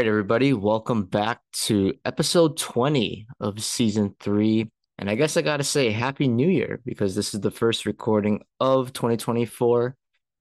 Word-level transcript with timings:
right, 0.00 0.08
everybody, 0.08 0.54
welcome 0.54 1.02
back 1.04 1.40
to 1.52 1.92
episode 2.06 2.56
20 2.56 3.26
of 3.38 3.62
season 3.62 4.16
three. 4.18 4.66
And 4.96 5.10
I 5.10 5.14
guess 5.14 5.36
I 5.36 5.42
got 5.42 5.58
to 5.58 5.62
say, 5.62 5.90
Happy 5.90 6.26
New 6.26 6.48
Year 6.48 6.80
because 6.86 7.14
this 7.14 7.34
is 7.34 7.40
the 7.42 7.50
first 7.50 7.84
recording 7.84 8.42
of 8.60 8.94
2024. 8.94 9.94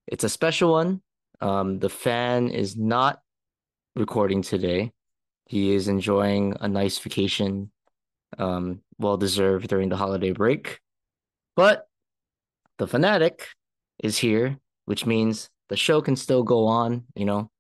It's 0.07 0.23
a 0.23 0.29
special 0.29 0.71
one. 0.71 1.01
Um, 1.41 1.77
the 1.77 1.89
fan 1.89 2.47
is 2.47 2.77
not 2.77 3.19
recording 3.97 4.43
today, 4.43 4.93
he 5.45 5.75
is 5.75 5.89
enjoying 5.89 6.55
a 6.61 6.69
nice 6.69 6.97
vacation, 6.97 7.69
um, 8.37 8.79
well 8.97 9.17
deserved 9.17 9.67
during 9.67 9.89
the 9.89 9.97
holiday 9.97 10.31
break. 10.31 10.79
But 11.57 11.85
the 12.77 12.87
fanatic 12.87 13.45
is 14.01 14.17
here, 14.17 14.57
which 14.85 15.05
means 15.05 15.49
the 15.67 15.75
show 15.75 15.99
can 16.01 16.15
still 16.15 16.43
go 16.43 16.65
on, 16.65 17.03
you 17.13 17.25
know, 17.25 17.51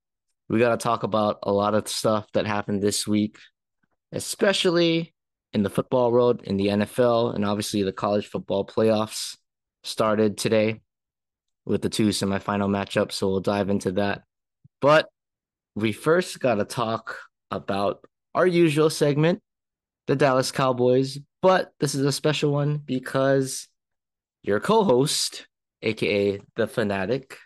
we 0.49 0.59
got 0.59 0.71
to 0.71 0.83
talk 0.83 1.03
about 1.03 1.39
a 1.43 1.51
lot 1.51 1.75
of 1.75 1.87
stuff 1.87 2.27
that 2.33 2.47
happened 2.47 2.81
this 2.81 3.07
week, 3.07 3.37
especially 4.11 5.13
in 5.53 5.61
the 5.63 5.69
football 5.69 6.11
world, 6.11 6.41
in 6.43 6.57
the 6.57 6.67
NFL, 6.67 7.35
and 7.35 7.45
obviously 7.45 7.83
the 7.83 7.91
college 7.91 8.27
football 8.27 8.65
playoffs 8.65 9.37
started 9.83 10.37
today 10.37 10.81
with 11.65 11.83
the 11.83 11.89
two 11.89 12.09
semifinal 12.09 12.67
matchups. 12.67 13.13
So 13.13 13.27
we'll 13.27 13.41
dive 13.41 13.69
into 13.69 13.93
that. 13.93 14.23
But 14.81 15.07
we 15.75 15.91
first 15.91 16.39
got 16.39 16.55
to 16.55 16.65
talk 16.65 17.17
about 17.51 18.03
our 18.33 18.47
usual 18.47 18.89
segment, 18.89 19.41
the 20.07 20.15
Dallas 20.15 20.51
Cowboys. 20.51 21.19
But 21.41 21.71
this 21.79 21.93
is 21.93 22.05
a 22.05 22.11
special 22.11 22.51
one 22.51 22.77
because 22.77 23.67
your 24.41 24.59
co 24.59 24.83
host, 24.83 25.47
AKA 25.83 26.41
the 26.55 26.67
Fanatic, 26.67 27.37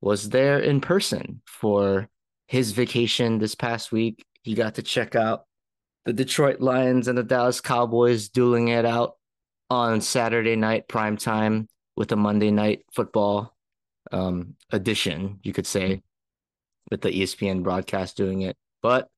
was 0.00 0.28
there 0.28 0.58
in 0.58 0.80
person 0.80 1.40
for 1.46 2.08
his 2.52 2.72
vacation 2.72 3.38
this 3.38 3.54
past 3.54 3.92
week. 3.92 4.26
He 4.42 4.52
got 4.52 4.74
to 4.74 4.82
check 4.82 5.16
out 5.16 5.46
the 6.04 6.12
Detroit 6.12 6.60
Lions 6.60 7.08
and 7.08 7.16
the 7.16 7.22
Dallas 7.22 7.62
Cowboys 7.62 8.28
dueling 8.28 8.68
it 8.68 8.84
out 8.84 9.14
on 9.70 10.02
Saturday 10.02 10.54
night 10.54 10.86
prime 10.86 11.16
time 11.16 11.66
with 11.96 12.12
a 12.12 12.16
Monday 12.16 12.50
night 12.50 12.84
football 12.92 13.56
um, 14.12 14.54
edition, 14.70 15.40
you 15.42 15.54
could 15.54 15.66
say, 15.66 16.02
with 16.90 17.00
the 17.00 17.08
ESPN 17.10 17.62
broadcast 17.62 18.18
doing 18.18 18.42
it. 18.42 18.54
But 18.82 19.08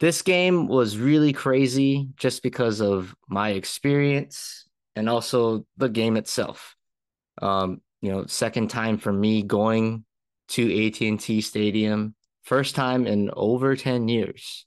this 0.00 0.22
game 0.22 0.66
was 0.66 0.98
really 0.98 1.32
crazy 1.32 2.08
just 2.16 2.42
because 2.42 2.80
of 2.80 3.14
my 3.28 3.50
experience 3.50 4.66
and 4.96 5.08
also 5.08 5.64
the 5.76 5.88
game 5.88 6.16
itself. 6.16 6.74
Um, 7.40 7.82
you 8.02 8.10
know, 8.10 8.26
second 8.26 8.68
time 8.68 8.98
for 8.98 9.12
me 9.12 9.44
going 9.44 10.04
to 10.48 10.86
AT&T 10.86 11.40
Stadium 11.42 12.16
first 12.48 12.74
time 12.74 13.06
in 13.06 13.30
over 13.36 13.76
10 13.76 14.08
years. 14.08 14.64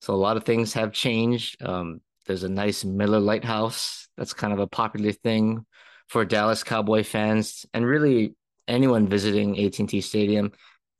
So 0.00 0.12
a 0.12 0.16
lot 0.16 0.36
of 0.36 0.44
things 0.44 0.72
have 0.72 0.92
changed. 0.92 1.62
Um, 1.62 2.00
there's 2.26 2.42
a 2.42 2.48
nice 2.48 2.84
Miller 2.84 3.20
Lite 3.20 3.44
House. 3.44 4.08
That's 4.16 4.34
kind 4.34 4.52
of 4.52 4.58
a 4.58 4.66
popular 4.66 5.12
thing 5.12 5.64
for 6.08 6.24
Dallas 6.24 6.64
Cowboy 6.64 7.04
fans 7.04 7.64
and 7.72 7.86
really 7.86 8.34
anyone 8.66 9.06
visiting 9.06 9.64
AT&T 9.64 10.00
Stadium. 10.00 10.50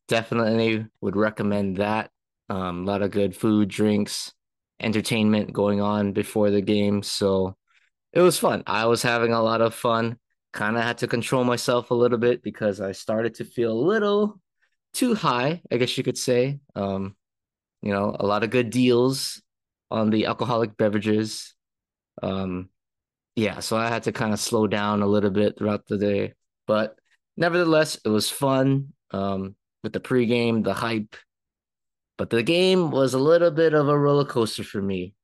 Definitely 0.06 0.87
would 1.00 1.17
recommend 1.17 1.78
that. 1.78 2.11
Um, 2.48 2.83
a 2.83 2.87
lot 2.87 3.03
of 3.03 3.11
good 3.11 3.34
food, 3.34 3.69
drinks, 3.69 4.33
entertainment 4.81 5.53
going 5.53 5.81
on 5.81 6.12
before 6.12 6.50
the 6.50 6.62
game. 6.62 7.03
So 7.03 7.56
it 8.12 8.20
was 8.20 8.39
fun. 8.39 8.62
I 8.69 8.87
was 8.87 9.03
having 9.03 9.33
a 9.33 9.42
lot 9.42 9.62
of 9.62 9.75
fun. 9.75 10.17
Kind 10.53 10.77
of 10.77 10.84
had 10.84 10.98
to 10.98 11.09
control 11.09 11.42
myself 11.42 11.91
a 11.91 11.94
little 11.94 12.19
bit 12.19 12.41
because 12.41 12.81
I 12.81 12.92
started 12.92 13.34
to 13.37 13.44
feel 13.44 13.72
a 13.72 13.87
little 13.87 14.40
too 14.93 15.15
high, 15.15 15.63
I 15.71 15.77
guess 15.77 15.97
you 15.97 16.05
could 16.05 16.19
say. 16.19 16.61
Um, 16.75 17.17
you 17.83 17.93
know, 17.93 18.15
a 18.19 18.27
lot 18.27 18.45
of 18.45 18.51
good 18.51 18.71
deals 18.71 19.41
on 19.91 20.11
the 20.11 20.27
alcoholic 20.27 20.77
beverages. 20.77 21.55
Um, 22.23 22.69
yeah, 23.37 23.61
so 23.61 23.77
I 23.77 23.89
had 23.89 24.03
to 24.05 24.12
kind 24.12 24.33
of 24.33 24.41
slow 24.41 24.67
down 24.67 25.03
a 25.03 25.06
little 25.06 25.31
bit 25.31 25.56
throughout 25.56 25.87
the 25.87 25.97
day, 25.97 26.34
but 26.67 26.97
nevertheless, 27.37 27.99
it 28.05 28.09
was 28.09 28.29
fun. 28.31 28.93
Um, 29.12 29.56
with 29.83 29.93
the 29.93 30.00
pregame, 30.00 30.62
the 30.62 30.75
hype, 30.75 31.17
but 32.19 32.29
the 32.29 32.43
game 32.43 32.91
was 32.91 33.15
a 33.15 33.19
little 33.19 33.50
bit 33.50 33.73
of 33.73 33.89
a 33.89 33.99
roller 33.99 34.27
coaster 34.27 34.62
for 34.62 34.83
me, 34.83 35.15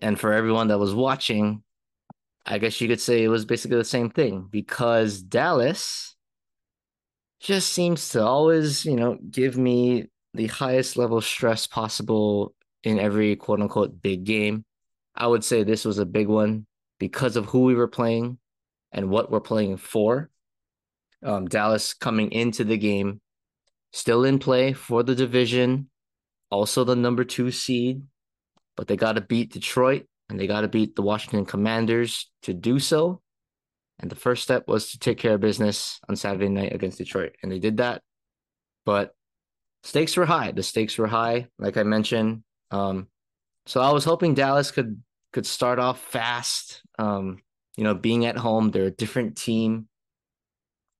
and 0.00 0.18
for 0.18 0.32
everyone 0.32 0.68
that 0.68 0.78
was 0.78 0.94
watching. 0.94 1.62
I 2.44 2.58
guess 2.58 2.80
you 2.80 2.88
could 2.88 3.00
say 3.00 3.22
it 3.24 3.28
was 3.28 3.44
basically 3.44 3.78
the 3.78 3.84
same 3.84 4.10
thing 4.10 4.48
because 4.50 5.20
Dallas 5.20 6.15
just 7.40 7.72
seems 7.72 8.10
to 8.10 8.22
always, 8.22 8.84
you 8.84 8.96
know, 8.96 9.18
give 9.30 9.56
me 9.56 10.06
the 10.34 10.46
highest 10.46 10.96
level 10.96 11.20
stress 11.20 11.66
possible 11.66 12.54
in 12.84 12.98
every 12.98 13.36
quote 13.36 13.60
unquote 13.60 14.00
big 14.00 14.24
game. 14.24 14.64
I 15.14 15.26
would 15.26 15.44
say 15.44 15.62
this 15.62 15.84
was 15.84 15.98
a 15.98 16.06
big 16.06 16.28
one 16.28 16.66
because 16.98 17.36
of 17.36 17.46
who 17.46 17.64
we 17.64 17.74
were 17.74 17.88
playing 17.88 18.38
and 18.92 19.10
what 19.10 19.30
we're 19.30 19.40
playing 19.40 19.78
for. 19.78 20.30
Um, 21.22 21.46
Dallas 21.48 21.94
coming 21.94 22.30
into 22.32 22.64
the 22.64 22.76
game, 22.76 23.20
still 23.92 24.24
in 24.24 24.38
play 24.38 24.72
for 24.72 25.02
the 25.02 25.14
division, 25.14 25.88
also 26.50 26.84
the 26.84 26.94
number 26.94 27.24
two 27.24 27.50
seed, 27.50 28.02
but 28.76 28.86
they 28.86 28.96
got 28.96 29.14
to 29.14 29.20
beat 29.20 29.52
Detroit 29.52 30.06
and 30.28 30.38
they 30.38 30.46
got 30.46 30.62
to 30.62 30.68
beat 30.68 30.94
the 30.94 31.02
Washington 31.02 31.44
Commanders 31.44 32.30
to 32.42 32.52
do 32.52 32.78
so. 32.78 33.20
And 33.98 34.10
the 34.10 34.16
first 34.16 34.42
step 34.42 34.68
was 34.68 34.90
to 34.90 34.98
take 34.98 35.18
care 35.18 35.34
of 35.34 35.40
business 35.40 36.00
on 36.08 36.16
Saturday 36.16 36.48
night 36.48 36.74
against 36.74 36.98
Detroit. 36.98 37.34
And 37.42 37.50
they 37.50 37.58
did 37.58 37.78
that. 37.78 38.02
But 38.84 39.14
stakes 39.82 40.16
were 40.16 40.26
high. 40.26 40.52
The 40.52 40.62
stakes 40.62 40.98
were 40.98 41.06
high, 41.06 41.48
like 41.58 41.76
I 41.76 41.82
mentioned. 41.82 42.42
Um, 42.70 43.08
so 43.66 43.80
I 43.80 43.90
was 43.92 44.04
hoping 44.04 44.34
Dallas 44.34 44.70
could 44.70 45.02
could 45.32 45.46
start 45.46 45.78
off 45.78 46.00
fast. 46.00 46.82
Um, 46.98 47.42
you 47.76 47.84
know, 47.84 47.94
being 47.94 48.26
at 48.26 48.36
home, 48.36 48.70
they're 48.70 48.84
a 48.84 48.90
different 48.90 49.36
team. 49.36 49.88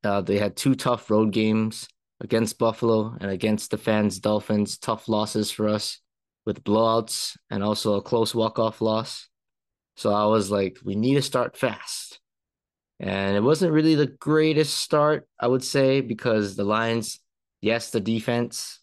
Uh, 0.05 0.21
they 0.21 0.39
had 0.39 0.57
two 0.57 0.75
tough 0.75 1.11
road 1.11 1.33
games 1.33 1.89
against 2.21 2.59
Buffalo 2.59 3.17
and 3.21 3.31
against 3.31 3.71
the 3.71 3.79
fans 3.79 4.19
Dolphins. 4.19 4.79
Tough 4.79 5.09
losses 5.09 5.51
for 5.51 5.69
us 5.69 6.01
with 6.45 6.65
blowouts 6.65 7.37
and 7.51 7.63
also 7.63 7.95
a 7.95 8.03
close 8.03 8.35
walk 8.35 8.59
off 8.59 8.81
loss. 8.81 9.29
So 9.97 10.13
I 10.13 10.27
was 10.27 10.51
like, 10.51 10.79
we 10.85 10.95
need 10.95 11.15
to 11.15 11.23
start 11.23 11.57
fast. 11.57 12.21
And 12.99 13.37
it 13.37 13.43
wasn't 13.43 13.73
really 13.73 13.95
the 13.95 14.07
greatest 14.07 14.79
start, 14.79 15.29
I 15.39 15.47
would 15.47 15.63
say, 15.63 16.01
because 16.01 16.57
the 16.57 16.65
Lions, 16.65 17.21
yes, 17.61 17.91
the 17.91 18.01
defense 18.01 18.81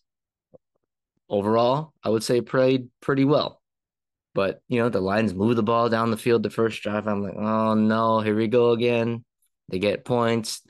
overall, 1.30 1.94
I 2.04 2.10
would 2.10 2.24
say 2.24 2.42
played 2.42 2.90
pretty 3.02 3.26
well. 3.26 3.62
But, 4.36 4.62
you 4.68 4.80
know, 4.80 4.90
the 4.90 5.02
Lions 5.02 5.34
moved 5.34 5.58
the 5.58 5.64
ball 5.64 5.90
down 5.90 6.12
the 6.12 6.18
field 6.18 6.44
the 6.44 6.50
first 6.50 6.82
drive. 6.82 7.08
I'm 7.08 7.24
like, 7.24 7.36
oh 7.36 7.74
no, 7.76 8.20
here 8.20 8.36
we 8.36 8.48
go 8.48 8.72
again. 8.72 9.24
They 9.70 9.80
get 9.80 10.06
points. 10.06 10.62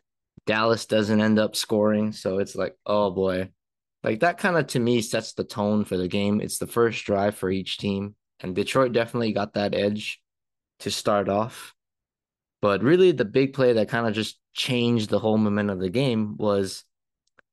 Dallas 0.46 0.86
doesn't 0.86 1.22
end 1.22 1.40
up 1.40 1.56
scoring. 1.56 2.12
So 2.12 2.40
it's 2.40 2.56
like, 2.56 2.76
oh 2.86 3.12
boy. 3.12 3.50
Like 4.04 4.20
that 4.20 4.38
kind 4.38 4.58
of 4.58 4.68
to 4.68 4.80
me 4.80 5.02
sets 5.02 5.34
the 5.34 5.46
tone 5.46 5.86
for 5.86 5.96
the 5.96 6.10
game. 6.10 6.42
It's 6.42 6.58
the 6.58 6.68
first 6.68 7.06
drive 7.06 7.36
for 7.36 7.50
each 7.50 7.78
team. 7.78 8.16
And 8.42 8.54
Detroit 8.54 8.92
definitely 8.92 9.32
got 9.32 9.54
that 9.54 9.74
edge 9.74 10.22
to 10.80 10.92
start 10.92 11.30
off. 11.30 11.74
But 12.64 12.82
really, 12.82 13.12
the 13.12 13.26
big 13.26 13.52
play 13.52 13.74
that 13.74 13.90
kind 13.90 14.08
of 14.08 14.14
just 14.14 14.40
changed 14.54 15.10
the 15.10 15.20
whole 15.20 15.38
momentum 15.38 15.76
of 15.76 15.82
the 15.82 15.90
game 15.90 16.38
was 16.38 16.86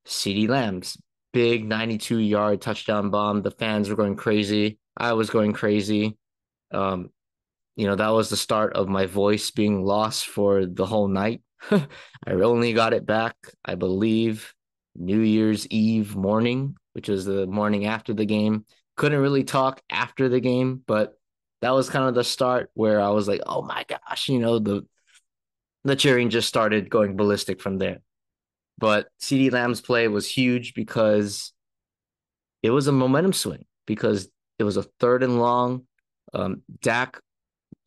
CeeDee 0.07 0.47
Lamb's 0.47 0.97
big 1.33 1.65
92 1.65 2.19
yard 2.19 2.61
touchdown 2.61 3.09
bomb. 3.09 3.41
The 3.41 3.51
fans 3.51 3.89
were 3.89 3.97
going 3.97 4.15
crazy. 4.15 4.79
I 4.95 5.11
was 5.11 5.29
going 5.29 5.51
crazy. 5.51 6.17
Um, 6.71 7.09
you 7.75 7.87
know, 7.87 7.95
that 7.95 8.07
was 8.07 8.29
the 8.29 8.37
start 8.37 8.77
of 8.77 8.87
my 8.87 9.05
voice 9.05 9.51
being 9.51 9.83
lost 9.83 10.27
for 10.27 10.65
the 10.65 10.85
whole 10.85 11.09
night. 11.09 11.41
I 11.71 11.81
only 12.31 12.71
got 12.71 12.93
it 12.93 13.05
back, 13.05 13.35
I 13.65 13.75
believe, 13.75 14.53
New 14.95 15.19
Year's 15.19 15.67
Eve 15.67 16.15
morning, 16.15 16.77
which 16.93 17.09
was 17.09 17.25
the 17.25 17.47
morning 17.47 17.85
after 17.85 18.13
the 18.13 18.25
game. 18.25 18.63
Couldn't 18.95 19.19
really 19.19 19.43
talk 19.43 19.81
after 19.89 20.29
the 20.29 20.39
game, 20.39 20.81
but 20.87 21.19
that 21.61 21.71
was 21.71 21.89
kind 21.89 22.07
of 22.07 22.15
the 22.15 22.23
start 22.23 22.71
where 22.75 23.01
I 23.01 23.09
was 23.09 23.27
like, 23.27 23.41
oh 23.45 23.61
my 23.61 23.83
gosh, 23.89 24.29
you 24.29 24.39
know, 24.39 24.57
the 24.57 24.85
the 25.83 25.95
cheering 25.95 26.29
just 26.29 26.47
started 26.47 26.89
going 26.89 27.15
ballistic 27.15 27.61
from 27.61 27.77
there. 27.77 27.99
But 28.77 29.07
CeeDee 29.21 29.51
Lamb's 29.51 29.81
play 29.81 30.07
was 30.07 30.27
huge 30.27 30.73
because 30.73 31.53
it 32.63 32.71
was 32.71 32.87
a 32.87 32.91
momentum 32.91 33.33
swing 33.33 33.65
because 33.85 34.29
it 34.59 34.63
was 34.63 34.77
a 34.77 34.83
third 34.99 35.23
and 35.23 35.39
long. 35.39 35.83
Um, 36.33 36.61
Dak 36.81 37.19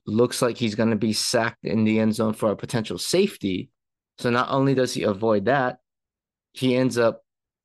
looks 0.06 0.42
like 0.42 0.56
he's 0.56 0.74
going 0.74 0.90
to 0.90 0.96
be 0.96 1.12
sacked 1.12 1.64
in 1.64 1.84
the 1.84 1.98
end 1.98 2.14
zone 2.14 2.34
for 2.34 2.50
a 2.50 2.56
potential 2.56 2.98
safety. 2.98 3.70
So 4.18 4.30
not 4.30 4.50
only 4.50 4.74
does 4.74 4.94
he 4.94 5.02
avoid 5.02 5.46
that, 5.46 5.78
he 6.52 6.76
ends 6.76 6.98
up 6.98 7.22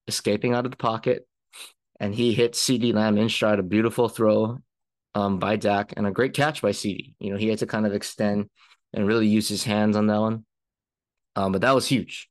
escaping 0.07 0.53
out 0.53 0.65
of 0.65 0.71
the 0.71 0.77
pocket 0.77 1.27
and 1.99 2.15
he 2.15 2.33
hits 2.33 2.59
CD 2.59 2.93
Lamb 2.93 3.17
in 3.17 3.29
stride, 3.29 3.59
a 3.59 3.63
beautiful 3.63 4.09
throw 4.09 4.59
um, 5.15 5.37
by 5.37 5.55
Dak 5.57 5.93
and 5.97 6.07
a 6.07 6.11
great 6.11 6.33
catch 6.33 6.61
by 6.61 6.71
CeeDee. 6.71 7.13
You 7.19 7.31
know, 7.31 7.37
he 7.37 7.49
had 7.49 7.59
to 7.59 7.67
kind 7.67 7.85
of 7.85 7.93
extend 7.93 8.49
and 8.93 9.07
really 9.07 9.27
use 9.27 9.47
his 9.47 9.63
hands 9.63 9.95
on 9.95 10.07
that 10.07 10.19
one. 10.19 10.45
Um, 11.35 11.51
but 11.51 11.61
that 11.61 11.75
was 11.75 11.87
huge 11.87 12.29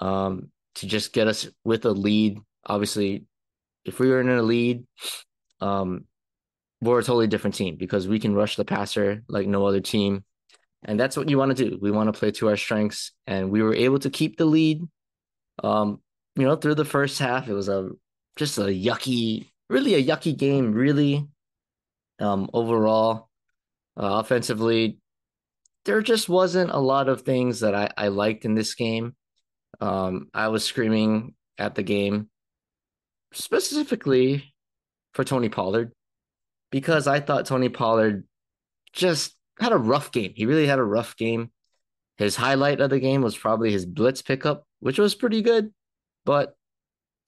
um, 0.00 0.50
to 0.76 0.86
just 0.86 1.12
get 1.12 1.28
us 1.28 1.48
with 1.64 1.84
a 1.84 1.90
lead. 1.90 2.38
Obviously, 2.66 3.24
if 3.84 3.98
we 3.98 4.08
were 4.08 4.20
in 4.20 4.28
a 4.28 4.42
lead, 4.42 4.86
um, 5.60 6.04
we're 6.80 7.00
a 7.00 7.04
totally 7.04 7.26
different 7.26 7.56
team 7.56 7.76
because 7.76 8.08
we 8.08 8.18
can 8.18 8.34
rush 8.34 8.56
the 8.56 8.64
passer 8.64 9.22
like 9.28 9.46
no 9.46 9.66
other 9.66 9.80
team. 9.80 10.24
And 10.84 10.98
that's 10.98 11.16
what 11.16 11.28
you 11.28 11.36
want 11.36 11.56
to 11.56 11.70
do. 11.70 11.78
We 11.80 11.90
want 11.90 12.12
to 12.12 12.18
play 12.18 12.30
to 12.32 12.48
our 12.48 12.56
strengths. 12.56 13.12
And 13.26 13.50
we 13.50 13.62
were 13.62 13.74
able 13.74 13.98
to 13.98 14.10
keep 14.10 14.38
the 14.38 14.46
lead. 14.46 14.82
Um, 15.62 16.00
you 16.36 16.44
know, 16.44 16.56
through 16.56 16.76
the 16.76 16.86
first 16.86 17.18
half, 17.18 17.48
it 17.48 17.52
was 17.52 17.68
a 17.68 17.90
just 18.36 18.56
a 18.56 18.62
yucky, 18.62 19.48
really 19.68 19.94
a 19.94 20.02
yucky 20.02 20.36
game, 20.36 20.72
really. 20.72 21.26
Um, 22.18 22.48
overall, 22.54 23.28
uh, 23.98 24.20
offensively, 24.20 24.99
there 25.84 26.02
just 26.02 26.28
wasn't 26.28 26.70
a 26.70 26.78
lot 26.78 27.08
of 27.08 27.22
things 27.22 27.60
that 27.60 27.74
I, 27.74 27.90
I 27.96 28.08
liked 28.08 28.44
in 28.44 28.54
this 28.54 28.74
game. 28.74 29.14
Um, 29.80 30.28
I 30.34 30.48
was 30.48 30.64
screaming 30.64 31.34
at 31.58 31.74
the 31.74 31.82
game 31.82 32.28
specifically 33.32 34.52
for 35.14 35.24
Tony 35.24 35.48
Pollard 35.48 35.92
because 36.70 37.06
I 37.06 37.20
thought 37.20 37.46
Tony 37.46 37.68
Pollard 37.68 38.24
just 38.92 39.36
had 39.58 39.72
a 39.72 39.78
rough 39.78 40.12
game. 40.12 40.32
He 40.34 40.46
really 40.46 40.66
had 40.66 40.78
a 40.78 40.84
rough 40.84 41.16
game. 41.16 41.50
His 42.18 42.36
highlight 42.36 42.80
of 42.80 42.90
the 42.90 43.00
game 43.00 43.22
was 43.22 43.36
probably 43.36 43.72
his 43.72 43.86
blitz 43.86 44.20
pickup, 44.22 44.64
which 44.80 44.98
was 44.98 45.14
pretty 45.14 45.42
good, 45.42 45.72
but 46.24 46.54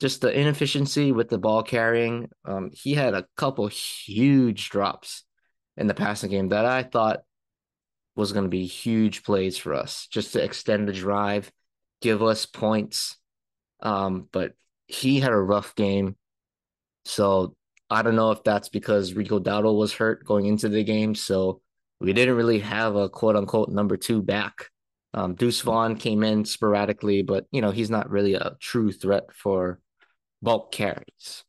just 0.01 0.21
the 0.21 0.39
inefficiency 0.39 1.13
with 1.13 1.29
the 1.29 1.39
ball 1.39 1.63
carrying. 1.63 2.29
Um, 2.45 2.71
he 2.73 2.95
had 2.95 3.15
a 3.15 3.27
couple 3.37 3.67
huge 3.69 4.69
drops 4.69 5.25
in 5.77 5.87
the 5.87 5.95
passing 5.95 6.31
game 6.31 6.49
that 6.49 6.67
I 6.67 6.83
thought 6.83 7.21
was 8.15 8.33
going 8.33 8.45
to 8.45 8.51
be 8.51 8.67
huge 8.67 9.23
plays 9.23 9.57
for 9.57 9.75
us 9.75 10.07
just 10.11 10.33
to 10.33 10.43
extend 10.43 10.89
the 10.89 10.93
drive, 10.93 11.51
give 12.01 12.23
us 12.23 12.47
points. 12.47 13.17
Um, 13.81 14.29
but 14.33 14.53
he 14.87 15.21
had 15.21 15.33
a 15.33 15.37
rough 15.37 15.75
game. 15.75 16.17
So 17.05 17.57
I 17.91 18.03
don't 18.03 18.17
know 18.17 18.31
if 18.31 18.45
that's 18.45 18.69
because 18.69 19.15
Rico 19.15 19.41
Dowdle 19.41 19.79
was 19.79 19.93
hurt 19.93 20.25
going 20.25 20.47
into 20.47 20.69
the 20.69 20.85
game. 20.85 21.15
So 21.15 21.61
we 22.01 22.13
didn't 22.13 22.37
really 22.37 22.61
have 22.61 22.97
a 22.97 23.09
quote 23.09 23.37
unquote 23.37 23.71
number 23.71 23.97
two 23.97 24.23
back. 24.23 24.69
Um, 25.15 25.35
Deuce 25.35 25.61
Vaughn 25.61 25.97
came 25.97 26.23
in 26.23 26.45
sporadically, 26.45 27.23
but 27.23 27.47
you 27.51 27.61
know, 27.61 27.71
he's 27.71 27.91
not 27.91 28.11
really 28.11 28.35
a 28.35 28.57
true 28.61 28.93
threat 28.93 29.25
for 29.35 29.79
bulk 30.41 30.73
carries. 30.73 31.45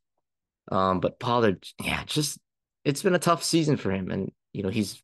Um, 0.71 0.99
but 0.99 1.19
Pollard, 1.19 1.65
yeah, 1.81 2.03
just 2.05 2.39
it's 2.83 3.01
been 3.01 3.15
a 3.15 3.19
tough 3.19 3.43
season 3.43 3.77
for 3.77 3.91
him. 3.91 4.11
And 4.11 4.31
you 4.53 4.63
know, 4.63 4.69
he's 4.69 5.01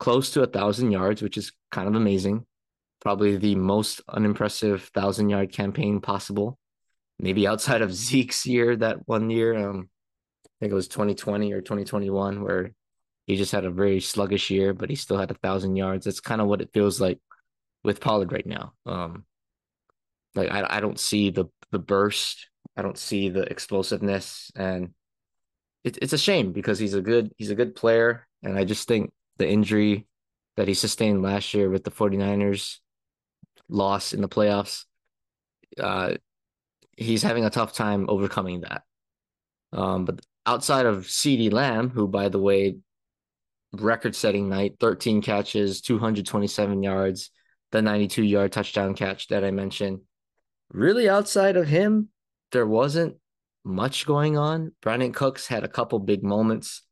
close 0.00 0.30
to 0.30 0.42
a 0.42 0.46
thousand 0.46 0.90
yards, 0.90 1.22
which 1.22 1.36
is 1.36 1.52
kind 1.70 1.86
of 1.86 1.94
amazing. 1.94 2.46
Probably 3.00 3.36
the 3.36 3.54
most 3.54 4.00
unimpressive 4.08 4.90
thousand 4.94 5.28
yard 5.28 5.52
campaign 5.52 6.00
possible. 6.00 6.58
Maybe 7.18 7.46
outside 7.46 7.82
of 7.82 7.94
Zeke's 7.94 8.46
year, 8.46 8.74
that 8.76 9.06
one 9.06 9.30
year, 9.30 9.56
um, 9.56 9.88
I 10.44 10.48
think 10.58 10.72
it 10.72 10.74
was 10.74 10.88
2020 10.88 11.52
or 11.52 11.60
2021, 11.60 12.42
where 12.42 12.72
he 13.26 13.36
just 13.36 13.52
had 13.52 13.64
a 13.64 13.70
very 13.70 14.00
sluggish 14.00 14.50
year, 14.50 14.74
but 14.74 14.90
he 14.90 14.96
still 14.96 15.18
had 15.18 15.30
a 15.30 15.34
thousand 15.34 15.76
yards. 15.76 16.06
That's 16.06 16.20
kind 16.20 16.40
of 16.40 16.48
what 16.48 16.62
it 16.62 16.72
feels 16.72 17.00
like 17.00 17.20
with 17.84 18.00
Pollard 18.00 18.32
right 18.32 18.46
now. 18.46 18.72
Um, 18.86 19.24
like 20.34 20.50
I, 20.50 20.66
I 20.68 20.80
don't 20.80 20.98
see 20.98 21.30
the 21.30 21.46
the 21.70 21.78
burst, 21.78 22.48
I 22.76 22.82
don't 22.82 22.98
see 22.98 23.28
the 23.28 23.42
explosiveness, 23.42 24.50
and 24.56 24.90
it, 25.84 25.98
it's 26.02 26.12
a 26.12 26.18
shame 26.18 26.52
because 26.52 26.78
he's 26.78 26.94
a 26.94 27.02
good 27.02 27.32
he's 27.36 27.50
a 27.50 27.54
good 27.54 27.74
player, 27.74 28.26
and 28.42 28.58
I 28.58 28.64
just 28.64 28.88
think 28.88 29.12
the 29.40 29.48
injury 29.48 30.06
that 30.56 30.68
he 30.68 30.74
sustained 30.74 31.22
last 31.22 31.54
year 31.54 31.70
with 31.70 31.82
the 31.82 31.90
49ers 31.90 32.76
loss 33.70 34.12
in 34.12 34.20
the 34.20 34.28
playoffs. 34.28 34.84
Uh, 35.78 36.14
he's 36.96 37.22
having 37.22 37.46
a 37.46 37.50
tough 37.50 37.72
time 37.72 38.04
overcoming 38.10 38.60
that. 38.60 38.82
Um, 39.72 40.04
but 40.04 40.20
outside 40.44 40.84
of 40.84 41.06
CeeDee 41.06 41.52
Lamb, 41.52 41.88
who, 41.88 42.06
by 42.06 42.28
the 42.28 42.38
way, 42.38 42.76
record 43.72 44.14
setting 44.14 44.50
night 44.50 44.74
13 44.78 45.22
catches, 45.22 45.80
227 45.80 46.82
yards, 46.82 47.30
the 47.72 47.80
92 47.80 48.22
yard 48.22 48.52
touchdown 48.52 48.94
catch 48.94 49.28
that 49.28 49.42
I 49.42 49.50
mentioned. 49.52 50.00
Really, 50.70 51.08
outside 51.08 51.56
of 51.56 51.66
him, 51.66 52.08
there 52.52 52.66
wasn't 52.66 53.16
much 53.64 54.06
going 54.06 54.36
on. 54.36 54.72
Brandin 54.82 55.14
Cooks 55.14 55.46
had 55.46 55.64
a 55.64 55.68
couple 55.68 55.98
big 55.98 56.22
moments 56.22 56.82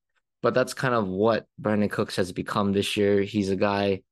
but 0.43 0.55
that's 0.55 0.75
kind 0.75 0.95
of 0.95 1.07
what 1.07 1.47
Brandin 1.61 1.91
Cooks 1.91 2.17
has 2.17 2.33
become 2.33 2.73
this 2.73 2.97
year. 2.97 3.23
He's 3.23 3.51
a 3.51 3.57
guy, 3.57 4.03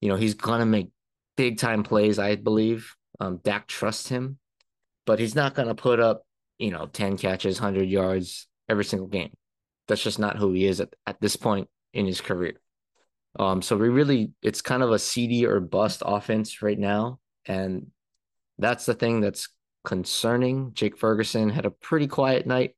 you 0.00 0.08
know, 0.08 0.16
he's 0.16 0.34
gonna 0.34 0.66
make 0.66 0.90
big 1.36 1.58
time 1.58 1.82
plays, 1.82 2.18
I 2.18 2.36
believe. 2.36 2.94
Um, 3.20 3.40
Dak 3.42 3.66
trusts 3.68 4.08
him, 4.08 4.38
but 5.06 5.18
he's 5.18 5.34
not 5.34 5.54
gonna 5.54 5.74
put 5.74 6.00
up, 6.00 6.26
you 6.58 6.70
know, 6.70 6.86
10 6.86 7.16
catches, 7.16 7.60
100 7.60 7.88
yards 7.88 8.48
every 8.68 8.84
single 8.84 9.08
game. 9.08 9.32
That's 9.88 10.02
just 10.02 10.18
not 10.18 10.36
who 10.36 10.52
he 10.52 10.66
is 10.66 10.80
at, 10.80 10.94
at 11.06 11.20
this 11.20 11.36
point 11.36 11.68
in 11.92 12.06
his 12.06 12.20
career. 12.20 12.54
Um, 13.38 13.62
so 13.62 13.76
we 13.76 13.88
really, 13.88 14.32
it's 14.42 14.62
kind 14.62 14.82
of 14.82 14.90
a 14.90 14.96
CeeDee 14.96 15.44
or 15.44 15.60
bust 15.60 16.02
offense 16.04 16.62
right 16.62 16.78
now. 16.78 17.18
And 17.46 17.88
that's 18.58 18.86
the 18.86 18.94
thing 18.94 19.20
that's 19.20 19.48
concerning. 19.84 20.72
Jake 20.74 20.96
Ferguson 20.96 21.50
had 21.50 21.66
a 21.66 21.70
pretty 21.70 22.06
quiet 22.06 22.46
night 22.46 22.74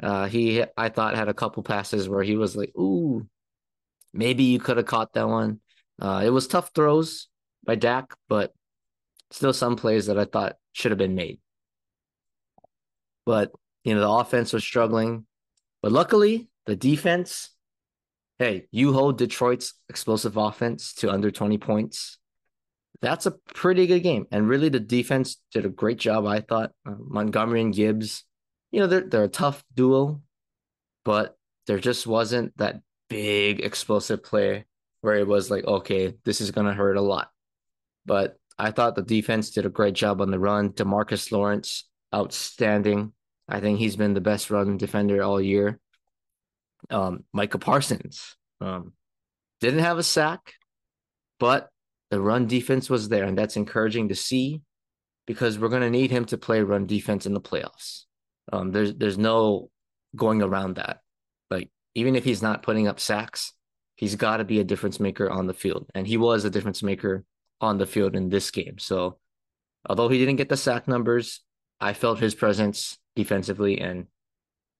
uh, 0.00 0.26
he, 0.26 0.64
I 0.76 0.88
thought, 0.88 1.16
had 1.16 1.28
a 1.28 1.34
couple 1.34 1.62
passes 1.62 2.08
where 2.08 2.22
he 2.22 2.36
was 2.36 2.56
like, 2.56 2.72
"Ooh, 2.76 3.26
maybe 4.12 4.44
you 4.44 4.58
could 4.58 4.76
have 4.76 4.86
caught 4.86 5.12
that 5.14 5.28
one." 5.28 5.60
Uh, 6.00 6.22
it 6.24 6.30
was 6.30 6.46
tough 6.46 6.70
throws 6.74 7.28
by 7.64 7.74
Dak, 7.74 8.14
but 8.28 8.52
still 9.30 9.52
some 9.52 9.76
plays 9.76 10.06
that 10.06 10.18
I 10.18 10.24
thought 10.24 10.56
should 10.72 10.90
have 10.90 10.98
been 10.98 11.14
made. 11.14 11.40
But 13.26 13.52
you 13.84 13.94
know, 13.94 14.00
the 14.00 14.10
offense 14.10 14.52
was 14.52 14.64
struggling, 14.64 15.26
but 15.82 15.92
luckily 15.92 16.48
the 16.66 16.76
defense. 16.76 17.50
Hey, 18.38 18.66
you 18.72 18.92
hold 18.92 19.18
Detroit's 19.18 19.74
explosive 19.88 20.36
offense 20.36 20.94
to 20.94 21.12
under 21.12 21.30
20 21.30 21.58
points. 21.58 22.18
That's 23.00 23.26
a 23.26 23.32
pretty 23.54 23.86
good 23.86 24.00
game. 24.00 24.26
And 24.32 24.48
really, 24.48 24.68
the 24.68 24.80
defense 24.80 25.36
did 25.52 25.64
a 25.64 25.68
great 25.68 25.98
job, 25.98 26.26
I 26.26 26.40
thought. 26.40 26.72
Uh, 26.84 26.94
Montgomery 26.98 27.60
and 27.60 27.74
Gibbs 27.74 28.24
you 28.72 28.80
know, 28.80 28.86
they're 28.86 29.02
they're 29.02 29.24
a 29.24 29.28
tough 29.28 29.62
duo, 29.74 30.22
but 31.04 31.36
there 31.66 31.78
just 31.78 32.06
wasn't 32.06 32.56
that 32.58 32.80
big 33.08 33.60
explosive 33.60 34.24
play 34.24 34.64
where 35.02 35.16
it 35.16 35.26
was 35.26 35.50
like, 35.50 35.64
okay, 35.64 36.14
this 36.24 36.40
is 36.40 36.50
gonna 36.50 36.74
hurt 36.74 36.96
a 36.96 37.02
lot. 37.02 37.30
But 38.04 38.36
I 38.58 38.70
thought 38.70 38.96
the 38.96 39.02
defense 39.02 39.50
did 39.50 39.66
a 39.66 39.70
great 39.70 39.94
job 39.94 40.20
on 40.20 40.30
the 40.30 40.38
run. 40.38 40.70
Demarcus 40.70 41.30
Lawrence, 41.30 41.88
outstanding. 42.14 43.12
I 43.48 43.60
think 43.60 43.78
he's 43.78 43.96
been 43.96 44.14
the 44.14 44.20
best 44.20 44.50
run 44.50 44.76
defender 44.76 45.22
all 45.22 45.40
year. 45.40 45.78
Um, 46.90 47.24
Micah 47.32 47.58
Parsons 47.58 48.36
um, 48.60 48.92
didn't 49.60 49.80
have 49.80 49.98
a 49.98 50.02
sack, 50.02 50.54
but 51.38 51.68
the 52.10 52.20
run 52.20 52.46
defense 52.46 52.90
was 52.90 53.08
there, 53.08 53.24
and 53.24 53.36
that's 53.36 53.56
encouraging 53.56 54.08
to 54.08 54.14
see 54.14 54.62
because 55.26 55.58
we're 55.58 55.68
going 55.68 55.82
to 55.82 55.90
need 55.90 56.10
him 56.10 56.24
to 56.26 56.38
play 56.38 56.60
run 56.62 56.86
defense 56.86 57.26
in 57.26 57.34
the 57.34 57.40
playoffs. 57.40 58.04
Um, 58.50 58.72
there's 58.72 58.94
there's 58.94 59.18
no 59.18 59.70
going 60.16 60.42
around 60.42 60.76
that. 60.76 61.00
Like 61.50 61.70
even 61.94 62.16
if 62.16 62.24
he's 62.24 62.42
not 62.42 62.62
putting 62.62 62.88
up 62.88 63.00
sacks, 63.00 63.52
he's 63.96 64.16
got 64.16 64.38
to 64.38 64.44
be 64.44 64.60
a 64.60 64.64
difference 64.64 64.98
maker 64.98 65.30
on 65.30 65.46
the 65.46 65.54
field, 65.54 65.86
and 65.94 66.06
he 66.06 66.16
was 66.16 66.44
a 66.44 66.50
difference 66.50 66.82
maker 66.82 67.24
on 67.60 67.78
the 67.78 67.86
field 67.86 68.16
in 68.16 68.28
this 68.28 68.50
game. 68.50 68.78
So, 68.78 69.18
although 69.88 70.08
he 70.08 70.18
didn't 70.18 70.36
get 70.36 70.48
the 70.48 70.56
sack 70.56 70.88
numbers, 70.88 71.40
I 71.80 71.92
felt 71.92 72.18
his 72.18 72.34
presence 72.34 72.98
defensively, 73.14 73.80
and 73.80 74.06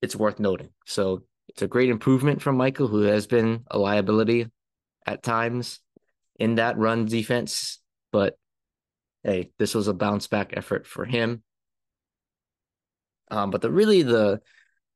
it's 0.01 0.17
worth 0.17 0.41
noting. 0.41 0.71
So 0.85 1.23
it's 1.49 1.63
a 1.63 1.69
great 1.69 1.91
improvement 1.91 2.43
from 2.43 2.57
Michael, 2.57 2.89
who 2.89 3.03
has 3.03 3.27
been 3.27 3.65
a 3.71 3.79
liability 3.79 4.49
at 5.07 5.23
times 5.23 5.81
in 6.39 6.57
that 6.57 6.79
run 6.79 7.07
defense. 7.07 7.81
But 8.11 8.37
hey, 9.23 9.51
this 9.59 9.75
was 9.75 9.89
a 9.89 9.95
bounce 9.95 10.27
back 10.27 10.53
effort 10.57 10.87
for 10.87 11.05
him. 11.05 11.43
Um, 13.33 13.51
but 13.51 13.63
the 13.63 13.71
really 13.71 14.03
the 14.03 14.41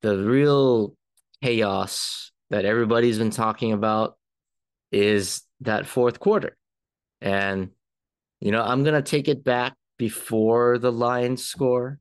the 0.03 0.17
real 0.19 0.95
chaos 1.43 2.31
that 2.51 2.67
everybody's 2.67 3.19
been 3.19 3.31
talking 3.31 3.73
about 3.73 4.17
is 4.93 5.43
that 5.63 5.87
fourth 5.87 6.21
quarter. 6.21 6.57
And 7.21 7.71
you 8.41 8.53
know, 8.53 8.63
I'm 8.63 8.85
gonna 8.85 9.03
take 9.03 9.29
it 9.29 9.43
back 9.43 9.75
before 9.97 10.79
the 10.79 10.93
Lions 10.93 11.45
score. 11.45 11.99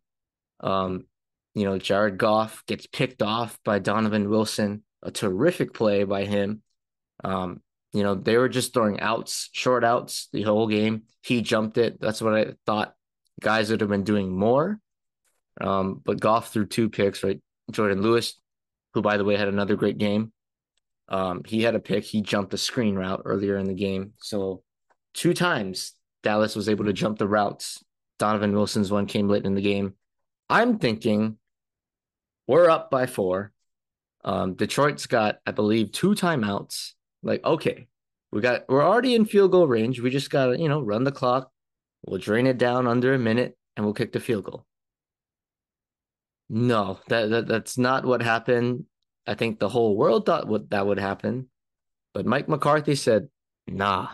Um, 0.59 1.05
you 1.53 1.63
know, 1.63 1.79
Jared 1.79 2.17
Goff 2.17 2.63
gets 2.67 2.85
picked 2.85 3.21
off 3.21 3.57
by 3.63 3.79
Donovan 3.79 4.29
Wilson, 4.29 4.83
a 5.01 5.11
terrific 5.11 5.73
play 5.73 6.03
by 6.03 6.25
him. 6.25 6.61
Um, 7.23 7.61
you 7.93 8.03
know, 8.03 8.13
they 8.13 8.35
were 8.35 8.49
just 8.49 8.73
throwing 8.73 8.99
outs, 8.99 9.49
short 9.53 9.85
outs 9.85 10.27
the 10.33 10.41
whole 10.41 10.67
game. 10.67 11.03
He 11.23 11.41
jumped 11.41 11.77
it. 11.77 12.01
That's 12.01 12.21
what 12.21 12.35
I 12.35 12.53
thought 12.65 12.93
guys 13.39 13.71
would 13.71 13.79
have 13.79 13.89
been 13.89 14.03
doing 14.03 14.37
more. 14.37 14.81
Um, 15.61 16.01
but 16.03 16.19
Goff 16.19 16.51
threw 16.51 16.65
two 16.65 16.89
picks, 16.89 17.23
right? 17.23 17.41
Jourdan 17.71 18.01
Lewis, 18.01 18.39
who 18.93 19.01
by 19.01 19.17
the 19.17 19.23
way 19.23 19.35
had 19.35 19.47
another 19.47 19.75
great 19.75 19.97
game. 19.97 20.31
Um, 21.07 21.43
he 21.45 21.61
had 21.61 21.75
a 21.75 21.79
pick. 21.79 22.03
He 22.03 22.21
jumped 22.21 22.53
a 22.53 22.57
screen 22.57 22.95
route 22.95 23.21
earlier 23.25 23.57
in 23.57 23.65
the 23.65 23.73
game. 23.73 24.13
So 24.17 24.63
two 25.13 25.33
times 25.33 25.93
Dallas 26.23 26.55
was 26.55 26.69
able 26.69 26.85
to 26.85 26.93
jump 26.93 27.19
the 27.19 27.27
routes. 27.27 27.83
Donovan 28.17 28.53
Wilson's 28.53 28.91
one 28.91 29.05
came 29.05 29.27
late 29.27 29.45
in 29.45 29.55
the 29.55 29.61
game. 29.61 29.93
I'm 30.49 30.79
thinking 30.79 31.37
we're 32.47 32.69
up 32.69 32.89
by 32.89 33.05
four. 33.05 33.51
Um, 34.23 34.55
Detroit's 34.55 35.05
got, 35.05 35.39
I 35.45 35.51
believe, 35.51 35.91
two 35.91 36.11
timeouts. 36.15 36.93
Like, 37.21 37.43
okay, 37.43 37.87
we 38.31 38.41
got 38.41 38.67
we're 38.67 38.83
already 38.83 39.15
in 39.15 39.25
field 39.25 39.51
goal 39.51 39.67
range. 39.67 39.99
We 39.99 40.09
just 40.09 40.29
gotta, 40.29 40.59
you 40.59 40.69
know, 40.69 40.81
run 40.81 41.03
the 41.03 41.11
clock. 41.11 41.51
We'll 42.05 42.19
drain 42.19 42.47
it 42.47 42.57
down 42.57 42.87
under 42.87 43.13
a 43.13 43.19
minute 43.19 43.57
and 43.75 43.85
we'll 43.85 43.93
kick 43.93 44.11
the 44.11 44.19
field 44.19 44.45
goal. 44.45 44.65
No, 46.49 46.99
that, 47.07 47.29
that 47.29 47.47
that's 47.47 47.77
not 47.77 48.05
what 48.05 48.21
happened. 48.21 48.85
I 49.25 49.33
think 49.33 49.59
the 49.59 49.69
whole 49.69 49.97
world 49.97 50.25
thought 50.25 50.47
what 50.47 50.69
that 50.69 50.85
would 50.85 50.99
happen, 50.99 51.49
but 52.13 52.25
Mike 52.25 52.47
McCarthy 52.47 52.95
said, 52.95 53.29
"Nah." 53.67 54.09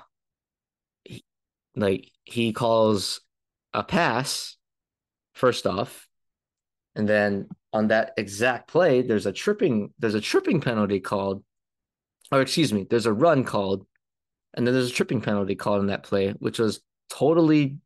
He, 1.03 1.25
like 1.75 2.09
he 2.23 2.53
calls 2.53 3.21
a 3.73 3.83
pass 3.83 4.55
first 5.33 5.67
off, 5.67 6.07
and 6.95 7.07
then 7.07 7.49
on 7.73 7.87
that 7.87 8.13
exact 8.17 8.69
play, 8.69 9.01
there's 9.01 9.25
a 9.25 9.33
tripping 9.33 9.93
there's 9.99 10.15
a 10.15 10.21
tripping 10.21 10.61
penalty 10.61 11.01
called, 11.01 11.43
or 12.31 12.41
excuse 12.41 12.71
me, 12.71 12.85
there's 12.89 13.05
a 13.05 13.13
run 13.13 13.43
called, 13.43 13.85
and 14.53 14.65
then 14.65 14.73
there's 14.73 14.89
a 14.89 14.93
tripping 14.93 15.19
penalty 15.21 15.55
called 15.55 15.81
in 15.81 15.87
that 15.87 16.03
play, 16.03 16.29
which 16.39 16.59
was 16.59 16.81
totally 17.09 17.77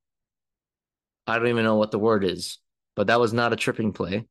I 1.26 1.40
don't 1.40 1.48
even 1.48 1.64
know 1.64 1.78
what 1.78 1.90
the 1.90 1.98
word 1.98 2.24
is, 2.24 2.60
but 2.96 3.08
that 3.08 3.20
was 3.20 3.34
not 3.34 3.52
a 3.52 3.56
tripping 3.56 3.92
play 3.92 4.28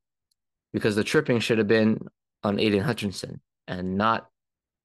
because 0.75 0.95
the 0.95 1.03
tripping 1.03 1.41
should 1.41 1.57
have 1.57 1.67
been 1.67 1.99
on 2.43 2.61
Aidan 2.61 2.83
Hutchinson 2.85 3.41
and 3.67 3.97
not 3.97 4.27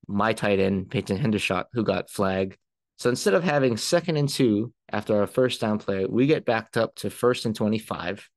my 0.07 0.31
tight 0.31 0.59
end, 0.59 0.89
Peyton 0.89 1.17
Hendershot, 1.17 1.65
who 1.73 1.83
got 1.83 2.09
flagged. 2.09 2.57
So 2.97 3.09
instead 3.09 3.33
of 3.33 3.43
having 3.43 3.75
second 3.75 4.15
and 4.15 4.29
two 4.29 4.71
after 4.89 5.19
our 5.19 5.27
first 5.27 5.59
down 5.59 5.79
play, 5.79 6.05
we 6.05 6.27
get 6.27 6.45
backed 6.45 6.77
up 6.77 6.95
to 6.95 7.09
first 7.09 7.45
and 7.45 7.53
25. 7.53 8.29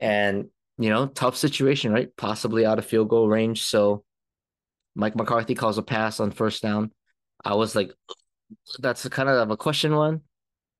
And, 0.00 0.46
you 0.76 0.90
know, 0.90 1.06
tough 1.06 1.36
situation, 1.36 1.92
right? 1.92 2.08
Possibly 2.16 2.66
out 2.66 2.80
of 2.80 2.86
field 2.86 3.08
goal 3.08 3.28
range. 3.28 3.62
So 3.62 4.04
Mike 4.96 5.14
McCarthy 5.14 5.54
calls 5.54 5.78
a 5.78 5.82
pass 5.82 6.18
on 6.18 6.32
first 6.32 6.62
down. 6.62 6.90
I 7.44 7.54
was 7.54 7.76
like, 7.76 7.92
that's 8.80 9.06
kind 9.08 9.28
of 9.28 9.50
a 9.50 9.56
question 9.56 9.94
one 9.94 10.22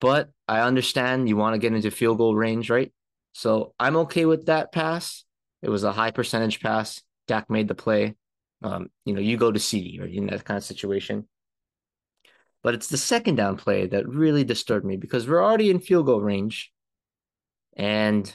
but 0.05 0.29
I 0.47 0.61
understand 0.61 1.31
you 1.31 1.37
want 1.39 1.55
to 1.55 1.59
get 1.59 1.73
into 1.73 1.91
field 1.91 2.19
goal 2.19 2.35
range, 2.35 2.69
right? 2.69 2.93
So 3.33 3.73
I'm 3.81 3.97
okay 3.97 4.27
with 4.27 4.47
that 4.47 4.71
pass. 4.71 5.25
It 5.65 5.71
was 5.71 5.83
a 5.83 5.93
high 5.93 6.11
percentage 6.11 6.61
pass. 6.61 7.01
Dak 7.27 7.49
made 7.49 7.69
the 7.69 7.75
play. 7.75 8.17
Um, 8.63 8.91
you 9.07 9.15
know, 9.15 9.21
you 9.23 9.39
go 9.39 9.51
to 9.51 9.59
CeeDee 9.59 9.99
or 9.99 10.05
in 10.05 10.27
that 10.27 10.45
kind 10.45 10.59
of 10.59 10.65
situation. 10.65 11.27
But 12.63 12.75
it's 12.75 12.89
the 12.89 12.99
second 12.99 13.37
down 13.37 13.57
play 13.57 13.87
that 13.87 14.07
really 14.07 14.45
disturbed 14.45 14.85
me 14.85 14.99
because 14.99 15.27
we're 15.27 15.43
already 15.43 15.71
in 15.71 15.81
field 15.81 16.05
goal 16.05 16.21
range 16.21 16.71
and 17.75 18.31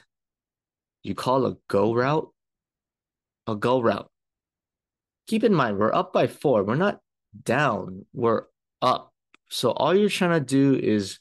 you 1.03 1.13
call 1.13 1.45
a 1.45 1.57
go 1.67 1.93
route, 1.93 2.33
a 3.45 3.55
go 3.55 3.79
route. 3.79 4.09
Keep 5.27 5.43
in 5.43 5.53
mind, 5.53 5.77
we're 5.77 5.93
up 5.93 6.11
by 6.11 6.25
four. 6.25 6.63
We're 6.63 6.75
not 6.75 6.99
down, 7.43 8.07
we're 8.11 8.45
up. 8.81 9.13
So 9.49 9.69
all 9.69 9.95
you're 9.95 10.09
trying 10.09 10.39
to 10.39 10.45
do 10.45 10.75
is 10.75 11.19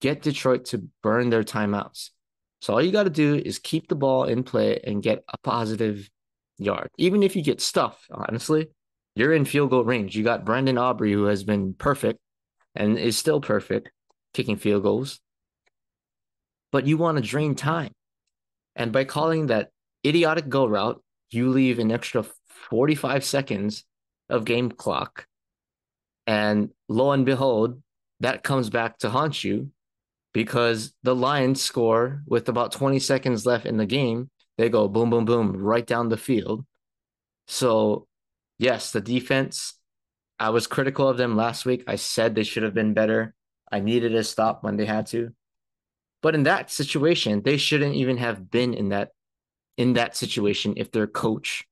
get 0.00 0.22
Detroit 0.22 0.64
to 0.66 0.88
burn 1.02 1.28
their 1.28 1.44
timeouts. 1.44 2.08
So 2.62 2.74
all 2.74 2.80
you 2.80 2.92
got 2.92 3.02
to 3.02 3.10
do 3.10 3.34
is 3.34 3.58
keep 3.58 3.88
the 3.88 3.96
ball 3.96 4.22
in 4.22 4.44
play 4.44 4.78
and 4.84 5.02
get 5.02 5.24
a 5.28 5.36
positive 5.38 6.08
yard. 6.58 6.90
Even 6.96 7.24
if 7.24 7.34
you 7.34 7.42
get 7.42 7.60
stuffed, 7.60 8.06
honestly, 8.08 8.68
you're 9.16 9.32
in 9.32 9.44
field 9.44 9.70
goal 9.70 9.82
range. 9.82 10.14
You 10.14 10.22
got 10.22 10.44
Brandon 10.44 10.78
Aubrey, 10.78 11.12
who 11.12 11.24
has 11.24 11.42
been 11.42 11.74
perfect 11.74 12.20
and 12.76 12.96
is 12.96 13.18
still 13.18 13.40
perfect 13.40 13.90
kicking 14.32 14.56
field 14.56 14.84
goals. 14.84 15.18
But 16.70 16.86
you 16.86 16.98
want 16.98 17.18
to 17.18 17.22
drain 17.22 17.56
time. 17.56 17.90
And 18.76 18.92
by 18.92 19.06
calling 19.06 19.48
that 19.48 19.70
idiotic 20.06 20.48
go 20.48 20.64
route, 20.64 21.02
you 21.32 21.50
leave 21.50 21.80
an 21.80 21.90
extra 21.90 22.24
45 22.70 23.24
seconds 23.24 23.84
of 24.28 24.44
game 24.44 24.70
clock. 24.70 25.26
And 26.28 26.70
lo 26.88 27.10
and 27.10 27.26
behold, 27.26 27.82
that 28.20 28.44
comes 28.44 28.70
back 28.70 28.98
to 28.98 29.10
haunt 29.10 29.42
you 29.42 29.72
because 30.32 30.92
the 31.02 31.14
Lions 31.14 31.60
score 31.60 32.22
with 32.26 32.48
about 32.48 32.72
20 32.72 32.98
seconds 32.98 33.46
left 33.46 33.66
in 33.66 33.76
the 33.76 33.86
game. 33.86 34.30
They 34.58 34.68
go 34.68 34.88
boom, 34.88 35.10
boom, 35.10 35.24
boom 35.24 35.56
right 35.56 35.86
down 35.86 36.08
the 36.08 36.16
field. 36.16 36.64
So, 37.46 38.06
yes, 38.58 38.92
the 38.92 39.00
defense, 39.00 39.74
I 40.38 40.50
was 40.50 40.66
critical 40.66 41.08
of 41.08 41.16
them 41.16 41.36
last 41.36 41.64
week. 41.66 41.84
I 41.86 41.96
said 41.96 42.34
they 42.34 42.44
should 42.44 42.62
have 42.62 42.74
been 42.74 42.94
better. 42.94 43.34
I 43.70 43.80
needed 43.80 44.14
a 44.14 44.24
stop 44.24 44.62
when 44.62 44.76
they 44.76 44.86
had 44.86 45.06
to. 45.08 45.30
But 46.22 46.34
in 46.34 46.44
that 46.44 46.70
situation, 46.70 47.42
they 47.42 47.56
shouldn't 47.56 47.96
even 47.96 48.16
have 48.18 48.50
been 48.50 48.74
in 48.74 48.90
that 48.90 49.10
in 49.78 49.94
that 49.94 50.14
situation 50.16 50.74
if 50.76 50.92
their 50.92 51.06
coach 51.06 51.64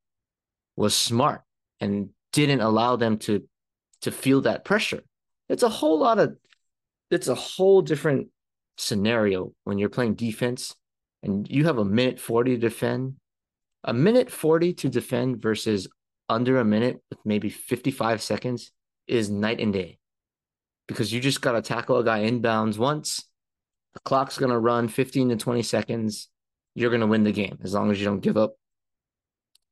was 0.75 0.95
smart 0.95 1.43
and 1.81 2.09
didn't 2.33 2.61
allow 2.61 2.97
them 2.97 3.19
to 3.19 3.47
to 4.03 4.11
feel 4.11 4.41
that 4.43 4.65
pressure. 4.65 5.03
It's 5.49 5.63
a 5.63 5.69
whole 5.69 5.99
lot 5.99 6.19
of 6.19 6.37
it's 7.11 7.29
a 7.29 7.35
whole 7.35 7.83
different 7.83 8.29
scenario 8.81 9.53
when 9.65 9.79
you're 9.79 9.89
playing 9.89 10.15
defense 10.15 10.75
and 11.23 11.49
you 11.51 11.67
have 11.67 11.79
a 11.79 11.85
minute 11.85 12.19
40 12.19 12.53
to 12.53 12.59
defend, 12.59 13.17
a 13.85 13.93
minute 13.93 14.31
40 14.31 14.75
to 14.75 14.89
defend 14.89 15.43
versus 15.43 15.89
under 16.29 16.59
a 16.59 16.65
minute 16.65 17.01
with 17.11 17.19
maybe 17.25 17.51
55 17.51 18.23
seconds 18.23 18.73
is 19.07 19.31
night 19.31 19.61
and 19.61 19.73
day 19.73 19.99
because 20.87 21.13
you 21.13 21.21
just 21.21 21.41
got 21.41 21.53
to 21.53 21.63
tackle 21.63 21.99
a 21.99 22.05
guy 22.05 22.21
inbounds 22.21 22.79
once. 22.79 23.25
The 23.95 24.01
clock's 24.01 24.39
going 24.39 24.53
to 24.53 24.59
run 24.59 24.89
15 24.89 25.31
to 25.31 25.37
20 25.37 25.63
seconds. 25.63 26.29
You're 26.75 26.91
going 26.91 27.01
to 27.01 27.07
win 27.07 27.25
the 27.25 27.33
game 27.33 27.59
as 27.63 27.75
long 27.75 27.91
as 27.91 27.99
you 27.99 28.07
don't 28.07 28.21
give 28.21 28.37
up 28.37 28.55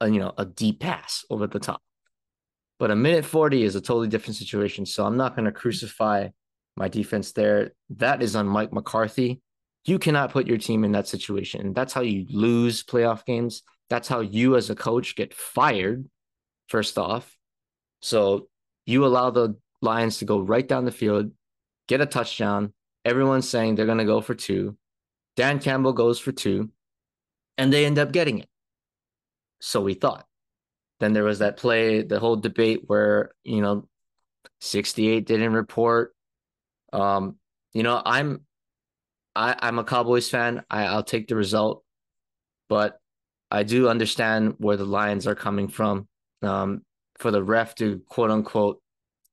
a, 0.00 0.09
you 0.09 0.19
know, 0.19 0.33
a 0.37 0.45
deep 0.45 0.81
pass 0.81 1.25
over 1.31 1.47
the 1.47 1.61
top. 1.61 1.81
But 2.79 2.91
a 2.91 2.97
minute 2.97 3.25
40 3.25 3.62
is 3.62 3.75
a 3.75 3.81
totally 3.81 4.09
different 4.09 4.37
situation. 4.37 4.87
So 4.87 5.05
I'm 5.05 5.17
not 5.17 5.35
going 5.35 5.47
to 5.47 5.53
crucify 5.53 6.29
my 6.78 6.88
defense 6.88 7.32
there. 7.32 7.73
That 7.90 8.23
is 8.23 8.37
on 8.37 8.47
Mike 8.47 8.73
McCarthy. 8.73 9.42
You 9.85 9.99
cannot 9.99 10.32
put 10.32 10.47
your 10.47 10.58
team 10.58 10.85
in 10.85 10.92
that 10.92 11.08
situation. 11.08 11.73
That's 11.73 11.92
how 11.92 12.02
you 12.02 12.26
lose 12.30 12.85
playoff 12.85 13.25
games. 13.25 13.62
That's 13.90 14.08
how 14.08 14.20
you, 14.20 14.56
as 14.56 14.70
a 14.70 14.75
coach, 14.75 15.16
get 15.16 15.35
fired, 15.35 16.08
first 16.68 16.99
off. 16.99 17.37
So 18.00 18.49
you 18.87 19.04
allow 19.04 19.30
the 19.30 19.56
Lions 19.82 20.18
to 20.18 20.25
go 20.25 20.40
right 20.40 20.66
down 20.66 20.85
the 20.85 20.90
field, 20.90 21.32
get 21.88 22.00
a 22.00 22.06
touchdown. 22.06 22.73
Everyone's 23.04 23.49
saying 23.49 23.75
they're 23.75 23.87
going 23.87 23.99
to 23.99 24.04
go 24.04 24.20
for 24.20 24.35
two. 24.35 24.76
Dan 25.37 25.61
Campbell 25.61 25.92
goes 25.92 26.18
for 26.18 26.32
two, 26.32 26.70
and 27.56 27.73
they 27.73 27.87
end 27.87 27.99
up 27.99 28.12
getting 28.12 28.38
it. 28.40 28.49
So 29.61 29.80
we 29.80 29.94
thought. 29.94 30.26
Then 31.00 31.12
there 31.12 31.25
was 31.25 31.38
that 31.38 31.56
play, 31.56 32.02
the 32.02 32.18
whole 32.18 32.37
debate 32.37 32.82
where, 32.87 33.32
you 33.44 33.62
know, 33.62 33.88
68 34.61 35.26
didn't 35.26 35.52
report. 35.52 36.14
Um, 36.92 37.37
you 37.73 37.83
know, 37.83 38.00
I'm 38.04 38.42
I, 39.35 39.57
I'm 39.61 39.78
a 39.78 39.85
Cowboys 39.85 40.28
fan. 40.28 40.64
I, 40.71 40.85
I'll 40.85 41.04
take 41.04 41.28
the 41.28 41.37
result, 41.37 41.85
but 42.68 42.99
I 43.50 43.62
do 43.62 43.88
understand 43.88 44.54
where 44.59 44.76
the 44.76 44.85
Lions 44.85 45.26
are 45.26 45.35
coming 45.35 45.68
from. 45.68 46.09
Um, 46.42 46.83
for 47.18 47.30
the 47.30 47.42
ref 47.42 47.75
to 47.75 48.00
quote 48.09 48.30
unquote 48.30 48.80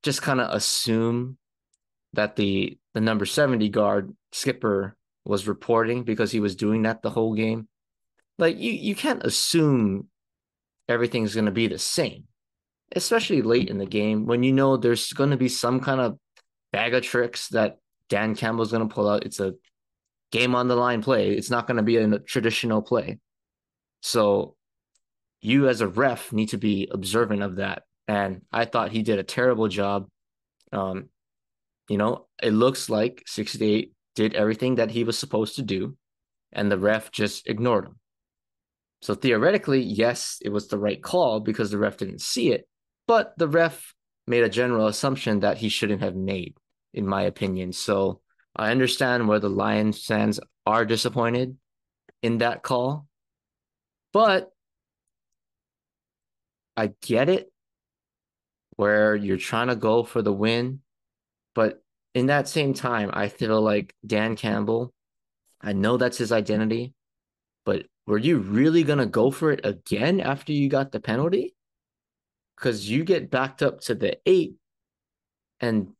just 0.03 0.21
kind 0.21 0.41
of 0.41 0.53
assume 0.53 1.38
that 2.13 2.35
the 2.35 2.77
the 2.93 3.01
number 3.01 3.25
70 3.25 3.69
guard 3.69 4.15
skipper 4.31 4.95
was 5.25 5.47
reporting 5.47 6.03
because 6.03 6.31
he 6.31 6.39
was 6.39 6.55
doing 6.55 6.83
that 6.83 7.01
the 7.01 7.09
whole 7.09 7.33
game. 7.33 7.67
Like 8.38 8.57
you 8.57 8.71
you 8.71 8.95
can't 8.95 9.24
assume 9.24 10.07
everything's 10.88 11.33
going 11.33 11.45
to 11.45 11.51
be 11.51 11.67
the 11.67 11.79
same, 11.79 12.25
especially 12.95 13.41
late 13.41 13.69
in 13.69 13.77
the 13.77 13.85
game 13.85 14.25
when 14.25 14.43
you 14.43 14.53
know 14.53 14.77
there's 14.77 15.12
going 15.13 15.31
to 15.31 15.38
be 15.38 15.50
some 15.50 15.79
kind 15.79 16.00
of 16.00 16.17
bag 16.75 16.94
of 16.94 17.03
tricks 17.03 17.48
that 17.50 17.77
Dan 18.10 18.36
Campbell's 18.36 18.72
going 18.72 18.86
to 18.86 18.94
pull 18.94 19.08
out. 19.08 19.25
It's 19.25 19.39
a 19.39 19.53
game 20.34 20.55
on 20.55 20.67
the 20.67 20.75
line 20.75 21.01
play. 21.01 21.32
It's 21.32 21.50
not 21.50 21.67
going 21.67 21.77
to 21.77 21.84
be 21.84 21.96
a 21.96 22.20
traditional 22.20 22.82
play. 22.82 23.20
So 24.01 24.58
you 25.39 25.70
as 25.70 25.79
a 25.79 25.88
ref 25.88 26.34
need 26.34 26.50
to 26.50 26.58
be 26.58 26.89
observant 26.91 27.44
of 27.44 27.55
that. 27.55 27.84
And 28.10 28.41
I 28.51 28.65
thought 28.65 28.91
he 28.91 29.03
did 29.03 29.20
a 29.20 29.24
terrible 29.24 29.70
job. 29.70 30.10
Um, 30.74 31.08
you 31.88 31.98
know, 31.98 32.27
it 32.44 32.51
looks 32.51 32.89
like 32.89 33.24
68 33.25 33.94
did 34.15 34.34
everything 34.34 34.75
that 34.75 34.91
he 34.91 35.05
was 35.05 35.17
supposed 35.17 35.55
to 35.55 35.62
do, 35.62 35.96
and 36.51 36.70
the 36.70 36.77
ref 36.77 37.10
just 37.10 37.48
ignored 37.48 37.86
him. 37.86 38.00
So 39.01 39.15
theoretically, 39.15 39.82
yes, 39.82 40.39
it 40.41 40.50
was 40.50 40.67
the 40.67 40.77
right 40.77 41.01
call 41.01 41.39
because 41.39 41.72
the 41.72 41.77
ref 41.77 41.98
didn't 41.98 42.22
see 42.22 42.51
it, 42.51 42.67
but 43.08 43.34
the 43.38 43.48
ref 43.48 43.94
made 44.27 44.44
a 44.44 44.50
general 44.50 44.88
assumption 44.88 45.39
that 45.39 45.58
he 45.58 45.70
shouldn't 45.70 46.01
have 46.01 46.15
made 46.15 46.55
in 46.95 47.05
my 47.05 47.23
opinion. 47.23 47.73
So 47.73 48.21
I 48.55 48.71
understand 48.71 49.27
where 49.27 49.39
the 49.39 49.49
Lions 49.49 50.03
fans 50.03 50.39
are 50.65 50.85
disappointed 50.85 51.57
in 52.23 52.39
that 52.39 52.63
call, 52.63 53.05
but 54.13 54.49
I 56.75 56.93
get 57.01 57.29
it 57.29 57.51
where 58.77 59.15
you're 59.15 59.37
trying 59.37 59.67
to 59.67 59.75
go 59.75 60.03
for 60.03 60.21
the 60.21 60.33
win. 60.33 60.79
But 61.53 61.83
in 62.13 62.27
that 62.27 62.47
same 62.47 62.73
time, 62.73 63.09
I 63.13 63.27
feel 63.27 63.61
like 63.61 63.93
Dan 64.05 64.35
Campbell, 64.35 64.93
I 65.61 65.73
know 65.73 65.97
that's 65.97 66.17
his 66.17 66.31
identity, 66.31 66.93
but 67.65 67.85
were 68.07 68.17
you 68.17 68.37
really 68.39 68.83
gonna 68.83 69.05
go 69.05 69.31
for 69.31 69.51
it 69.51 69.61
again 69.65 70.21
after 70.21 70.53
you 70.53 70.69
got 70.69 70.91
the 70.91 70.99
penalty? 70.99 71.55
Because 72.55 72.89
you 72.89 73.03
get 73.03 73.29
backed 73.29 73.61
up 73.61 73.81
to 73.81 73.95
the 73.95 74.17
eight, 74.25 74.55
and 75.59 75.94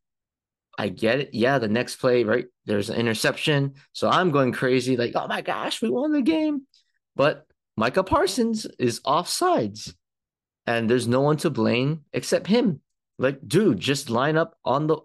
I 0.78 0.88
get 0.88 1.20
it. 1.20 1.30
Yeah, 1.32 1.58
the 1.58 1.68
next 1.68 1.96
play, 1.96 2.24
right? 2.24 2.46
There's 2.66 2.90
an 2.90 2.96
interception. 2.96 3.74
So 3.92 4.08
I'm 4.08 4.30
going 4.30 4.52
crazy, 4.52 4.96
like, 4.96 5.12
oh 5.14 5.26
my 5.26 5.40
gosh, 5.40 5.80
we 5.80 5.88
won 5.88 6.12
the 6.12 6.22
game. 6.22 6.66
But 7.14 7.46
Micah 7.76 8.04
Parsons 8.04 8.66
is 8.78 9.00
offsides. 9.00 9.94
And 10.66 10.90
there's 10.90 11.06
no 11.06 11.20
one 11.20 11.36
to 11.38 11.50
blame 11.50 12.02
except 12.12 12.46
him. 12.46 12.80
Like, 13.18 13.38
dude, 13.46 13.80
just 13.80 14.10
line 14.10 14.36
up 14.36 14.56
on 14.64 14.86
the 14.86 14.98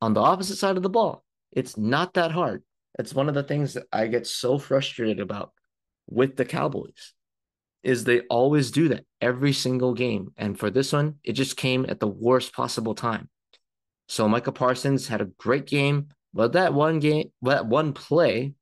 on 0.00 0.14
the 0.14 0.20
opposite 0.20 0.56
side 0.56 0.76
of 0.76 0.82
the 0.82 0.88
ball. 0.88 1.24
It's 1.52 1.76
not 1.76 2.14
that 2.14 2.30
hard. 2.30 2.62
It's 2.98 3.14
one 3.14 3.28
of 3.28 3.34
the 3.34 3.42
things 3.42 3.74
that 3.74 3.86
I 3.92 4.06
get 4.06 4.26
so 4.26 4.58
frustrated 4.58 5.20
about 5.20 5.52
with 6.06 6.36
the 6.36 6.44
Cowboys 6.44 7.14
is 7.82 8.04
they 8.04 8.20
always 8.22 8.70
do 8.70 8.88
that 8.88 9.04
every 9.20 9.52
single 9.52 9.94
game. 9.94 10.32
And 10.36 10.58
for 10.58 10.70
this 10.70 10.92
one, 10.92 11.16
it 11.24 11.32
just 11.32 11.56
came 11.56 11.84
at 11.88 12.00
the 12.00 12.06
worst 12.08 12.52
possible 12.54 12.94
time. 12.94 13.28
So 14.08 14.28
Micah 14.28 14.52
Parsons 14.52 15.08
had 15.08 15.20
a 15.20 15.26
great 15.38 15.66
game, 15.66 16.08
but 16.32 16.52
that 16.52 16.74
one 16.74 16.98
game, 16.98 17.30
that 17.42 17.66
one 17.66 17.92
play 17.92 18.54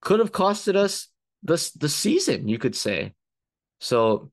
could 0.00 0.20
have 0.20 0.32
costed 0.32 0.76
us 0.76 1.08
the, 1.42 1.70
the 1.78 1.88
season, 1.88 2.48
you 2.48 2.58
could 2.58 2.74
say. 2.74 3.14
So 3.80 4.30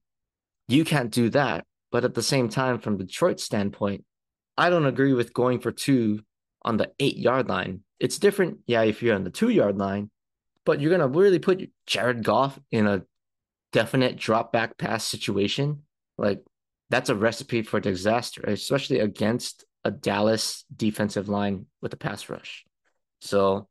you 0.68 0.86
can't 0.86 1.12
do 1.12 1.29
that. 1.32 1.65
But 1.91 2.06
at 2.06 2.13
the 2.13 2.24
same 2.24 2.50
time, 2.50 2.79
from 2.79 2.98
Detroit's 2.98 3.44
standpoint, 3.44 4.06
I 4.58 4.70
don't 4.70 4.86
agree 4.86 5.13
with 5.13 5.34
going 5.34 5.60
for 5.60 5.72
two 5.72 6.22
on 6.63 6.77
the 6.77 6.91
eight 7.00 7.18
yard 7.18 7.50
line. 7.50 7.82
It's 8.00 8.20
different, 8.20 8.60
yeah, 8.68 8.84
if 8.84 9.01
you're 9.01 9.15
on 9.15 9.24
the 9.24 9.32
two 9.32 9.50
yard 9.50 9.77
line, 9.77 10.12
but 10.65 10.79
you're 10.79 10.91
gonna 10.91 11.08
really 11.08 11.39
put 11.39 11.68
Jared 11.88 12.24
Goff 12.24 12.60
in 12.72 12.86
a 12.86 13.03
definite 13.72 14.18
drop 14.18 14.51
back 14.51 14.77
pass 14.77 15.03
situation. 15.03 15.84
Like 16.18 16.44
that's 16.89 17.10
a 17.10 17.15
recipe 17.15 17.63
for 17.63 17.79
disaster, 17.79 18.44
especially 18.44 19.00
against 19.00 19.65
a 19.83 19.91
Dallas 19.91 20.65
defensive 20.75 21.29
line 21.29 21.65
with 21.81 21.93
a 21.93 21.98
pass 21.98 22.29
rush. 22.29 22.65
So 23.21 23.67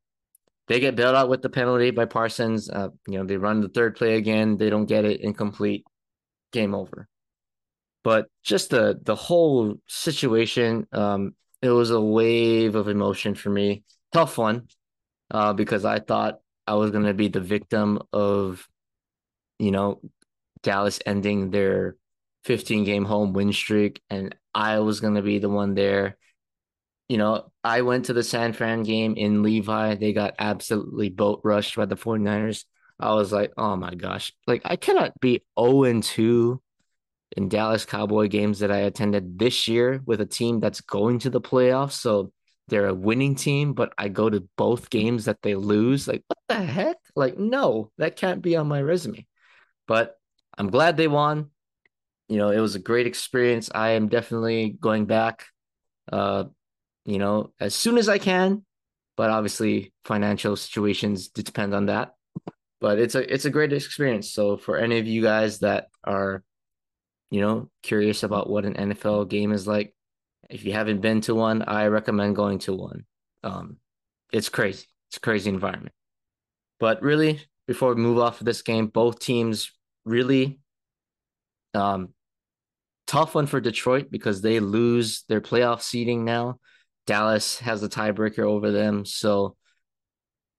they 0.66 0.80
get 0.80 0.96
bailed 0.96 1.16
out 1.16 1.28
with 1.28 1.42
the 1.42 1.48
penalty 1.48 1.90
by 1.90 2.04
Parsons. 2.04 2.68
Uh, 2.68 2.88
you 3.06 3.18
know, 3.18 3.24
they 3.24 3.36
run 3.36 3.60
the 3.60 3.68
third 3.68 3.96
play 3.96 4.16
again. 4.16 4.56
They 4.56 4.70
don't 4.70 4.86
get 4.86 5.04
it 5.04 5.20
incomplete. 5.20 5.84
Game 6.52 6.74
over. 6.74 7.08
But 8.04 8.28
just 8.42 8.70
the 8.70 8.98
the 9.02 9.16
whole 9.16 9.76
situation, 9.86 10.86
um, 10.92 11.34
it 11.60 11.70
was 11.70 11.90
a 11.90 12.00
wave 12.00 12.74
of 12.74 12.88
emotion 12.88 13.34
for 13.34 13.50
me. 13.50 13.82
Tough 14.12 14.38
one, 14.38 14.68
uh, 15.30 15.52
because 15.52 15.84
I 15.84 15.98
thought 15.98 16.38
I 16.66 16.74
was 16.74 16.90
gonna 16.90 17.14
be 17.14 17.28
the 17.28 17.40
victim 17.40 17.98
of, 18.12 18.66
you 19.58 19.70
know, 19.70 20.00
Dallas 20.62 21.00
ending 21.04 21.50
their 21.50 21.96
15 22.48 22.84
game 22.84 23.04
home 23.04 23.34
win 23.34 23.52
streak, 23.52 24.00
and 24.08 24.34
I 24.54 24.78
was 24.78 25.00
going 25.00 25.16
to 25.16 25.22
be 25.22 25.38
the 25.38 25.50
one 25.50 25.74
there. 25.74 26.16
You 27.06 27.18
know, 27.18 27.52
I 27.62 27.82
went 27.82 28.06
to 28.06 28.14
the 28.14 28.22
San 28.22 28.54
Fran 28.54 28.84
game 28.84 29.16
in 29.16 29.42
Levi. 29.42 29.96
They 29.96 30.14
got 30.14 30.34
absolutely 30.38 31.10
boat 31.10 31.42
rushed 31.44 31.76
by 31.76 31.84
the 31.84 31.94
49ers. 31.94 32.64
I 32.98 33.12
was 33.12 33.32
like, 33.32 33.52
oh 33.58 33.76
my 33.76 33.94
gosh, 33.94 34.32
like 34.46 34.62
I 34.64 34.76
cannot 34.76 35.12
be 35.20 35.42
0 35.60 35.84
and 35.84 36.02
2 36.02 36.58
in 37.36 37.50
Dallas 37.50 37.84
Cowboy 37.84 38.28
games 38.28 38.60
that 38.60 38.72
I 38.72 38.78
attended 38.78 39.38
this 39.38 39.68
year 39.68 40.00
with 40.06 40.22
a 40.22 40.26
team 40.26 40.58
that's 40.58 40.80
going 40.80 41.18
to 41.20 41.30
the 41.30 41.42
playoffs. 41.42 41.92
So 41.92 42.32
they're 42.68 42.88
a 42.88 42.94
winning 42.94 43.34
team, 43.34 43.74
but 43.74 43.92
I 43.98 44.08
go 44.08 44.30
to 44.30 44.48
both 44.56 44.88
games 44.88 45.26
that 45.26 45.42
they 45.42 45.54
lose. 45.54 46.08
Like, 46.08 46.24
what 46.28 46.38
the 46.48 46.64
heck? 46.64 46.96
Like, 47.14 47.36
no, 47.36 47.90
that 47.98 48.16
can't 48.16 48.40
be 48.40 48.56
on 48.56 48.68
my 48.68 48.80
resume. 48.80 49.26
But 49.86 50.16
I'm 50.56 50.70
glad 50.70 50.96
they 50.96 51.08
won 51.08 51.50
you 52.28 52.36
know, 52.36 52.50
it 52.50 52.60
was 52.60 52.74
a 52.74 52.80
great 52.80 53.06
experience. 53.06 53.70
I 53.74 53.90
am 53.90 54.08
definitely 54.08 54.76
going 54.80 55.06
back, 55.06 55.46
uh, 56.12 56.44
you 57.04 57.18
know, 57.18 57.52
as 57.58 57.74
soon 57.74 57.98
as 57.98 58.08
I 58.08 58.18
can. 58.18 58.64
But 59.16 59.30
obviously, 59.30 59.92
financial 60.04 60.54
situations 60.54 61.28
depend 61.28 61.74
on 61.74 61.86
that. 61.86 62.14
But 62.80 62.98
it's 63.00 63.16
a 63.16 63.32
it's 63.32 63.46
a 63.46 63.50
great 63.50 63.72
experience. 63.72 64.30
So 64.30 64.56
for 64.56 64.76
any 64.76 64.98
of 64.98 65.06
you 65.06 65.22
guys 65.22 65.60
that 65.60 65.88
are, 66.04 66.44
you 67.30 67.40
know, 67.40 67.70
curious 67.82 68.22
about 68.22 68.48
what 68.48 68.64
an 68.64 68.74
NFL 68.74 69.28
game 69.28 69.50
is 69.50 69.66
like, 69.66 69.92
if 70.48 70.64
you 70.64 70.72
haven't 70.72 71.00
been 71.00 71.20
to 71.22 71.34
one, 71.34 71.62
I 71.62 71.86
recommend 71.86 72.36
going 72.36 72.60
to 72.60 72.74
one. 72.74 73.04
Um, 73.42 73.78
it's 74.32 74.48
crazy. 74.48 74.86
It's 75.08 75.16
a 75.16 75.20
crazy 75.20 75.50
environment. 75.50 75.94
But 76.78 77.02
really, 77.02 77.40
before 77.66 77.94
we 77.94 78.00
move 78.00 78.18
off 78.18 78.40
of 78.40 78.44
this 78.44 78.62
game, 78.62 78.86
both 78.86 79.18
teams 79.18 79.72
really 80.04 80.60
um, 81.74 82.10
tough 83.08 83.34
one 83.34 83.46
for 83.46 83.60
Detroit 83.60 84.08
because 84.10 84.40
they 84.40 84.60
lose 84.60 85.24
their 85.28 85.40
playoff 85.40 85.80
seeding 85.80 86.24
now. 86.24 86.60
Dallas 87.06 87.58
has 87.58 87.80
the 87.80 87.88
tiebreaker 87.88 88.44
over 88.44 88.70
them. 88.70 89.04
So, 89.04 89.56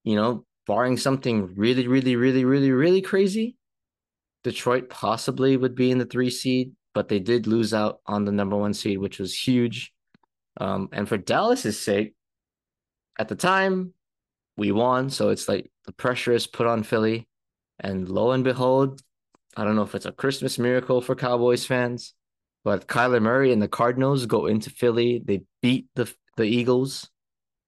you 0.03 0.15
know, 0.15 0.45
barring 0.65 0.97
something 0.97 1.53
really, 1.55 1.87
really, 1.87 2.15
really, 2.15 2.43
really, 2.43 2.71
really 2.71 3.01
crazy, 3.01 3.55
Detroit 4.43 4.89
possibly 4.89 5.55
would 5.55 5.75
be 5.75 5.91
in 5.91 5.99
the 5.99 6.05
three 6.05 6.31
seed, 6.31 6.73
but 6.93 7.07
they 7.07 7.19
did 7.19 7.45
lose 7.45 7.73
out 7.73 7.99
on 8.07 8.25
the 8.25 8.31
number 8.31 8.57
one 8.57 8.73
seed, 8.73 8.97
which 8.97 9.19
was 9.19 9.33
huge. 9.33 9.93
Um, 10.59 10.89
and 10.91 11.07
for 11.07 11.17
Dallas's 11.17 11.79
sake, 11.79 12.15
at 13.19 13.27
the 13.27 13.35
time, 13.35 13.93
we 14.57 14.71
won. 14.71 15.09
So 15.09 15.29
it's 15.29 15.47
like 15.47 15.71
the 15.85 15.91
pressure 15.91 16.33
is 16.33 16.47
put 16.47 16.67
on 16.67 16.83
Philly. 16.83 17.27
And 17.79 18.09
lo 18.09 18.31
and 18.31 18.43
behold, 18.43 19.01
I 19.55 19.63
don't 19.63 19.75
know 19.75 19.83
if 19.83 19.95
it's 19.95 20.05
a 20.05 20.11
Christmas 20.11 20.57
miracle 20.57 21.01
for 21.01 21.15
Cowboys 21.15 21.65
fans, 21.65 22.13
but 22.63 22.87
Kyler 22.87 23.21
Murray 23.21 23.51
and 23.51 23.61
the 23.61 23.67
Cardinals 23.67 24.25
go 24.25 24.45
into 24.45 24.69
Philly. 24.69 25.21
They 25.23 25.43
beat 25.61 25.87
the 25.95 26.13
the 26.37 26.45
Eagles. 26.45 27.09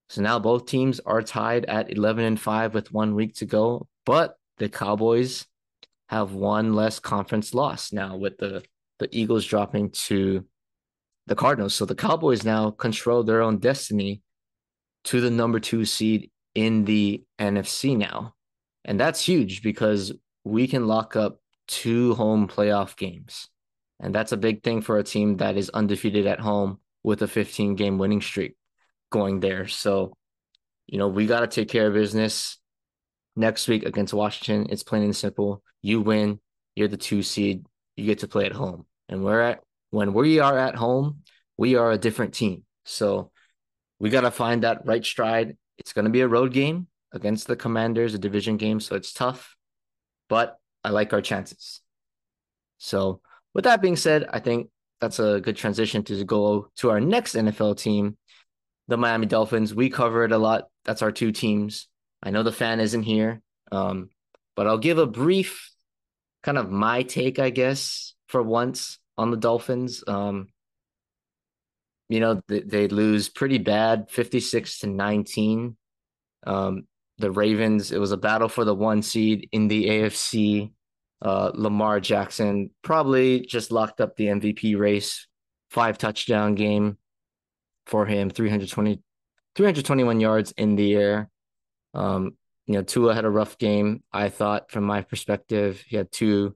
So 0.10 0.21
now 0.21 0.39
both 0.39 0.65
teams 0.65 0.99
are 1.01 1.21
tied 1.21 1.65
at 1.65 1.91
11 1.91 2.23
and 2.25 2.39
5 2.39 2.73
with 2.73 2.91
one 2.91 3.15
week 3.15 3.36
to 3.36 3.45
go. 3.45 3.88
But 4.06 4.36
the 4.58 4.69
Cowboys 4.69 5.45
have 6.08 6.34
one 6.34 6.73
less 6.73 6.99
conference 6.99 7.54
loss 7.54 7.93
now 7.93 8.17
with 8.17 8.38
the, 8.38 8.63
the 8.99 9.08
Eagles 9.12 9.45
dropping 9.45 9.91
to 9.91 10.45
the 11.27 11.36
Cardinals. 11.36 11.75
So 11.75 11.86
the 11.86 11.95
Cowboys 11.95 12.43
now 12.43 12.71
control 12.71 13.23
their 13.23 13.41
own 13.41 13.60
destiny 13.60 14.21
to 15.06 15.21
the 15.21 15.32
number 15.32 15.60
two 15.60 15.86
seed 15.86 16.32
in 16.56 16.86
the 16.86 17.23
NFC 17.39 17.97
now. 17.97 18.36
And 18.84 18.99
that's 18.99 19.25
huge 19.25 19.63
because 19.63 20.12
we 20.43 20.67
can 20.67 20.88
lock 20.88 21.15
up 21.15 21.39
two 21.67 22.15
home 22.15 22.47
playoff 22.47 22.97
games. 22.97 23.47
And 24.01 24.13
that's 24.13 24.31
a 24.31 24.37
big 24.37 24.63
thing 24.63 24.81
for 24.81 24.97
a 24.97 25.03
team 25.03 25.37
that 25.37 25.55
is 25.55 25.69
undefeated 25.69 26.25
at 26.25 26.39
home 26.39 26.79
with 27.03 27.21
a 27.21 27.27
15 27.27 27.75
game 27.75 27.99
winning 27.99 28.21
streak 28.21 28.55
going 29.11 29.39
there. 29.39 29.67
So, 29.67 30.17
you 30.87 30.97
know, 30.97 31.07
we 31.07 31.27
got 31.27 31.41
to 31.41 31.47
take 31.47 31.69
care 31.69 31.87
of 31.87 31.93
business 31.93 32.57
next 33.35 33.67
week 33.67 33.85
against 33.85 34.13
Washington. 34.13 34.67
It's 34.71 34.83
plain 34.83 35.03
and 35.03 35.15
simple. 35.15 35.63
You 35.81 36.01
win, 36.01 36.39
you're 36.75 36.87
the 36.87 36.97
two 36.97 37.21
seed, 37.21 37.65
you 37.95 38.05
get 38.05 38.19
to 38.19 38.27
play 38.27 38.45
at 38.45 38.53
home. 38.53 38.85
And 39.07 39.23
we're 39.23 39.41
at 39.41 39.59
when 39.91 40.13
we 40.13 40.39
are 40.39 40.57
at 40.57 40.75
home, 40.75 41.19
we 41.57 41.75
are 41.75 41.91
a 41.91 41.97
different 41.97 42.33
team. 42.33 42.63
So 42.85 43.31
we 43.99 44.09
got 44.09 44.21
to 44.21 44.31
find 44.31 44.63
that 44.63 44.85
right 44.85 45.05
stride. 45.05 45.57
It's 45.77 45.93
going 45.93 46.05
to 46.05 46.11
be 46.11 46.21
a 46.21 46.27
road 46.27 46.53
game 46.53 46.87
against 47.11 47.45
the 47.45 47.55
Commanders, 47.55 48.13
a 48.13 48.17
division 48.17 48.57
game. 48.57 48.79
So 48.79 48.95
it's 48.95 49.13
tough, 49.13 49.55
but 50.27 50.57
I 50.83 50.89
like 50.89 51.13
our 51.13 51.21
chances. 51.21 51.81
So 52.77 53.21
with 53.53 53.65
that 53.65 53.81
being 53.81 53.95
said, 53.95 54.25
I 54.31 54.39
think 54.39 54.69
that's 54.99 55.19
a 55.19 55.41
good 55.41 55.57
transition 55.57 56.03
to 56.03 56.23
go 56.23 56.69
to 56.77 56.89
our 56.89 57.01
next 57.01 57.35
NFL 57.35 57.77
team, 57.77 58.17
the 58.87 58.97
Miami 58.97 59.25
Dolphins. 59.25 59.73
We 59.73 59.89
cover 59.89 60.23
it 60.23 60.31
a 60.31 60.37
lot. 60.37 60.67
That's 60.85 61.01
our 61.01 61.11
two 61.11 61.31
teams. 61.31 61.87
I 62.23 62.29
know 62.29 62.43
the 62.43 62.51
fan 62.51 62.79
isn't 62.79 63.03
here, 63.03 63.41
um, 63.71 64.09
but 64.55 64.67
I'll 64.67 64.77
give 64.77 64.99
a 64.99 65.07
brief 65.07 65.71
kind 66.43 66.57
of 66.57 66.69
my 66.69 67.03
take, 67.03 67.39
I 67.39 67.49
guess, 67.49 68.13
for 68.27 68.41
once 68.41 68.99
on 69.17 69.31
the 69.31 69.37
Dolphins. 69.37 70.03
Um, 70.07 70.49
you 72.09 72.19
know, 72.19 72.41
they, 72.47 72.59
they 72.61 72.87
lose 72.87 73.29
pretty 73.29 73.57
bad, 73.57 74.09
56 74.09 74.79
to 74.79 74.87
19. 74.87 75.77
Um, 76.45 76.87
the 77.17 77.31
Ravens, 77.31 77.91
it 77.91 77.99
was 77.99 78.11
a 78.11 78.17
battle 78.17 78.49
for 78.49 78.65
the 78.65 78.75
one 78.75 79.01
seed 79.01 79.47
in 79.51 79.67
the 79.67 79.87
AFC 79.87 80.71
uh, 81.21 81.51
Lamar 81.53 81.99
Jackson 81.99 82.71
probably 82.81 83.41
just 83.41 83.71
locked 83.71 84.01
up 84.01 84.15
the 84.15 84.27
MVP 84.27 84.77
race. 84.77 85.27
Five 85.69 85.97
touchdown 85.97 86.55
game 86.55 86.97
for 87.86 88.05
him, 88.05 88.29
320, 88.29 89.01
321 89.55 90.19
yards 90.19 90.51
in 90.57 90.75
the 90.75 90.95
air. 90.95 91.29
Um, 91.93 92.36
you 92.65 92.73
know, 92.73 92.84
Tua 92.84 93.13
had 93.13 93.25
a 93.25 93.29
rough 93.29 93.57
game. 93.57 94.03
I 94.12 94.29
thought, 94.29 94.71
from 94.71 94.84
my 94.84 95.01
perspective, 95.01 95.84
he 95.88 95.95
had 95.95 96.12
two 96.12 96.55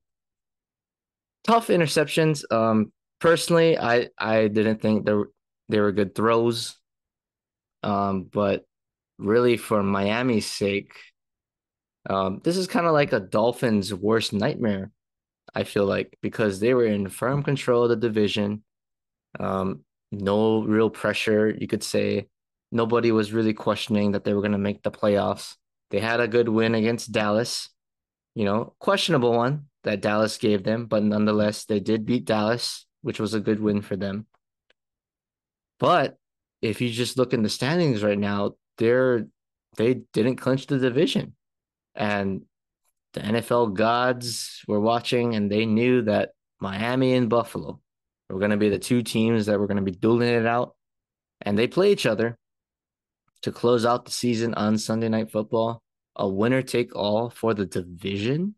tough 1.45 1.67
interceptions. 1.67 2.43
Um, 2.51 2.91
personally, 3.19 3.77
I 3.77 4.09
I 4.17 4.47
didn't 4.47 4.81
think 4.81 5.05
there 5.05 5.25
they 5.69 5.79
were 5.79 5.91
good 5.91 6.15
throws. 6.15 6.77
Um, 7.83 8.23
but 8.23 8.65
really, 9.17 9.57
for 9.57 9.83
Miami's 9.83 10.45
sake, 10.45 10.93
Um, 12.07 12.41
this 12.43 12.57
is 12.57 12.67
kind 12.67 12.85
of 12.85 12.93
like 12.93 13.13
a 13.13 13.19
Dolphins' 13.19 13.93
worst 13.93 14.33
nightmare, 14.33 14.91
I 15.53 15.63
feel 15.63 15.85
like, 15.85 16.17
because 16.21 16.59
they 16.59 16.73
were 16.73 16.85
in 16.85 17.09
firm 17.09 17.43
control 17.43 17.83
of 17.83 17.89
the 17.89 17.95
division. 17.95 18.63
Um, 19.39 19.81
no 20.11 20.63
real 20.63 20.89
pressure, 20.89 21.49
you 21.49 21.67
could 21.67 21.83
say. 21.83 22.27
Nobody 22.71 23.11
was 23.11 23.33
really 23.33 23.53
questioning 23.53 24.11
that 24.11 24.23
they 24.23 24.33
were 24.33 24.41
going 24.41 24.51
to 24.51 24.57
make 24.57 24.83
the 24.83 24.91
playoffs. 24.91 25.55
They 25.91 25.99
had 25.99 26.19
a 26.19 26.27
good 26.27 26.49
win 26.49 26.75
against 26.75 27.11
Dallas, 27.11 27.69
you 28.35 28.43
know, 28.43 28.75
questionable 28.79 29.33
one 29.33 29.67
that 29.83 30.01
Dallas 30.01 30.37
gave 30.37 30.63
them, 30.63 30.87
but 30.87 31.03
nonetheless, 31.03 31.65
they 31.65 31.79
did 31.79 32.05
beat 32.05 32.25
Dallas, 32.25 32.85
which 33.01 33.19
was 33.19 33.33
a 33.33 33.39
good 33.39 33.59
win 33.59 33.81
for 33.81 33.95
them. 33.95 34.25
But 35.79 36.17
if 36.61 36.81
you 36.81 36.89
just 36.89 37.17
look 37.17 37.33
in 37.33 37.43
the 37.43 37.49
standings 37.49 38.03
right 38.03 38.17
now, 38.17 38.55
they're 38.77 39.27
they 39.77 39.95
didn't 40.13 40.37
clinch 40.37 40.67
the 40.67 40.79
division. 40.79 41.35
And 41.95 42.43
the 43.13 43.21
NFL 43.21 43.73
gods 43.73 44.61
were 44.67 44.79
watching 44.79 45.35
and 45.35 45.49
they 45.49 45.65
knew 45.65 46.03
that 46.03 46.31
Miami 46.59 47.13
and 47.13 47.29
Buffalo 47.29 47.79
were 48.29 48.39
going 48.39 48.51
to 48.51 48.57
be 48.57 48.69
the 48.69 48.79
two 48.79 49.03
teams 49.03 49.45
that 49.45 49.59
were 49.59 49.67
going 49.67 49.77
to 49.77 49.83
be 49.83 49.91
dueling 49.91 50.29
it 50.29 50.45
out. 50.45 50.75
And 51.41 51.57
they 51.57 51.67
play 51.67 51.91
each 51.91 52.05
other 52.05 52.37
to 53.43 53.51
close 53.51 53.85
out 53.85 54.05
the 54.05 54.11
season 54.11 54.53
on 54.55 54.77
Sunday 54.77 55.09
Night 55.09 55.31
Football, 55.31 55.81
a 56.15 56.27
winner 56.27 56.61
take 56.61 56.95
all 56.95 57.29
for 57.29 57.53
the 57.53 57.65
division 57.65 58.55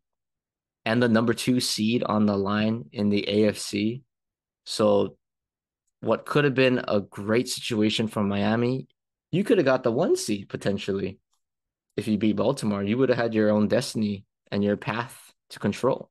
and 0.85 1.03
the 1.03 1.09
number 1.09 1.33
two 1.33 1.59
seed 1.59 2.03
on 2.03 2.25
the 2.25 2.37
line 2.37 2.85
in 2.93 3.09
the 3.09 3.25
AFC. 3.27 4.03
So, 4.65 5.17
what 5.99 6.25
could 6.25 6.45
have 6.45 6.53
been 6.53 6.81
a 6.87 7.01
great 7.01 7.49
situation 7.49 8.07
for 8.07 8.23
Miami, 8.23 8.87
you 9.31 9.43
could 9.43 9.57
have 9.57 9.65
got 9.65 9.83
the 9.83 9.91
one 9.91 10.15
seed 10.15 10.47
potentially 10.47 11.19
if 11.97 12.07
you 12.07 12.17
beat 12.17 12.35
Baltimore. 12.35 12.83
You 12.83 12.97
would 12.99 13.09
have 13.09 13.17
had 13.17 13.33
your 13.33 13.49
own 13.49 13.67
destiny 13.67 14.23
and 14.51 14.63
your 14.63 14.77
path 14.77 15.33
to 15.49 15.59
control. 15.59 16.09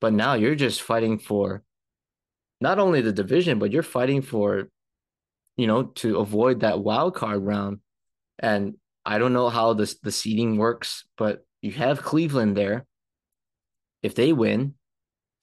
But 0.00 0.12
now 0.12 0.34
you're 0.34 0.56
just 0.56 0.82
fighting 0.82 1.18
for 1.18 1.62
not 2.60 2.78
only 2.78 3.00
the 3.00 3.12
division, 3.12 3.58
but 3.58 3.72
you're 3.72 3.82
fighting 3.82 4.20
for, 4.20 4.68
you 5.56 5.66
know, 5.66 5.84
to 5.84 6.18
avoid 6.18 6.60
that 6.60 6.80
wild 6.80 7.14
card 7.14 7.42
round. 7.42 7.78
And 8.38 8.74
I 9.04 9.18
don't 9.18 9.32
know 9.32 9.48
how 9.48 9.74
this 9.74 9.98
the 10.00 10.12
seeding 10.12 10.56
works, 10.56 11.04
but 11.16 11.46
you 11.60 11.72
have 11.72 12.02
Cleveland 12.02 12.56
there. 12.56 12.84
If 14.02 14.16
they 14.16 14.32
win, 14.32 14.74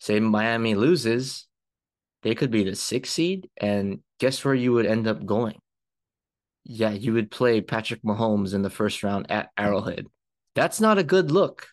say 0.02 0.20
Miami 0.20 0.76
loses, 0.76 1.48
they 2.24 2.36
could 2.36 2.52
be 2.52 2.65
the 2.65 2.76
sixth 2.76 3.13
seed, 3.13 3.50
and 3.56 4.00
guess 4.20 4.44
where 4.44 4.54
you 4.54 4.74
would 4.74 4.86
end 4.86 5.08
up 5.08 5.26
going? 5.26 5.60
Yeah, 6.71 6.91
you 6.91 7.13
would 7.13 7.32
play 7.32 7.62
Patrick 7.62 8.03
Mahomes 8.03 8.53
in 8.53 8.62
the 8.62 8.69
first 8.69 9.01
round 9.01 9.32
at 9.32 9.47
mm-hmm. 9.47 9.65
Arrowhead. 9.65 10.05
That's 10.53 10.79
not 10.79 10.99
a 10.99 11.03
good 11.03 11.32
look. 11.32 11.67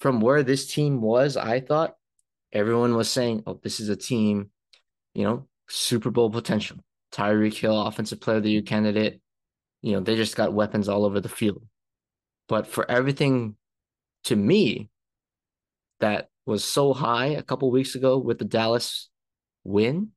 From 0.00 0.20
where 0.20 0.42
this 0.42 0.70
team 0.70 1.00
was, 1.00 1.38
I 1.38 1.60
thought 1.60 1.96
everyone 2.52 2.94
was 2.94 3.10
saying, 3.10 3.44
"Oh, 3.46 3.58
this 3.62 3.80
is 3.80 3.88
a 3.88 3.96
team, 3.96 4.50
you 5.14 5.24
know, 5.24 5.48
Super 5.68 6.10
Bowl 6.10 6.28
potential." 6.28 6.76
Tyreek 7.10 7.54
Hill, 7.54 7.80
offensive 7.80 8.20
player 8.20 8.36
of 8.36 8.42
the 8.42 8.50
year 8.50 8.60
candidate. 8.62 9.22
You 9.80 9.92
know, 9.92 10.00
they 10.00 10.14
just 10.14 10.36
got 10.36 10.52
weapons 10.52 10.90
all 10.90 11.06
over 11.06 11.20
the 11.20 11.28
field. 11.30 11.64
But 12.48 12.66
for 12.66 12.88
everything 12.90 13.56
to 14.24 14.36
me 14.36 14.90
that 16.00 16.28
was 16.44 16.64
so 16.64 16.92
high 16.92 17.28
a 17.28 17.42
couple 17.42 17.70
weeks 17.70 17.94
ago 17.94 18.18
with 18.18 18.38
the 18.38 18.44
Dallas 18.44 19.08
win, 19.64 20.10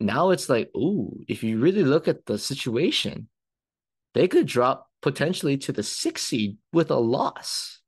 now 0.00 0.30
it's 0.30 0.48
like, 0.48 0.70
ooh, 0.76 1.24
if 1.28 1.42
you 1.42 1.58
really 1.58 1.84
look 1.84 2.08
at 2.08 2.26
the 2.26 2.38
situation, 2.38 3.28
they 4.14 4.28
could 4.28 4.46
drop 4.46 4.88
potentially 5.02 5.56
to 5.58 5.72
the 5.72 5.82
sixth 5.82 6.26
seed 6.26 6.58
with 6.72 6.90
a 6.90 6.96
loss, 6.96 7.80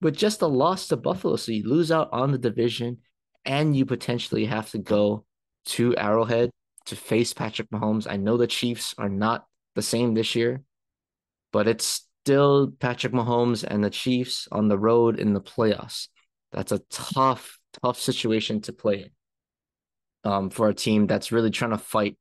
with 0.00 0.16
just 0.16 0.42
a 0.42 0.46
loss 0.46 0.88
to 0.88 0.96
Buffalo. 0.96 1.36
So 1.36 1.52
you 1.52 1.68
lose 1.68 1.90
out 1.90 2.08
on 2.12 2.32
the 2.32 2.38
division 2.38 2.98
and 3.44 3.76
you 3.76 3.86
potentially 3.86 4.44
have 4.46 4.70
to 4.70 4.78
go 4.78 5.24
to 5.66 5.96
Arrowhead 5.96 6.50
to 6.86 6.96
face 6.96 7.32
Patrick 7.32 7.70
Mahomes. 7.70 8.06
I 8.08 8.16
know 8.16 8.36
the 8.36 8.46
Chiefs 8.46 8.94
are 8.98 9.08
not 9.08 9.46
the 9.74 9.82
same 9.82 10.14
this 10.14 10.34
year, 10.34 10.62
but 11.52 11.68
it's 11.68 12.06
still 12.22 12.72
Patrick 12.78 13.12
Mahomes 13.12 13.64
and 13.64 13.82
the 13.82 13.90
Chiefs 13.90 14.48
on 14.52 14.68
the 14.68 14.78
road 14.78 15.18
in 15.18 15.32
the 15.32 15.40
playoffs. 15.40 16.08
That's 16.52 16.72
a 16.72 16.80
tough, 16.90 17.58
tough 17.82 17.98
situation 17.98 18.60
to 18.62 18.72
play 18.72 19.02
in 19.02 19.10
um, 20.26 20.50
for 20.50 20.68
a 20.68 20.74
team 20.74 21.06
that's 21.06 21.30
really 21.30 21.50
trying 21.50 21.70
to 21.70 21.78
fight 21.78 22.16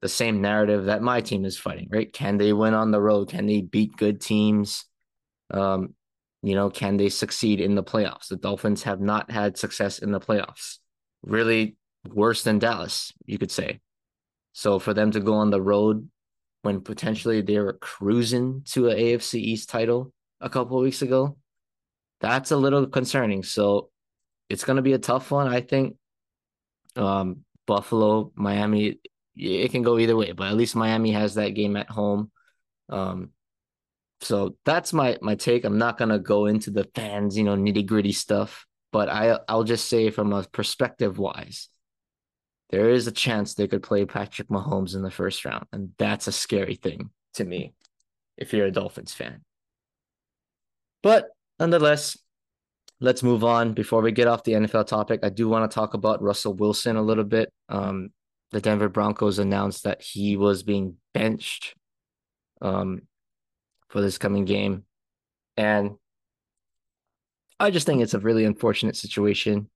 the 0.00 0.08
same 0.08 0.40
narrative 0.40 0.84
that 0.84 1.02
my 1.02 1.20
team 1.20 1.44
is 1.44 1.58
fighting, 1.58 1.88
right? 1.90 2.12
Can 2.12 2.38
they 2.38 2.52
win 2.52 2.74
on 2.74 2.92
the 2.92 3.00
road? 3.00 3.28
Can 3.28 3.46
they 3.46 3.60
beat 3.60 3.96
good 3.96 4.20
teams? 4.20 4.84
Um, 5.50 5.94
you 6.42 6.54
know, 6.54 6.70
can 6.70 6.96
they 6.96 7.08
succeed 7.08 7.60
in 7.60 7.74
the 7.74 7.82
playoffs? 7.82 8.28
The 8.28 8.36
Dolphins 8.36 8.84
have 8.84 9.00
not 9.00 9.30
had 9.30 9.58
success 9.58 9.98
in 9.98 10.12
the 10.12 10.20
playoffs. 10.20 10.78
Really 11.24 11.76
worse 12.08 12.44
than 12.44 12.60
Dallas, 12.60 13.12
you 13.26 13.36
could 13.36 13.50
say. 13.50 13.80
So 14.52 14.78
for 14.78 14.94
them 14.94 15.10
to 15.10 15.20
go 15.20 15.34
on 15.34 15.50
the 15.50 15.60
road 15.60 16.08
when 16.62 16.82
potentially 16.82 17.40
they 17.40 17.58
were 17.58 17.72
cruising 17.72 18.62
to 18.66 18.90
an 18.90 18.98
AFC 18.98 19.40
East 19.40 19.70
title 19.70 20.12
a 20.40 20.48
couple 20.48 20.78
weeks 20.78 21.02
ago, 21.02 21.36
that's 22.20 22.52
a 22.52 22.56
little 22.56 22.86
concerning. 22.86 23.42
So 23.42 23.90
it's 24.48 24.64
going 24.64 24.76
to 24.76 24.82
be 24.82 24.92
a 24.92 24.98
tough 24.98 25.32
one, 25.32 25.48
I 25.48 25.62
think. 25.62 25.96
Um, 26.96 27.44
Buffalo, 27.66 28.32
Miami, 28.34 29.00
it 29.36 29.70
can 29.70 29.82
go 29.82 29.98
either 29.98 30.16
way, 30.16 30.32
but 30.32 30.48
at 30.48 30.56
least 30.56 30.76
Miami 30.76 31.12
has 31.12 31.34
that 31.34 31.50
game 31.50 31.76
at 31.76 31.90
home. 31.90 32.30
Um, 32.88 33.30
so 34.20 34.56
that's 34.64 34.92
my 34.92 35.18
my 35.20 35.34
take. 35.34 35.64
I'm 35.64 35.78
not 35.78 35.98
gonna 35.98 36.18
go 36.18 36.46
into 36.46 36.70
the 36.70 36.88
fans, 36.94 37.36
you 37.36 37.44
know, 37.44 37.56
nitty 37.56 37.86
gritty 37.86 38.12
stuff, 38.12 38.66
but 38.92 39.08
I 39.08 39.38
I'll 39.48 39.64
just 39.64 39.88
say 39.88 40.10
from 40.10 40.32
a 40.32 40.44
perspective 40.44 41.18
wise, 41.18 41.68
there 42.70 42.90
is 42.90 43.06
a 43.06 43.12
chance 43.12 43.54
they 43.54 43.68
could 43.68 43.82
play 43.82 44.04
Patrick 44.04 44.48
Mahomes 44.48 44.94
in 44.94 45.02
the 45.02 45.10
first 45.10 45.44
round, 45.44 45.66
and 45.72 45.90
that's 45.98 46.26
a 46.26 46.32
scary 46.32 46.76
thing 46.76 47.10
to 47.34 47.44
me 47.44 47.74
if 48.36 48.52
you're 48.52 48.66
a 48.66 48.70
Dolphins 48.70 49.12
fan. 49.12 49.42
But 51.02 51.28
nonetheless, 51.58 52.16
let's 53.04 53.22
move 53.22 53.44
on. 53.44 53.74
Before 53.74 54.00
we 54.00 54.12
get 54.12 54.26
off 54.26 54.44
the 54.44 54.52
NFL 54.52 54.86
topic, 54.86 55.20
I 55.22 55.28
do 55.28 55.48
want 55.48 55.70
to 55.70 55.74
talk 55.74 55.92
about 55.92 56.22
Russell 56.22 56.54
Wilson 56.54 56.96
a 56.96 57.02
little 57.02 57.24
bit. 57.24 57.52
Um, 57.68 58.10
the 58.50 58.60
Denver 58.60 58.88
Broncos 58.88 59.38
announced 59.38 59.84
that 59.84 60.00
he 60.00 60.36
was 60.36 60.62
being 60.62 60.96
benched 61.12 61.74
um, 62.62 63.02
for 63.88 64.00
this 64.00 64.16
coming 64.16 64.46
game. 64.46 64.84
And 65.56 65.92
I 67.60 67.70
just 67.70 67.86
think 67.86 68.00
it's 68.00 68.14
a 68.14 68.18
really 68.18 68.46
unfortunate 68.46 68.96
situation. 68.96 69.68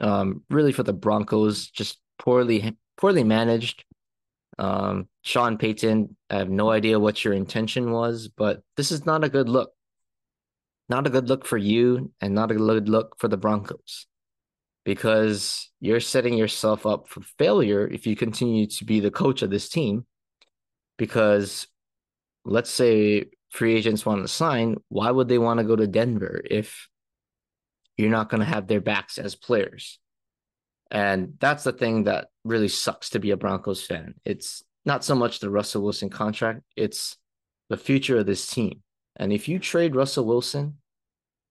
Um, 0.00 0.42
really 0.50 0.72
for 0.72 0.82
the 0.82 0.92
Broncos, 0.92 1.68
just 1.68 2.00
poorly 2.18 2.76
poorly 2.96 3.22
managed. 3.24 3.84
Um, 4.58 5.08
Sean 5.22 5.58
Payton, 5.58 6.16
I 6.28 6.36
have 6.36 6.50
no 6.50 6.70
idea 6.70 6.98
what 6.98 7.24
your 7.24 7.34
intention 7.34 7.92
was, 7.92 8.28
but 8.28 8.62
this 8.76 8.90
is 8.90 9.06
not 9.06 9.22
a 9.22 9.28
good 9.28 9.48
look. 9.48 9.75
Not 10.88 11.06
a 11.06 11.10
good 11.10 11.28
look 11.28 11.44
for 11.44 11.58
you 11.58 12.12
and 12.20 12.34
not 12.34 12.50
a 12.50 12.54
good 12.54 12.88
look 12.88 13.18
for 13.18 13.28
the 13.28 13.36
Broncos 13.36 14.06
because 14.84 15.68
you're 15.80 16.00
setting 16.00 16.34
yourself 16.34 16.86
up 16.86 17.08
for 17.08 17.20
failure 17.38 17.86
if 17.88 18.06
you 18.06 18.14
continue 18.14 18.68
to 18.68 18.84
be 18.84 19.00
the 19.00 19.10
coach 19.10 19.42
of 19.42 19.50
this 19.50 19.68
team. 19.68 20.06
Because 20.96 21.66
let's 22.44 22.70
say 22.70 23.26
free 23.50 23.74
agents 23.74 24.06
want 24.06 24.22
to 24.22 24.28
sign, 24.28 24.76
why 24.88 25.10
would 25.10 25.28
they 25.28 25.38
want 25.38 25.58
to 25.58 25.64
go 25.64 25.74
to 25.74 25.88
Denver 25.88 26.40
if 26.48 26.88
you're 27.96 28.10
not 28.10 28.30
going 28.30 28.40
to 28.40 28.46
have 28.46 28.68
their 28.68 28.80
backs 28.80 29.18
as 29.18 29.34
players? 29.34 29.98
And 30.90 31.34
that's 31.40 31.64
the 31.64 31.72
thing 31.72 32.04
that 32.04 32.28
really 32.44 32.68
sucks 32.68 33.10
to 33.10 33.18
be 33.18 33.32
a 33.32 33.36
Broncos 33.36 33.84
fan. 33.84 34.14
It's 34.24 34.62
not 34.84 35.04
so 35.04 35.16
much 35.16 35.40
the 35.40 35.50
Russell 35.50 35.82
Wilson 35.82 36.10
contract, 36.10 36.62
it's 36.76 37.16
the 37.68 37.76
future 37.76 38.18
of 38.18 38.26
this 38.26 38.46
team. 38.46 38.82
And 39.16 39.32
if 39.32 39.48
you 39.48 39.58
trade 39.58 39.96
Russell 39.96 40.26
Wilson, 40.26 40.76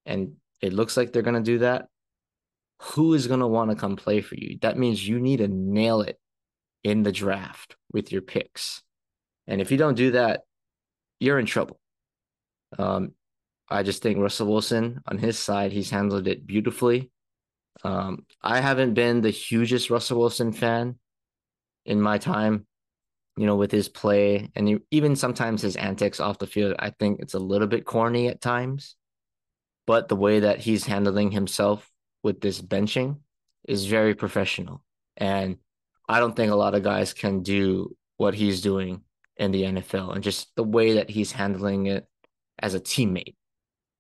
and 0.06 0.34
it 0.62 0.74
looks 0.74 0.96
like 0.96 1.12
they're 1.12 1.22
going 1.22 1.36
to 1.36 1.42
do 1.42 1.60
that, 1.60 1.88
who 2.82 3.14
is 3.14 3.28
going 3.28 3.40
to 3.40 3.48
want 3.48 3.72
to 3.72 3.76
come 3.76 3.96
play 3.96 4.22
for 4.22 4.36
you? 4.36 4.58
That 4.62 4.78
means 4.78 5.08
you 5.08 5.20
need 5.20 5.38
to 5.38 5.48
nail 5.48 6.02
it 6.02 6.20
in 6.84 7.04
the 7.04 7.12
draft 7.12 7.76
with 7.92 8.12
your 8.12 8.22
picks. 8.22 8.84
And 9.48 9.62
if 9.62 9.72
you 9.72 9.78
don't 9.78 9.96
do 9.96 10.12
that, 10.12 10.42
you're 11.20 11.40
in 11.40 11.46
trouble. 11.46 11.80
Um, 12.78 13.14
I 13.70 13.84
just 13.84 14.04
think 14.04 14.20
Russell 14.20 14.48
Wilson 14.48 15.02
on 15.08 15.18
his 15.18 15.40
side, 15.40 15.72
he's 15.72 15.90
handled 15.90 16.28
it 16.28 16.46
beautifully. 16.46 17.12
Um, 17.84 18.26
I 18.42 18.62
haven't 18.62 18.94
been 18.94 19.22
the 19.22 19.32
hugest 19.32 19.90
Russell 19.90 20.20
Wilson 20.20 20.52
fan 20.52 21.00
in 21.86 22.02
my 22.02 22.18
time, 22.18 22.68
you 23.38 23.46
know, 23.46 23.56
with 23.56 23.72
his 23.72 23.90
play 23.90 24.52
and 24.56 24.82
even 24.92 25.16
sometimes 25.16 25.62
his 25.62 25.76
antics 25.76 26.20
off 26.20 26.40
the 26.40 26.48
field. 26.48 26.76
I 26.80 26.92
think 26.92 27.20
it's 27.20 27.34
a 27.34 27.40
little 27.40 27.68
bit 27.68 27.86
corny 27.86 28.28
at 28.28 28.42
times, 28.42 28.96
but 29.88 30.08
the 30.08 30.16
way 30.16 30.42
that 30.42 30.60
he's 30.60 30.86
handling 30.86 31.32
himself 31.32 31.90
with 32.24 32.42
this 32.42 32.62
benching 32.62 33.20
is 33.68 33.86
very 33.86 34.16
professional. 34.16 34.84
And 35.18 35.58
I 36.08 36.20
don't 36.20 36.36
think 36.36 36.52
a 36.52 36.56
lot 36.56 36.76
of 36.76 36.84
guys 36.84 37.14
can 37.14 37.44
do 37.44 37.96
what 38.18 38.36
he's 38.36 38.62
doing 38.62 39.02
in 39.38 39.52
the 39.52 39.64
NFL 39.64 40.14
and 40.16 40.24
just 40.24 40.56
the 40.56 40.64
way 40.64 40.94
that 40.94 41.10
he's 41.10 41.32
handling 41.32 41.88
it. 41.88 42.08
as 42.60 42.74
a 42.76 42.80
teammate. 42.80 43.36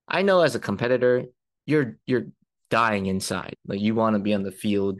I 0.07 0.21
know 0.23 0.41
as 0.41 0.55
a 0.55 0.59
competitor, 0.59 1.25
you're 1.65 1.97
you're 2.05 2.27
dying 2.69 3.07
inside. 3.07 3.55
Like 3.67 3.81
you 3.81 3.95
want 3.95 4.15
to 4.15 4.19
be 4.19 4.33
on 4.33 4.43
the 4.43 4.51
field. 4.51 4.99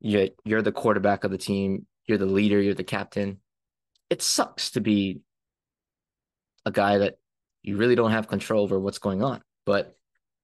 You're, 0.00 0.28
you're 0.44 0.62
the 0.62 0.72
quarterback 0.72 1.24
of 1.24 1.30
the 1.30 1.38
team. 1.38 1.86
You're 2.06 2.18
the 2.18 2.26
leader. 2.26 2.60
You're 2.60 2.74
the 2.74 2.84
captain. 2.84 3.41
It 4.12 4.20
sucks 4.20 4.72
to 4.72 4.82
be 4.82 5.22
a 6.66 6.70
guy 6.70 6.98
that 6.98 7.14
you 7.62 7.78
really 7.78 7.94
don't 7.94 8.10
have 8.10 8.28
control 8.28 8.62
over 8.62 8.78
what's 8.78 8.98
going 8.98 9.22
on. 9.22 9.40
But 9.64 9.96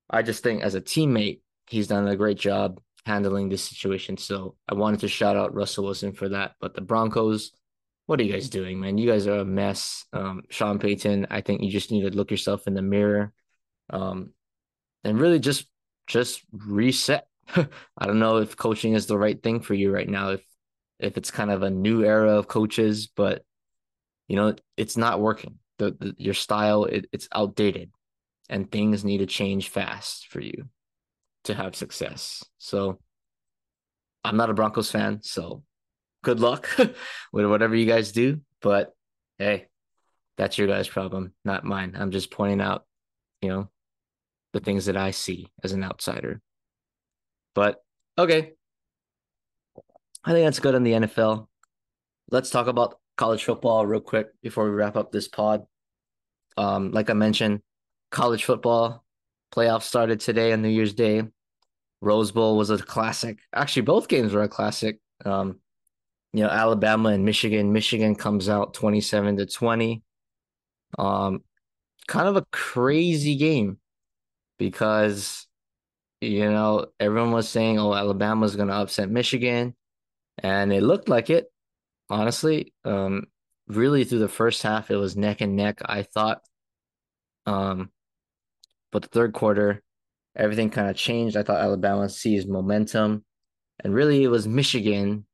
I 0.08 0.22
just 0.22 0.42
think 0.42 0.62
as 0.62 0.74
a 0.74 0.80
teammate, 0.80 1.40
he's 1.68 1.86
done 1.86 2.08
a 2.08 2.16
great 2.16 2.38
job 2.38 2.80
handling 3.04 3.50
this 3.50 3.62
situation. 3.62 4.16
So 4.16 4.56
I 4.66 4.72
wanted 4.72 5.00
to 5.00 5.08
shout 5.08 5.36
out 5.36 5.54
Russell 5.54 5.84
Wilson 5.84 6.14
for 6.14 6.30
that. 6.30 6.52
But 6.62 6.74
the 6.74 6.80
Broncos, 6.80 7.52
what 8.06 8.18
are 8.18 8.22
you 8.22 8.32
guys 8.32 8.48
doing, 8.48 8.80
man? 8.80 8.96
You 8.96 9.06
guys 9.06 9.26
are 9.26 9.40
a 9.40 9.44
mess. 9.44 10.06
Um, 10.14 10.44
Sean 10.48 10.78
Payton, 10.78 11.26
I 11.30 11.42
think 11.42 11.60
you 11.60 11.70
just 11.70 11.90
need 11.90 12.10
to 12.10 12.16
look 12.16 12.30
yourself 12.30 12.66
in 12.66 12.72
the 12.72 12.80
mirror, 12.80 13.34
um, 13.90 14.32
and 15.04 15.20
really 15.20 15.40
just 15.40 15.66
just 16.06 16.40
reset. 16.52 17.26
I 17.54 18.06
don't 18.06 18.18
know 18.18 18.38
if 18.38 18.56
coaching 18.56 18.94
is 18.94 19.04
the 19.04 19.18
right 19.18 19.42
thing 19.42 19.60
for 19.60 19.74
you 19.74 19.92
right 19.92 20.08
now. 20.08 20.30
If 20.30 20.42
if 20.98 21.18
it's 21.18 21.30
kind 21.30 21.50
of 21.50 21.62
a 21.62 21.70
new 21.70 22.02
era 22.02 22.38
of 22.38 22.48
coaches, 22.48 23.08
but 23.08 23.42
you 24.28 24.36
know 24.36 24.54
it's 24.76 24.96
not 24.96 25.20
working. 25.20 25.58
The, 25.78 25.96
the 25.98 26.14
your 26.18 26.34
style 26.34 26.84
it, 26.84 27.06
it's 27.12 27.28
outdated, 27.34 27.90
and 28.48 28.70
things 28.70 29.04
need 29.04 29.18
to 29.18 29.26
change 29.26 29.68
fast 29.68 30.28
for 30.28 30.40
you 30.40 30.68
to 31.44 31.54
have 31.54 31.74
success. 31.74 32.44
So 32.58 33.00
I'm 34.24 34.36
not 34.36 34.50
a 34.50 34.54
Broncos 34.54 34.90
fan, 34.90 35.20
so 35.22 35.62
good 36.22 36.40
luck 36.40 36.68
with 37.32 37.46
whatever 37.46 37.74
you 37.74 37.86
guys 37.86 38.12
do. 38.12 38.40
But 38.60 38.94
hey, 39.38 39.66
that's 40.36 40.58
your 40.58 40.68
guys' 40.68 40.88
problem, 40.88 41.32
not 41.44 41.64
mine. 41.64 41.96
I'm 41.98 42.10
just 42.10 42.30
pointing 42.30 42.60
out, 42.60 42.84
you 43.40 43.48
know, 43.48 43.70
the 44.52 44.60
things 44.60 44.86
that 44.86 44.96
I 44.96 45.10
see 45.10 45.48
as 45.62 45.72
an 45.72 45.84
outsider. 45.84 46.40
But 47.54 47.82
okay. 48.16 48.52
I 50.24 50.32
think 50.32 50.46
that's 50.46 50.60
good 50.60 50.74
on 50.74 50.82
the 50.82 50.92
NFL. 50.92 51.46
Let's 52.30 52.50
talk 52.50 52.66
about 52.66 52.98
college 53.18 53.44
football 53.44 53.84
real 53.84 54.00
quick 54.00 54.28
before 54.42 54.64
we 54.64 54.70
wrap 54.70 54.96
up 54.96 55.12
this 55.12 55.28
pod. 55.28 55.66
Um, 56.56 56.92
like 56.92 57.10
I 57.10 57.12
mentioned, 57.12 57.60
college 58.10 58.44
football 58.44 59.04
playoffs 59.52 59.82
started 59.82 60.20
today 60.20 60.52
on 60.52 60.62
New 60.62 60.68
Year's 60.68 60.94
Day. 60.94 61.24
Rose 62.00 62.32
Bowl 62.32 62.56
was 62.56 62.70
a 62.70 62.78
classic. 62.78 63.40
Actually, 63.52 63.82
both 63.82 64.08
games 64.08 64.32
were 64.32 64.42
a 64.42 64.48
classic. 64.48 65.00
Um, 65.24 65.58
you 66.32 66.44
know, 66.44 66.48
Alabama 66.48 67.10
and 67.10 67.24
Michigan. 67.24 67.72
Michigan 67.72 68.14
comes 68.14 68.48
out 68.48 68.72
27 68.72 69.36
to 69.38 69.46
20. 69.46 70.02
Um, 70.98 71.42
kind 72.06 72.28
of 72.28 72.36
a 72.36 72.46
crazy 72.52 73.36
game 73.36 73.78
because 74.58 75.46
you 76.20 76.50
know, 76.50 76.86
everyone 76.98 77.32
was 77.32 77.48
saying, 77.48 77.78
"Oh, 77.78 77.94
Alabama's 77.94 78.56
going 78.56 78.68
to 78.68 78.74
upset 78.74 79.08
Michigan." 79.08 79.74
And 80.38 80.72
it 80.72 80.82
looked 80.82 81.08
like 81.08 81.30
it. 81.30 81.50
Honestly, 82.10 82.72
um 82.84 83.24
really 83.66 84.04
through 84.04 84.20
the 84.20 84.28
first 84.28 84.62
half 84.62 84.90
it 84.90 84.96
was 84.96 85.16
neck 85.16 85.40
and 85.40 85.56
neck, 85.56 85.80
I 85.84 86.02
thought. 86.02 86.42
Um 87.46 87.90
but 88.92 89.02
the 89.02 89.08
third 89.08 89.32
quarter 89.34 89.82
everything 90.38 90.70
kind 90.70 90.88
of 90.88 90.96
changed. 90.96 91.36
I 91.36 91.42
thought 91.42 91.60
Alabama 91.60 92.08
seized 92.08 92.48
momentum. 92.48 93.24
And 93.82 93.94
really, 93.94 94.22
it 94.22 94.28
was 94.28 94.48
Michigan 94.48 95.26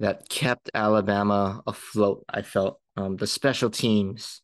that 0.00 0.28
kept 0.28 0.70
Alabama 0.74 1.62
afloat. 1.66 2.24
I 2.28 2.42
felt 2.42 2.80
um, 2.96 3.16
the 3.16 3.26
special 3.26 3.70
teams, 3.70 4.42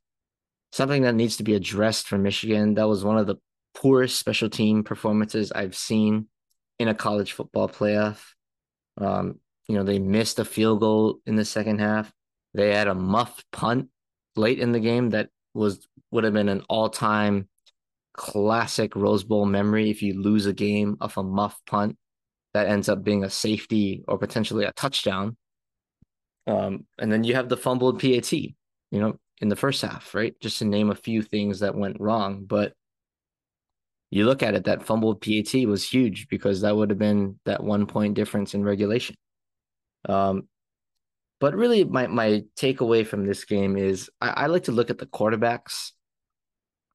something 0.73 1.03
that 1.03 1.15
needs 1.15 1.39
to 1.39 1.45
be 1.45 1.55
addressed 1.55 2.07
for 2.07 2.19
Michigan. 2.19 2.75
That 2.75 2.89
was 2.89 3.05
one 3.05 3.19
of 3.19 3.27
the 3.27 3.37
poorest 3.75 4.19
special 4.19 4.49
team 4.49 4.85
performances 4.85 5.53
I've 5.53 5.75
seen 5.75 6.29
in 6.79 6.89
a 6.89 6.95
college 6.95 7.33
football 7.33 7.69
playoff. 7.69 8.23
Um, 8.99 9.41
you 9.69 9.75
know, 9.75 9.83
they 9.83 9.99
missed 9.99 10.39
a 10.39 10.45
field 10.45 10.81
goal 10.81 11.21
in 11.27 11.37
the 11.37 11.45
second 11.45 11.81
half. 11.81 12.13
They 12.55 12.75
had 12.75 12.89
a 12.89 12.95
muffed 12.95 13.45
punt 13.53 13.89
late 14.37 14.59
in 14.59 14.73
the 14.73 14.81
game 14.81 15.11
that 15.11 15.29
was 15.55 15.87
would 16.11 16.25
have 16.25 16.33
been 16.33 16.49
an 16.49 16.63
all-time 16.69 17.49
classic 18.15 18.95
Rose 18.97 19.25
Bowl 19.25 19.45
memory 19.45 19.91
if 19.91 20.03
you 20.03 20.21
lose 20.21 20.47
a 20.47 20.53
game 20.53 20.97
off 21.01 21.17
a 21.17 21.23
muff 21.23 21.61
punt 21.67 21.97
that 22.55 22.69
ends 22.69 22.89
up 22.89 23.05
being 23.05 23.25
a 23.25 23.31
safety 23.31 24.03
or 24.09 24.19
potentially 24.19 24.65
a 24.65 24.73
touchdown. 24.73 25.37
Um, 26.47 26.87
and 26.99 27.13
then 27.13 27.25
you 27.25 27.35
have 27.35 27.49
the 27.49 27.57
fumbled 27.57 28.01
PAT, 28.01 28.33
you 28.33 28.55
know, 28.93 29.19
in 29.41 29.49
the 29.49 29.57
first 29.57 29.83
half, 29.83 30.15
right? 30.15 30.35
Just 30.41 30.59
to 30.61 30.65
name 30.65 30.91
a 30.91 30.95
few 30.95 31.23
things 31.23 31.61
that 31.61 31.75
went 31.75 32.01
wrong. 32.01 32.45
But 32.47 32.73
you 34.11 34.25
look 34.25 34.43
at 34.43 34.55
it, 34.55 34.65
that 34.65 34.85
fumbled 34.85 35.21
PAT 35.21 35.67
was 35.67 35.87
huge 35.87 36.29
because 36.29 36.61
that 36.63 36.75
would 36.75 36.91
have 36.91 36.99
been 36.99 37.39
that 37.45 37.63
one 37.63 37.87
point 37.87 38.15
difference 38.15 38.55
in 38.55 38.65
regulation. 38.65 39.17
Um, 40.09 40.49
but 41.41 41.55
really, 41.55 41.85
my 41.85 42.07
my 42.07 42.45
takeaway 42.57 43.07
from 43.07 43.27
this 43.27 43.45
game 43.45 43.77
is 43.77 44.11
I, 44.21 44.29
I 44.29 44.47
like 44.47 44.65
to 44.65 44.73
look 44.73 44.91
at 44.91 44.99
the 44.99 45.07
quarterbacks 45.07 45.93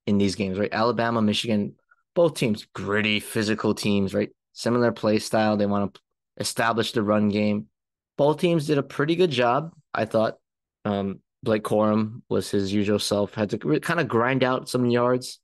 in 0.07 0.17
these 0.17 0.35
games, 0.35 0.57
right? 0.57 0.73
Alabama, 0.73 1.21
Michigan, 1.21 1.75
both 2.15 2.35
teams 2.35 2.65
gritty, 2.73 3.19
physical 3.19 3.75
teams, 3.75 4.13
right? 4.13 4.29
Similar 4.53 4.91
play 4.91 5.19
style. 5.19 5.57
They 5.57 5.65
want 5.65 5.93
to 5.93 6.01
establish 6.37 6.91
the 6.91 7.03
run 7.03 7.29
game. 7.29 7.67
Both 8.17 8.39
teams 8.39 8.67
did 8.67 8.77
a 8.77 8.83
pretty 8.83 9.15
good 9.15 9.31
job, 9.31 9.73
I 9.93 10.05
thought. 10.05 10.37
Um, 10.85 11.19
Blake 11.43 11.63
Corum 11.63 12.21
was 12.29 12.49
his 12.49 12.73
usual 12.73 12.99
self, 12.99 13.33
had 13.33 13.51
to 13.51 13.79
kind 13.79 13.99
of 13.99 14.07
grind 14.07 14.43
out 14.43 14.69
some 14.69 14.85
yards. 14.85 15.39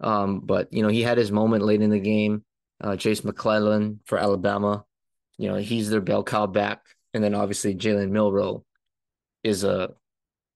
Um, 0.00 0.40
but 0.40 0.72
you 0.72 0.82
know, 0.82 0.88
he 0.88 1.02
had 1.02 1.18
his 1.18 1.30
moment 1.30 1.64
late 1.64 1.82
in 1.82 1.90
the 1.90 2.00
game. 2.00 2.44
Uh, 2.80 2.96
Jase 2.96 3.24
McClellan 3.24 4.00
for 4.06 4.18
Alabama, 4.18 4.84
you 5.40 5.48
know, 5.48 5.56
he's 5.56 5.88
their 5.88 6.02
bell 6.02 6.22
cow 6.22 6.46
back, 6.46 6.82
and 7.14 7.24
then 7.24 7.34
obviously 7.34 7.74
Jalen 7.74 8.10
Milroe 8.10 8.62
is 9.42 9.64
a 9.64 9.94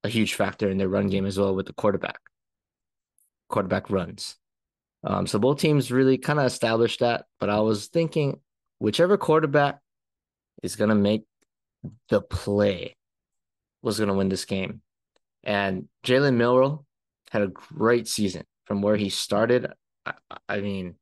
a 0.05 0.09
huge 0.11 0.35
factor 0.35 0.68
in 0.68 0.77
their 0.77 0.90
run 0.90 1.07
game 1.07 1.25
as 1.25 1.38
well 1.38 1.55
with 1.55 1.64
the 1.64 1.73
quarterback 1.73 2.20
quarterback 3.49 3.88
runs. 3.88 4.37
Um, 5.03 5.27
so 5.27 5.38
both 5.38 5.59
teams 5.59 5.90
really 5.90 6.18
kind 6.18 6.38
of 6.38 6.44
established 6.44 7.01
that. 7.01 7.25
But 7.40 7.49
I 7.49 7.61
was 7.61 7.87
thinking, 7.87 8.40
whichever 8.79 9.16
quarterback 9.16 9.81
is 10.62 10.77
to 10.77 10.94
make 10.94 11.25
the 12.11 12.20
play 12.20 12.94
was 13.81 13.99
to 14.09 14.14
win 14.14 14.29
this 14.29 14.44
game. 14.44 14.83
And 15.42 15.88
Jalen 16.05 16.37
Milroe 16.37 16.85
had 17.31 17.40
a 17.40 17.49
great 17.49 18.07
season 18.07 18.44
from 18.66 18.83
where 18.83 18.97
he 18.97 19.09
started. 19.09 19.73
I, 20.05 20.12
I 20.47 20.61
mean, 20.61 20.97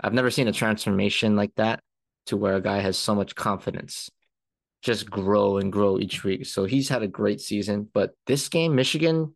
I've 0.00 0.14
never 0.14 0.30
seen 0.30 0.48
a 0.48 0.52
transformation 0.52 1.36
like 1.36 1.54
that 1.56 1.82
to 2.28 2.36
where 2.36 2.56
a 2.56 2.62
guy 2.62 2.78
has 2.78 2.96
so 2.96 3.14
much 3.14 3.34
confidence 3.34 4.10
just 4.82 5.10
grow 5.10 5.58
and 5.58 5.72
grow 5.72 5.98
each 5.98 6.24
week. 6.24 6.46
So 6.46 6.64
he's 6.64 6.88
had 6.88 7.02
a 7.02 7.08
great 7.08 7.40
season. 7.40 7.88
But 7.92 8.12
this 8.26 8.48
game, 8.48 8.74
Michigan 8.74 9.34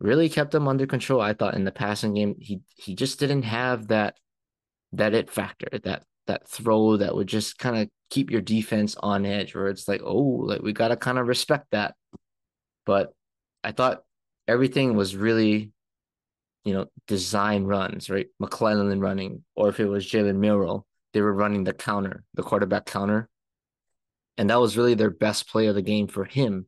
really 0.00 0.28
kept 0.28 0.54
him 0.54 0.68
under 0.68 0.86
control. 0.86 1.20
I 1.20 1.34
thought 1.34 1.54
in 1.54 1.64
the 1.64 1.72
passing 1.72 2.14
game, 2.14 2.36
he 2.40 2.60
he 2.76 2.94
just 2.94 3.18
didn't 3.18 3.42
have 3.42 3.88
that 3.88 4.16
that 4.92 5.14
it 5.14 5.30
factor, 5.30 5.68
that 5.84 6.04
that 6.26 6.48
throw 6.48 6.96
that 6.96 7.14
would 7.14 7.26
just 7.26 7.58
kind 7.58 7.76
of 7.76 7.88
keep 8.10 8.30
your 8.30 8.40
defense 8.40 8.96
on 8.96 9.26
edge, 9.26 9.54
where 9.54 9.68
it's 9.68 9.88
like, 9.88 10.00
oh, 10.04 10.44
like 10.46 10.62
we 10.62 10.72
gotta 10.72 10.96
kind 10.96 11.18
of 11.18 11.26
respect 11.26 11.66
that. 11.72 11.94
But 12.86 13.12
I 13.62 13.72
thought 13.72 14.04
everything 14.46 14.96
was 14.96 15.16
really, 15.16 15.72
you 16.64 16.72
know, 16.72 16.86
design 17.06 17.64
runs, 17.64 18.08
right? 18.08 18.28
McClellan 18.40 19.00
running, 19.00 19.44
or 19.54 19.68
if 19.68 19.80
it 19.80 19.86
was 19.86 20.06
Jalen 20.06 20.36
Milroe, 20.36 20.86
they 21.12 21.20
were 21.20 21.32
running 21.32 21.64
the 21.64 21.72
counter, 21.72 22.24
the 22.34 22.42
quarterback 22.42 22.86
counter. 22.86 23.28
And 24.36 24.50
that 24.50 24.60
was 24.60 24.76
really 24.76 24.94
their 24.94 25.10
best 25.10 25.48
play 25.48 25.66
of 25.66 25.74
the 25.74 25.82
game 25.82 26.06
for 26.06 26.24
him 26.24 26.66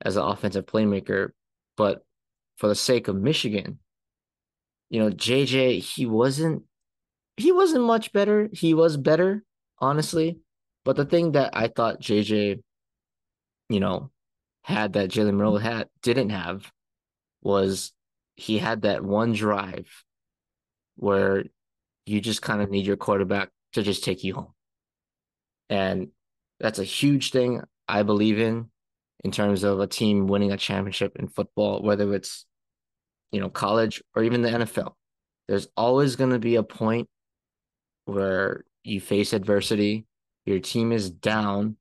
as 0.00 0.16
an 0.16 0.22
offensive 0.22 0.66
playmaker. 0.66 1.30
But 1.76 2.06
for 2.56 2.68
the 2.68 2.74
sake 2.74 3.08
of 3.08 3.16
Michigan. 3.16 3.78
You 4.88 5.00
know, 5.00 5.10
JJ, 5.10 5.80
he 5.80 6.06
wasn't 6.06 6.62
he 7.36 7.52
wasn't 7.52 7.84
much 7.84 8.12
better. 8.12 8.48
He 8.52 8.72
was 8.72 8.96
better, 8.96 9.44
honestly. 9.78 10.38
But 10.84 10.96
the 10.96 11.04
thing 11.04 11.32
that 11.32 11.50
I 11.54 11.68
thought 11.68 12.00
JJ, 12.00 12.62
you 13.68 13.80
know, 13.80 14.10
had 14.62 14.94
that 14.94 15.10
Jalen 15.10 15.34
Milroe 15.34 15.58
had 15.58 15.88
didn't 16.02 16.30
have 16.30 16.70
was 17.42 17.92
he 18.36 18.58
had 18.58 18.82
that 18.82 19.04
one 19.04 19.32
drive 19.32 19.86
where 20.96 21.44
you 22.06 22.20
just 22.20 22.40
kind 22.40 22.62
of 22.62 22.70
need 22.70 22.86
your 22.86 22.96
quarterback 22.96 23.50
to 23.72 23.82
just 23.82 24.04
take 24.04 24.24
you 24.24 24.34
home. 24.34 24.52
And 25.68 26.08
that's 26.60 26.78
a 26.78 26.84
huge 26.84 27.32
thing 27.32 27.62
I 27.88 28.02
believe 28.02 28.38
in 28.38 28.70
in 29.24 29.32
terms 29.32 29.64
of 29.64 29.80
a 29.80 29.86
team 29.86 30.26
winning 30.26 30.52
a 30.52 30.56
championship 30.56 31.16
in 31.16 31.28
football, 31.28 31.82
whether 31.82 32.14
it's 32.14 32.46
you 33.32 33.40
know 33.40 33.50
college 33.50 34.02
or 34.14 34.22
even 34.22 34.42
the 34.42 34.50
NFL. 34.50 34.92
There's 35.48 35.68
always 35.76 36.16
going 36.16 36.30
to 36.30 36.38
be 36.38 36.56
a 36.56 36.62
point 36.62 37.08
where 38.04 38.64
you 38.84 39.00
face 39.00 39.32
adversity, 39.32 40.06
your 40.44 40.60
team 40.60 40.92
is 40.92 41.10
down, 41.10 41.76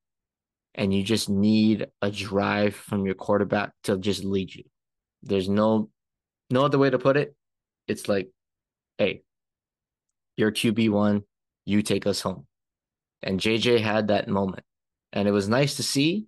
and 0.73 0.93
you 0.93 1.03
just 1.03 1.29
need 1.29 1.87
a 2.01 2.11
drive 2.11 2.75
from 2.75 3.05
your 3.05 3.15
quarterback 3.15 3.71
to 3.83 3.97
just 3.97 4.23
lead 4.23 4.53
you. 4.53 4.63
There's 5.23 5.49
no 5.49 5.89
no 6.49 6.65
other 6.65 6.77
way 6.77 6.89
to 6.89 6.99
put 6.99 7.17
it. 7.17 7.35
it's 7.87 8.07
like, 8.07 8.29
hey, 8.97 9.23
you're 10.37 10.51
QB1, 10.51 11.23
you 11.65 11.81
take 11.81 12.05
us 12.07 12.21
home. 12.21 12.45
And 13.23 13.39
JJ 13.39 13.81
had 13.81 14.07
that 14.07 14.27
moment. 14.27 14.63
And 15.13 15.27
it 15.27 15.31
was 15.31 15.49
nice 15.49 15.75
to 15.75 15.83
see 15.83 16.27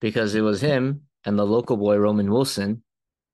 because 0.00 0.34
it 0.34 0.40
was 0.40 0.60
him 0.60 1.02
and 1.24 1.38
the 1.38 1.46
local 1.46 1.76
boy, 1.76 1.96
Roman 1.96 2.30
Wilson, 2.30 2.82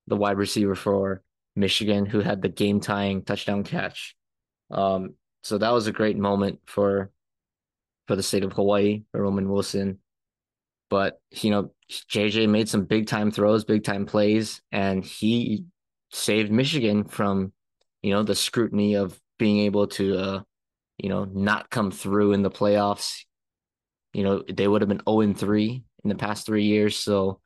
the 0.07 0.17
wide 0.17 0.39
receiver 0.39 0.75
for 0.75 1.23
Michigan, 1.55 2.07
who 2.07 2.21
had 2.21 2.43
the 2.43 2.49
game 2.49 2.81
tying 2.81 3.23
touchdown 3.23 3.65
catch. 3.65 4.17
Um, 4.71 5.15
so 5.43 5.59
that 5.59 5.73
was 5.73 5.87
a 5.87 5.93
great 5.93 6.19
moment 6.19 6.61
for 6.67 7.11
for 8.09 8.17
the 8.17 8.23
state 8.23 8.45
of 8.45 8.53
Hawaii, 8.53 9.03
for 9.11 9.23
Roman 9.23 9.49
Wilson. 9.49 9.99
But 10.91 11.21
you 11.31 11.51
know, 11.51 11.71
JJ 11.91 12.49
made 12.49 12.69
some 12.69 12.85
big 12.85 13.07
time 13.07 13.31
throws, 13.31 13.65
big 13.65 13.85
time 13.85 14.07
plays, 14.07 14.61
and 14.73 15.05
he 15.05 15.65
saved 16.11 16.51
Michigan 16.51 17.05
from, 17.05 17.53
you 18.03 18.13
know, 18.13 18.23
the 18.23 18.35
scrutiny 18.35 18.95
of 18.95 19.21
being 19.39 19.61
able 19.61 19.87
to 19.89 20.19
uh, 20.19 20.41
you 20.99 21.09
know, 21.09 21.25
not 21.25 21.71
come 21.71 21.91
through 21.91 22.33
in 22.33 22.43
the 22.43 22.51
playoffs. 22.51 23.25
You 24.13 24.25
know, 24.25 24.43
they 24.51 24.67
would 24.67 24.83
have 24.83 24.89
been 24.89 25.03
0 25.09 25.35
3 25.35 25.83
in 26.05 26.09
the 26.09 26.15
past 26.15 26.47
three 26.47 26.65
years. 26.65 26.97
So 26.97 27.41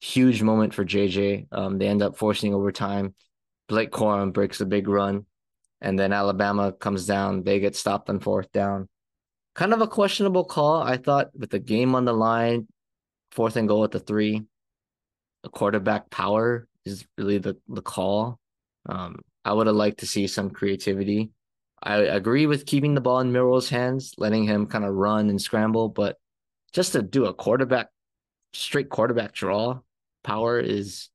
huge 0.00 0.42
moment 0.42 0.74
for 0.74 0.84
JJ. 0.84 1.46
Um, 1.52 1.78
they 1.78 1.86
end 1.86 2.02
up 2.02 2.16
forcing 2.16 2.54
overtime. 2.54 3.14
Blake 3.68 3.90
Corum 3.90 4.32
breaks 4.32 4.60
a 4.60 4.66
big 4.66 4.88
run. 4.88 5.26
And 5.80 5.98
then 5.98 6.12
Alabama 6.12 6.72
comes 6.72 7.06
down. 7.06 7.42
They 7.42 7.60
get 7.60 7.76
stopped 7.76 8.08
on 8.08 8.18
fourth 8.18 8.50
down. 8.50 8.88
Kind 9.54 9.72
of 9.72 9.80
a 9.80 9.86
questionable 9.86 10.44
call, 10.44 10.82
I 10.82 10.96
thought, 10.96 11.28
with 11.34 11.50
the 11.50 11.58
game 11.58 11.94
on 11.94 12.04
the 12.04 12.12
line, 12.12 12.66
fourth 13.30 13.56
and 13.56 13.68
goal 13.68 13.84
at 13.84 13.90
the 13.90 14.00
three. 14.00 14.42
The 15.42 15.48
quarterback 15.48 16.10
power 16.10 16.66
is 16.84 17.06
really 17.16 17.38
the, 17.38 17.56
the 17.68 17.82
call. 17.82 18.38
Um, 18.88 19.20
I 19.44 19.52
would 19.52 19.66
have 19.66 19.76
liked 19.76 20.00
to 20.00 20.06
see 20.06 20.26
some 20.26 20.50
creativity. 20.50 21.30
I 21.86 21.98
agree 21.98 22.46
with 22.46 22.66
keeping 22.66 22.94
the 22.94 23.00
ball 23.00 23.20
in 23.20 23.30
Milroe's 23.30 23.68
hands, 23.68 24.12
letting 24.18 24.44
him 24.44 24.66
kind 24.66 24.84
of 24.84 24.94
run 24.94 25.30
and 25.30 25.40
scramble, 25.40 25.88
but 25.88 26.18
just 26.72 26.92
to 26.92 27.02
do 27.02 27.26
a 27.26 27.32
quarterback, 27.32 27.90
straight 28.52 28.88
quarterback 28.88 29.32
draw 29.34 29.78
power 30.24 30.58
is 30.58 31.10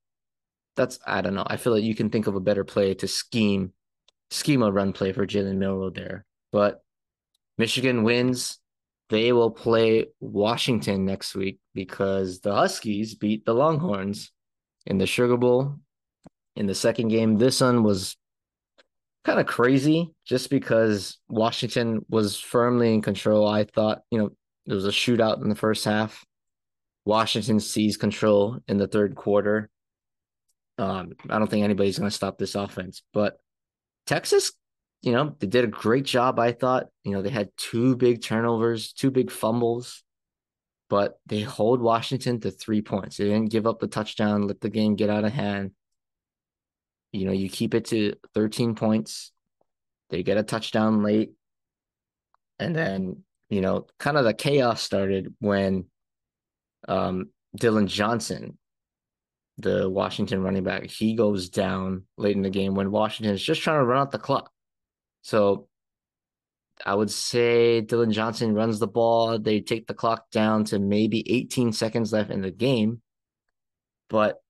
that's 0.77 0.97
I 1.05 1.19
don't 1.19 1.35
know. 1.35 1.43
I 1.45 1.57
feel 1.57 1.73
like 1.73 1.83
you 1.83 1.93
can 1.93 2.09
think 2.09 2.27
of 2.27 2.35
a 2.35 2.39
better 2.39 2.63
play 2.63 2.93
to 2.95 3.07
scheme 3.07 3.73
scheme 4.29 4.63
a 4.63 4.71
run 4.71 4.93
play 4.93 5.11
for 5.11 5.27
Jalen 5.27 5.57
Milroe 5.57 5.89
there. 5.89 6.25
But 6.53 6.81
Michigan 7.57 8.03
wins. 8.03 8.57
They 9.09 9.33
will 9.33 9.51
play 9.51 10.07
Washington 10.21 11.03
next 11.03 11.35
week 11.35 11.59
because 11.73 12.39
the 12.39 12.55
Huskies 12.55 13.13
beat 13.13 13.43
the 13.43 13.53
Longhorns 13.53 14.31
in 14.85 14.97
the 14.99 15.05
Sugar 15.05 15.35
Bowl 15.35 15.75
in 16.55 16.65
the 16.65 16.75
second 16.75 17.09
game. 17.09 17.37
This 17.37 17.59
one 17.59 17.83
was 17.83 18.15
kind 19.23 19.39
of 19.39 19.45
crazy 19.45 20.11
just 20.25 20.49
because 20.49 21.19
Washington 21.29 22.05
was 22.09 22.39
firmly 22.39 22.93
in 22.93 23.01
control. 23.01 23.47
I 23.47 23.65
thought, 23.65 24.01
you 24.09 24.17
know, 24.17 24.31
there 24.65 24.75
was 24.75 24.87
a 24.87 24.91
shootout 24.91 25.41
in 25.41 25.49
the 25.49 25.55
first 25.55 25.85
half. 25.85 26.25
Washington 27.05 27.59
seized 27.59 27.99
control 27.99 28.59
in 28.67 28.77
the 28.77 28.87
third 28.87 29.15
quarter. 29.15 29.69
Um, 30.77 31.13
I 31.29 31.37
don't 31.37 31.49
think 31.49 31.63
anybody's 31.63 31.99
going 31.99 32.09
to 32.09 32.15
stop 32.15 32.37
this 32.37 32.55
offense, 32.55 33.03
but 33.13 33.37
Texas, 34.07 34.51
you 35.01 35.11
know, 35.11 35.35
they 35.39 35.47
did 35.47 35.63
a 35.63 35.67
great 35.67 36.05
job. 36.05 36.39
I 36.39 36.51
thought, 36.51 36.87
you 37.03 37.11
know, 37.11 37.21
they 37.21 37.29
had 37.29 37.49
two 37.57 37.95
big 37.95 38.21
turnovers, 38.21 38.93
two 38.93 39.11
big 39.11 39.31
fumbles, 39.31 40.03
but 40.89 41.19
they 41.25 41.41
hold 41.41 41.81
Washington 41.81 42.39
to 42.41 42.51
three 42.51 42.81
points. 42.81 43.17
They 43.17 43.25
didn't 43.25 43.51
give 43.51 43.67
up 43.67 43.79
the 43.79 43.87
touchdown, 43.87 44.47
let 44.47 44.61
the 44.61 44.69
game 44.69 44.95
get 44.95 45.09
out 45.09 45.23
of 45.23 45.33
hand. 45.33 45.71
You 47.11 47.25
know, 47.25 47.31
you 47.31 47.49
keep 47.49 47.73
it 47.73 47.85
to 47.85 48.15
13 48.33 48.75
points. 48.75 49.31
They 50.09 50.23
get 50.23 50.37
a 50.37 50.43
touchdown 50.43 51.03
late. 51.03 51.31
And 52.59 52.75
then, 52.75 53.23
you 53.49 53.61
know, 53.61 53.87
kind 53.99 54.17
of 54.17 54.23
the 54.23 54.33
chaos 54.33 54.81
started 54.81 55.33
when 55.39 55.85
um, 56.87 57.29
Dillon 57.55 57.87
Johnson, 57.87 58.57
the 59.57 59.89
Washington 59.89 60.41
running 60.41 60.63
back, 60.63 60.85
he 60.85 61.15
goes 61.15 61.49
down 61.49 62.03
late 62.17 62.35
in 62.35 62.43
the 62.43 62.49
game 62.49 62.75
when 62.75 62.91
Washington 62.91 63.33
is 63.33 63.43
just 63.43 63.61
trying 63.61 63.79
to 63.79 63.85
run 63.85 64.01
out 64.01 64.11
the 64.11 64.19
clock. 64.19 64.51
So 65.21 65.67
I 66.85 66.95
would 66.95 67.11
say 67.11 67.81
Dillon 67.81 68.11
Johnson 68.11 68.53
runs 68.53 68.79
the 68.79 68.87
ball. 68.87 69.37
They 69.37 69.61
take 69.61 69.87
the 69.87 69.93
clock 69.93 70.31
down 70.31 70.65
to 70.65 70.79
maybe 70.79 71.23
18 71.31 71.73
seconds 71.73 72.11
left 72.11 72.31
in 72.31 72.41
the 72.41 72.51
game, 72.51 73.01
but 74.09 74.41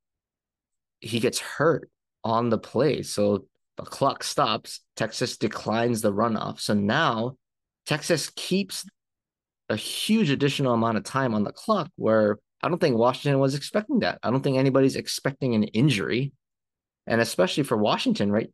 he 0.99 1.19
gets 1.19 1.39
hurt 1.39 1.90
on 2.23 2.49
the 2.49 2.57
play. 2.57 3.01
So 3.03 3.45
the 3.77 3.83
clock 3.83 4.23
stops. 4.23 4.81
Texas 4.95 5.37
declines 5.37 6.01
the 6.01 6.13
runoff. 6.13 6.59
So 6.59 6.73
now 6.73 7.37
Texas 7.85 8.31
keeps 8.35 8.85
a 9.69 9.75
huge 9.75 10.29
additional 10.29 10.73
amount 10.73 10.97
of 10.97 11.03
time 11.03 11.33
on 11.33 11.43
the 11.43 11.51
clock 11.51 11.89
where 11.95 12.37
I 12.61 12.69
don't 12.69 12.79
think 12.79 12.97
Washington 12.97 13.39
was 13.39 13.55
expecting 13.55 13.99
that. 13.99 14.19
I 14.21 14.29
don't 14.29 14.41
think 14.41 14.57
anybody's 14.57 14.95
expecting 14.95 15.55
an 15.55 15.63
injury. 15.63 16.33
And 17.07 17.19
especially 17.19 17.63
for 17.63 17.77
Washington, 17.77 18.31
right? 18.31 18.51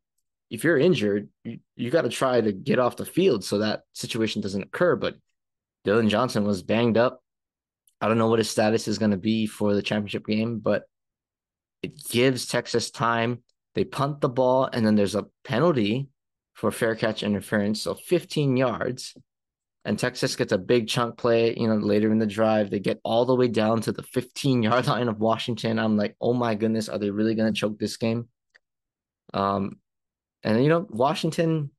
If 0.49 0.63
you're 0.63 0.77
injured, 0.77 1.27
you, 1.43 1.59
you 1.75 1.91
got 1.91 2.03
to 2.03 2.09
try 2.09 2.39
to 2.39 2.53
get 2.53 2.79
off 2.79 2.95
the 2.95 3.05
field 3.05 3.43
so 3.43 3.57
that 3.57 3.81
situation 3.93 4.41
doesn't 4.41 4.63
occur. 4.63 4.95
But 4.95 5.15
Dillon 5.83 6.07
Johnson 6.07 6.45
was 6.45 6.63
banged 6.63 6.97
up. 6.97 7.21
I 7.99 8.07
don't 8.07 8.17
know 8.17 8.29
what 8.29 8.39
his 8.39 8.49
status 8.49 8.87
is 8.87 8.99
going 8.99 9.11
to 9.11 9.17
be 9.17 9.47
for 9.47 9.73
the 9.73 9.81
championship 9.81 10.25
game, 10.25 10.59
but 10.59 10.83
it 11.81 12.07
gives 12.09 12.45
Texas 12.45 12.91
time 12.91 13.43
they 13.77 13.83
punt 13.83 14.21
the 14.21 14.29
ball, 14.29 14.67
and 14.73 14.83
then 14.83 14.95
there's 14.95 15.13
a 15.13 15.27
penalty 15.43 16.07
for 16.55 16.71
fair 16.71 16.95
catch 16.95 17.21
interference, 17.21 17.79
so 17.79 17.93
15 17.93 18.57
yards. 18.57 19.15
And 19.85 19.99
Texas 19.99 20.35
gets 20.35 20.51
a 20.51 20.57
big 20.57 20.87
chunk 20.87 21.15
play, 21.15 21.53
you 21.55 21.67
know, 21.67 21.75
later 21.75 22.11
in 22.11 22.17
the 22.17 22.25
drive. 22.25 22.71
They 22.71 22.79
get 22.79 22.99
all 23.03 23.23
the 23.25 23.35
way 23.35 23.47
down 23.47 23.81
to 23.81 23.91
the 23.91 24.01
15 24.01 24.63
yard 24.63 24.87
line 24.93 25.07
of 25.07 25.19
Washington. 25.19 25.77
I'm 25.77 25.95
like, 25.95 26.15
oh 26.19 26.33
my 26.33 26.55
goodness, 26.55 26.89
are 26.89 26.97
they 26.97 27.11
really 27.11 27.35
going 27.35 27.53
to 27.53 27.59
choke 27.59 27.77
this 27.77 27.97
game? 27.97 28.29
Um, 29.35 29.77
and 30.41 30.63
you 30.63 30.69
know, 30.69 30.87
Washington, 30.89 31.69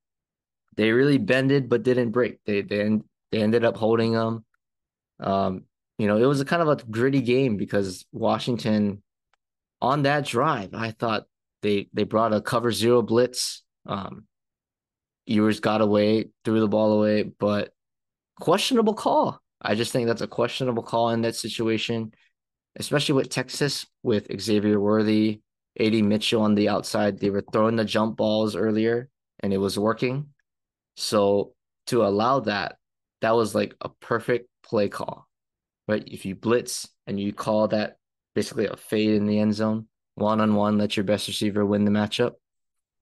they 0.77 0.93
really 0.93 1.19
bended 1.19 1.69
but 1.69 1.83
didn't 1.83 2.13
break. 2.13 2.39
They 2.45 2.63
they 2.63 2.89
they 3.33 3.43
ended 3.43 3.65
up 3.65 3.77
holding 3.77 4.13
them. 4.13 4.45
Um, 5.19 5.65
you 5.99 6.07
know, 6.07 6.17
it 6.17 6.27
was 6.27 6.41
a 6.41 6.45
kind 6.45 6.63
of 6.63 6.69
a 6.69 6.77
gritty 6.77 7.23
game 7.23 7.57
because 7.57 8.07
Washington, 8.13 9.03
on 9.83 10.05
that 10.05 10.27
drive, 10.27 10.75
I 10.75 10.93
thought 10.93 11.25
they 11.63 11.89
they 11.93 12.05
brought 12.05 12.35
a 12.35 12.41
cover 12.41 12.73
zero 12.73 13.03
blitz. 13.03 13.63
Um, 13.87 14.25
Ewers 15.27 15.61
got 15.61 15.81
away, 15.81 16.31
threw 16.45 16.61
the 16.61 16.69
ball 16.69 16.93
away, 16.93 17.23
but 17.23 17.73
questionable 18.41 18.95
call. 18.95 19.41
I 19.61 19.75
just 19.75 19.93
think 19.93 20.07
that's 20.07 20.23
a 20.23 20.27
questionable 20.27 20.83
call 20.83 21.11
in 21.11 21.23
that 21.23 21.37
situation, 21.37 22.13
especially 22.77 23.17
with 23.17 23.29
Texas 23.29 23.87
with 24.03 24.29
Xavier 24.41 24.81
Worthy, 24.81 25.41
AD 25.79 25.93
Mitchell 26.05 26.43
on 26.43 26.55
the 26.55 26.69
outside. 26.69 27.19
They 27.19 27.31
were 27.31 27.45
throwing 27.53 27.77
the 27.77 27.85
jump 27.85 28.17
balls 28.17 28.57
earlier 28.57 29.09
and 29.41 29.53
it 29.53 29.59
was 29.59 29.79
working. 29.79 30.27
So 30.97 31.55
to 31.89 32.05
allow 32.05 32.41
that, 32.41 32.77
that 33.21 33.35
was 33.35 33.55
like 33.55 33.75
a 33.81 33.89
perfect 33.89 34.49
play 34.63 34.89
call, 34.89 35.29
right? 35.87 36.05
If 36.07 36.25
you 36.25 36.35
blitz 36.35 36.89
and 37.07 37.19
you 37.19 37.33
call 37.33 37.69
that 37.69 37.97
basically 38.35 38.67
a 38.67 38.77
fade 38.77 39.11
in 39.11 39.27
the 39.27 39.39
end 39.41 39.55
zone, 39.55 39.89
one 40.19 40.41
on 40.41 40.55
one, 40.55 40.79
let 40.79 40.97
your 40.97 41.05
best 41.05 41.29
receiver 41.29 41.65
win 41.65 41.85
the 41.85 41.91
matchup. 41.91 42.33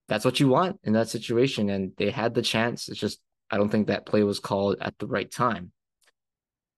That's 0.09 0.25
what 0.25 0.39
you 0.39 0.49
want 0.49 0.79
in 0.85 0.93
that 0.93 1.09
situation. 1.09 1.69
And 1.71 1.93
they 1.97 2.11
had 2.11 2.35
the 2.35 2.43
chance. 2.43 2.89
It's 2.89 3.01
just, 3.01 3.21
I 3.51 3.57
don't 3.57 3.69
think 3.69 3.89
that 3.89 4.07
play 4.07 4.23
was 4.23 4.39
called 4.39 4.77
at 4.81 4.99
the 4.99 5.07
right 5.07 5.31
time. 5.31 5.73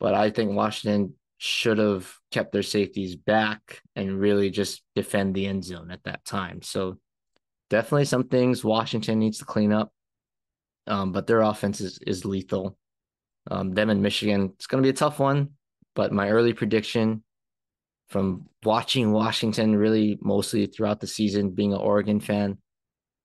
But 0.00 0.14
I 0.14 0.30
think 0.30 0.52
Washington 0.52 1.14
should 1.38 1.78
have 1.78 2.12
kept 2.30 2.52
their 2.52 2.62
safeties 2.62 3.16
back 3.16 3.82
and 3.94 4.18
really 4.18 4.50
just 4.50 4.82
defend 4.94 5.34
the 5.34 5.46
end 5.46 5.64
zone 5.64 5.90
at 5.90 6.02
that 6.04 6.24
time. 6.24 6.62
So 6.62 6.98
definitely 7.70 8.06
some 8.06 8.28
things 8.28 8.64
Washington 8.64 9.18
needs 9.18 9.38
to 9.38 9.44
clean 9.44 9.72
up. 9.72 9.92
Um, 10.86 11.12
but 11.12 11.26
their 11.26 11.42
offense 11.42 11.80
is, 11.80 11.98
is 12.06 12.24
lethal. 12.24 12.78
Um, 13.50 13.72
them 13.72 13.90
in 13.90 14.02
Michigan, 14.02 14.52
it's 14.54 14.66
going 14.66 14.82
to 14.82 14.86
be 14.86 14.90
a 14.90 14.94
tough 14.94 15.18
one. 15.18 15.50
But 15.94 16.12
my 16.12 16.30
early 16.30 16.52
prediction 16.52 17.22
from 18.08 18.46
watching 18.64 19.12
Washington 19.12 19.76
really 19.76 20.18
mostly 20.20 20.66
throughout 20.66 21.00
the 21.00 21.06
season, 21.06 21.50
being 21.50 21.72
an 21.72 21.80
Oregon 21.80 22.20
fan. 22.20 22.58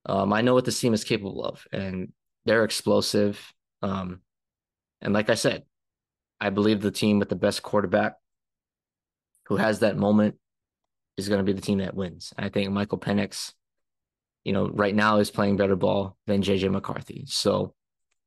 Um, 0.06 0.34
I 0.34 0.42
know 0.42 0.54
what 0.54 0.66
this 0.66 0.80
team 0.80 0.94
is 0.94 1.04
capable 1.04 1.44
of, 1.44 1.66
and 1.72 2.12
they're 2.46 2.66
explosive. 2.66 3.54
Um, 3.82 4.20
and 5.02 5.14
like 5.14 5.30
I 5.30 5.36
said, 5.36 5.64
I 6.42 6.50
believe 6.50 6.82
the 6.82 6.92
team 6.92 7.20
with 7.20 7.30
the 7.30 7.36
best 7.36 7.64
quarterback 7.64 8.16
who 9.46 9.56
has 9.56 9.80
that 9.80 9.98
moment 9.98 10.36
is 11.18 11.30
going 11.30 11.40
to 11.40 11.46
be 11.46 11.54
the 11.54 11.62
team 11.62 11.78
that 11.78 11.96
wins. 11.96 12.34
I 12.38 12.50
think 12.50 12.72
Michael 12.72 13.00
Penix, 13.00 13.54
you 14.44 14.52
know, 14.52 14.68
right 14.68 14.96
now 14.96 15.20
is 15.20 15.32
playing 15.32 15.58
better 15.58 15.76
ball 15.76 16.18
than 16.28 16.42
JJ 16.42 16.72
McCarthy. 16.72 17.24
So 17.28 17.74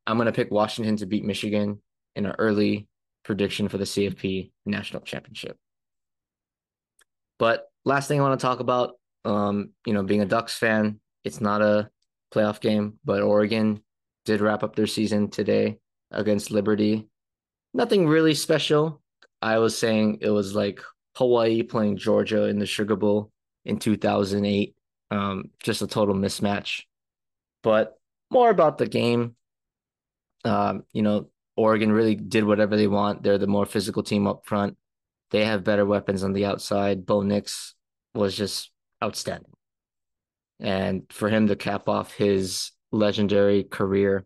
I'm 0.07 0.17
going 0.17 0.27
to 0.27 0.33
pick 0.33 0.51
Washington 0.51 0.97
to 0.99 1.07
beat 1.07 1.25
Michigan 1.25 1.83
in 2.15 2.27
an 2.27 2.35
early 2.39 2.89
prediction 3.25 3.69
for 3.69 3.77
the 3.77 3.85
CFP 3.85 4.53
national 4.65 5.03
championship. 5.03 5.59
But 7.39 7.67
last 7.85 8.09
thing 8.09 8.21
I 8.21 8.23
want 8.23 8.39
to 8.39 8.45
talk 8.45 8.61
about, 8.61 8.95
um, 9.25 9.71
you 9.85 9.93
know, 9.93 10.03
being 10.03 10.23
a 10.23 10.27
Ducks 10.27 10.57
fan, 10.57 11.01
it's 11.25 11.41
not 11.41 11.63
a 11.63 11.91
playoff 12.35 12.61
game, 12.61 12.99
but 13.05 13.23
Oregon 13.23 13.83
did 14.25 14.41
wrap 14.41 14.63
up 14.63 14.77
their 14.77 14.87
season 14.87 15.29
today 15.29 15.79
against 16.11 16.51
Liberty. 16.51 17.09
Nothing 17.75 18.07
really 18.07 18.35
special. 18.35 19.03
I 19.43 19.59
was 19.59 19.77
saying 19.77 20.19
it 20.23 20.31
was 20.31 20.55
like 20.55 20.81
Hawaii 21.17 21.63
playing 21.63 21.99
Georgia 21.99 22.45
in 22.45 22.59
the 22.59 22.67
Sugar 22.67 22.97
Bowl 22.97 23.31
in 23.65 23.79
2008. 23.79 24.75
Um, 25.11 25.51
just 25.63 25.83
a 25.83 25.87
total 25.87 26.15
mismatch. 26.15 26.83
But 27.63 27.99
more 28.31 28.51
about 28.51 28.79
the 28.79 28.87
game. 28.87 29.37
Um, 30.45 30.85
you 30.93 31.03
know, 31.03 31.29
Oregon 31.57 31.91
really 31.91 32.15
did 32.15 32.45
whatever 32.45 32.77
they 32.77 32.87
want. 32.87 33.23
They're 33.23 33.39
the 33.39 33.47
more 33.47 33.67
physical 33.67 34.03
team 34.03 34.27
up 34.27 34.47
front. 34.47 34.77
They 35.31 35.45
have 35.45 35.65
better 35.65 35.85
weapons 35.85 36.23
on 36.23 36.33
the 36.33 36.45
outside. 36.45 37.07
Bo 37.07 37.23
Nix 37.23 37.75
was 38.15 38.37
just 38.37 38.71
outstanding. 39.03 39.53
And 40.61 41.03
for 41.11 41.29
him 41.29 41.49
to 41.49 41.57
cap 41.57 41.89
off 41.89 42.15
his 42.15 42.71
legendary 42.93 43.65
career 43.65 44.25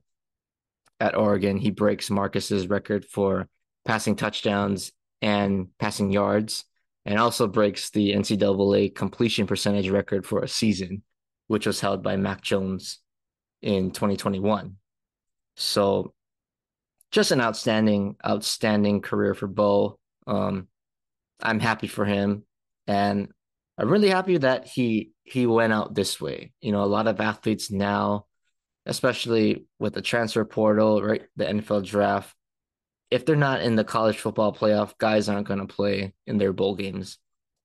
at 1.00 1.16
Oregon, 1.16 1.56
he 1.56 1.70
breaks 1.70 2.10
Marcus's 2.10 2.68
record 2.68 3.04
for 3.04 3.48
passing 3.84 4.16
touchdowns 4.16 4.92
and 5.22 5.68
passing 5.78 6.12
yards, 6.12 6.64
and 7.04 7.18
also 7.18 7.46
breaks 7.46 7.90
the 7.90 8.12
NCAA 8.12 8.94
completion 8.94 9.46
percentage 9.46 9.88
record 9.88 10.26
for 10.26 10.42
a 10.42 10.48
season, 10.48 11.02
which 11.46 11.66
was 11.66 11.80
held 11.80 12.02
by 12.02 12.16
Mac 12.16 12.42
Jones 12.42 12.98
in 13.62 13.90
2021. 13.90 14.76
So 15.56 16.14
just 17.10 17.32
an 17.32 17.40
outstanding, 17.40 18.16
outstanding 18.24 19.00
career 19.00 19.34
for 19.34 19.46
Bo. 19.46 19.98
Um, 20.26 20.68
I'm 21.42 21.60
happy 21.60 21.86
for 21.86 22.04
him, 22.04 22.44
and 22.86 23.28
I'm 23.78 23.88
really 23.88 24.10
happy 24.10 24.38
that 24.38 24.66
he 24.66 25.12
he 25.24 25.46
went 25.46 25.72
out 25.72 25.94
this 25.94 26.20
way. 26.20 26.52
You 26.60 26.72
know, 26.72 26.84
a 26.84 26.86
lot 26.86 27.06
of 27.06 27.20
athletes 27.20 27.70
now, 27.70 28.26
especially 28.86 29.66
with 29.78 29.94
the 29.94 30.02
transfer 30.02 30.44
portal, 30.44 31.02
right, 31.02 31.22
the 31.36 31.44
NFL 31.44 31.86
draft, 31.86 32.34
if 33.10 33.24
they're 33.24 33.36
not 33.36 33.62
in 33.62 33.76
the 33.76 33.84
college 33.84 34.18
football 34.18 34.52
playoff, 34.52 34.96
guys 34.98 35.28
aren't 35.28 35.48
going 35.48 35.66
to 35.66 35.72
play 35.72 36.14
in 36.26 36.38
their 36.38 36.52
bowl 36.52 36.74
games. 36.74 37.18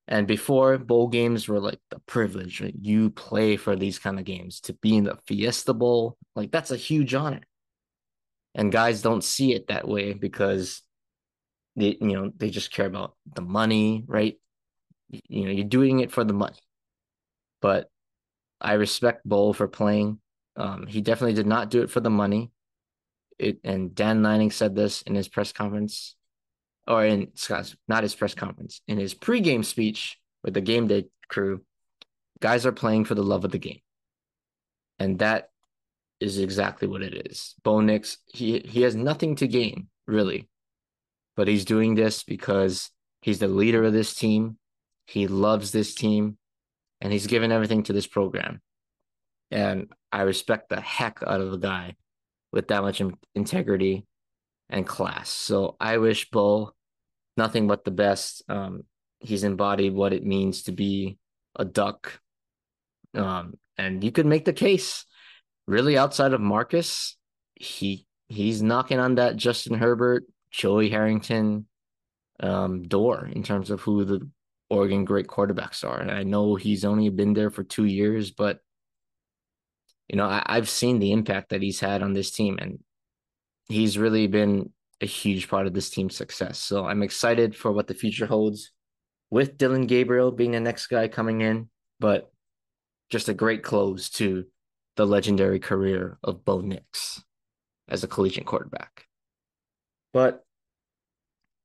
And 0.08 0.28
before 0.28 0.78
bowl 0.78 1.08
games 1.08 1.48
were 1.48 1.60
like 1.60 1.80
the 1.90 2.00
privilege, 2.00 2.62
right? 2.62 2.74
you 2.80 3.10
play 3.10 3.58
for 3.58 3.76
these 3.76 3.98
kind 3.98 4.20
of 4.20 4.26
games 4.26 4.60
to 4.62 4.74
be 4.74 4.98
in 4.98 5.06
the 5.06 5.18
Fiesta 5.28 5.74
Bowl, 5.74 6.18
like 6.36 6.52
that's 6.52 6.72
a 6.72 6.78
huge 6.78 7.14
honor. 7.14 7.42
And 8.54 8.72
guys 8.72 9.02
don't 9.02 9.24
see 9.24 9.54
it 9.54 9.68
that 9.68 9.88
way 9.88 10.14
because 10.14 10.82
they, 11.76 11.98
you 12.00 12.14
know, 12.14 12.32
they 12.36 12.50
just 12.50 12.72
care 12.72 12.86
about 12.86 13.16
the 13.34 13.42
money, 13.42 14.04
right? 14.08 14.38
You 15.10 15.46
know, 15.46 15.52
you're 15.52 15.66
doing 15.66 16.00
it 16.00 16.12
for 16.12 16.24
the 16.24 16.34
money. 16.34 16.60
But 17.62 17.90
I 18.62 18.74
respect 18.74 19.28
Bo 19.28 19.54
for 19.54 19.68
playing. 19.68 20.20
Um, 20.56 20.88
he 20.88 21.02
definitely 21.02 21.34
did 21.34 21.48
not 21.48 21.70
do 21.70 21.82
it 21.82 21.92
for 21.92 22.00
the 22.00 22.10
money. 22.10 22.52
It 23.38 23.60
and 23.64 23.94
Dan 23.94 24.24
Lanning 24.24 24.52
said 24.52 24.76
this 24.76 25.02
in 25.02 25.16
his 25.16 25.28
press 25.28 25.52
conference, 25.52 26.16
or 26.88 27.06
in 27.06 27.32
Scott's 27.36 27.76
not 27.88 28.04
his 28.04 28.16
press 28.16 28.34
conference, 28.34 28.82
in 28.88 28.98
his 28.98 29.14
pregame 29.14 29.66
speech 29.66 30.18
with 30.44 30.54
the 30.54 30.62
game 30.62 30.88
day 30.88 31.08
crew. 31.28 31.62
Guys 32.40 32.66
are 32.66 32.72
playing 32.72 33.06
for 33.06 33.16
the 33.16 33.24
love 33.24 33.44
of 33.44 33.52
the 33.52 33.58
game, 33.58 33.82
and 35.00 35.20
that 35.20 35.50
is 36.22 36.40
exactly 36.40 36.88
what 36.88 37.02
it 37.02 37.28
is. 37.30 37.56
Bo 37.64 37.82
Nix, 37.82 38.18
he 38.28 38.60
he 38.60 38.84
has 38.84 38.96
nothing 38.96 39.36
to 39.38 39.48
gain 39.48 39.88
really, 40.08 40.48
but 41.36 41.48
he's 41.48 41.66
doing 41.66 41.96
this 41.96 42.24
because 42.24 42.92
he's 43.22 43.40
the 43.40 43.48
leader 43.48 43.84
of 43.84 43.94
this 43.94 44.14
team. 44.14 44.58
He 45.08 45.28
loves 45.28 45.72
this 45.72 45.94
team, 45.94 46.38
and 47.02 47.12
he's 47.14 47.28
given 47.28 47.52
everything 47.52 47.84
to 47.84 47.94
this 47.94 48.08
program. 48.08 48.62
And 49.52 49.92
I 50.12 50.22
respect 50.22 50.70
the 50.70 50.82
heck 50.82 51.20
out 51.26 51.42
of 51.42 51.52
the 51.52 51.58
guy 51.58 51.96
with 52.52 52.70
that 52.70 52.82
much 52.82 53.02
integrity 53.36 54.06
and 54.70 54.88
class. 54.88 55.30
So 55.30 55.76
I 55.80 55.98
wish 55.98 56.30
Bo 56.30 56.72
nothing 57.38 57.68
but 57.68 57.84
the 57.84 57.92
best. 57.92 58.44
Um, 58.50 58.84
he's 59.20 59.44
embodied 59.44 59.94
what 59.94 60.14
it 60.14 60.24
means 60.24 60.64
to 60.64 60.72
be 60.72 61.18
a 61.56 61.66
duck. 61.66 62.20
Um, 63.14 63.56
and 63.78 64.04
you 64.04 64.12
could 64.12 64.26
make 64.26 64.46
the 64.46 64.54
case 64.54 65.06
really 65.68 65.98
outside 65.98 66.34
of 66.34 66.42
Marcus, 66.42 67.18
he 67.56 68.06
he's 68.28 68.62
knocking 68.62 69.00
on 69.00 69.16
that 69.16 69.36
Justin 69.36 69.78
Herbert, 69.78 70.26
Joey 70.56 70.90
Harrington 70.90 71.66
um, 72.40 72.84
door 72.84 73.30
in 73.32 73.44
terms 73.44 73.70
of 73.70 73.82
who 73.82 74.06
the 74.06 74.30
Oregon 74.70 75.04
great 75.04 75.28
quarterbacks 75.28 75.84
are. 75.84 76.00
And 76.00 76.10
I 76.10 76.24
know 76.24 76.56
he's 76.56 76.86
only 76.86 77.10
been 77.10 77.34
there 77.34 77.50
for 77.50 77.64
two 77.64 77.84
years, 77.84 78.32
but 78.32 78.60
you 80.08 80.16
know, 80.16 80.26
I, 80.26 80.44
I've 80.46 80.70
seen 80.70 81.00
the 81.00 81.12
impact 81.12 81.50
that 81.50 81.62
he's 81.62 81.80
had 81.82 82.02
on 82.02 82.14
this 82.14 82.32
team, 82.32 82.58
and 82.62 82.80
he's 83.68 83.98
really 83.98 84.28
been 84.28 84.72
a 85.02 85.06
huge 85.06 85.50
part 85.50 85.68
of 85.68 85.74
this 85.74 85.90
team's 85.90 86.16
success. 86.16 86.58
So 86.58 86.86
I'm 86.86 87.04
excited 87.04 87.54
for 87.56 87.72
what 87.72 87.88
the 87.88 87.94
future 87.94 88.26
holds 88.26 88.72
with 89.30 89.58
Dillon 89.58 89.88
Gabriel 89.88 90.32
being 90.32 90.52
the 90.52 90.60
next 90.60 90.88
guy 90.88 91.10
coming 91.10 91.42
in, 91.42 91.70
but 92.00 92.32
just 93.10 93.28
a 93.28 93.34
great 93.34 93.62
close 93.62 94.10
to 94.12 94.46
the 94.96 95.06
legendary 95.06 95.60
career 95.60 96.18
of 96.24 96.46
Bo 96.46 96.62
Nix 96.62 97.22
as 97.90 98.04
a 98.04 98.08
collegiate 98.08 98.46
quarterback. 98.46 99.05
But 100.16 100.46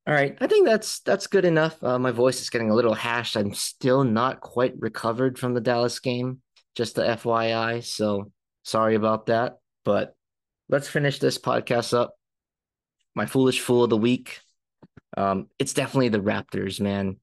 all 0.09 0.14
right, 0.14 0.36
I 0.40 0.48
think 0.48 0.66
that's 0.66 0.98
that's 1.01 1.28
good 1.28 1.44
enough. 1.44 1.80
Uh, 1.84 2.01
my 2.01 2.11
voice 2.11 2.40
is 2.42 2.51
getting 2.51 2.68
a 2.70 2.74
little 2.74 2.94
hashed. 2.94 3.36
I'm 3.36 3.55
still 3.55 4.03
not 4.03 4.40
quite 4.40 4.74
recovered 4.76 5.38
from 5.38 5.55
the 5.55 5.61
Dallas 5.61 6.01
game 6.01 6.42
just 6.74 6.94
the 6.94 7.03
FYI. 7.03 7.84
So 7.84 8.32
sorry 8.64 8.94
about 8.94 9.26
that. 9.26 9.59
But 9.84 10.16
let's 10.68 10.88
finish 10.88 11.18
this 11.18 11.38
podcast 11.38 11.96
up. 11.96 12.14
My 13.14 13.26
foolish 13.26 13.61
fool 13.61 13.84
of 13.84 13.90
the 13.90 13.96
week. 13.96 14.40
Um, 15.16 15.48
it's 15.59 15.72
definitely 15.72 16.09
the 16.09 16.20
Raptors, 16.20 16.80
man. 16.80 17.18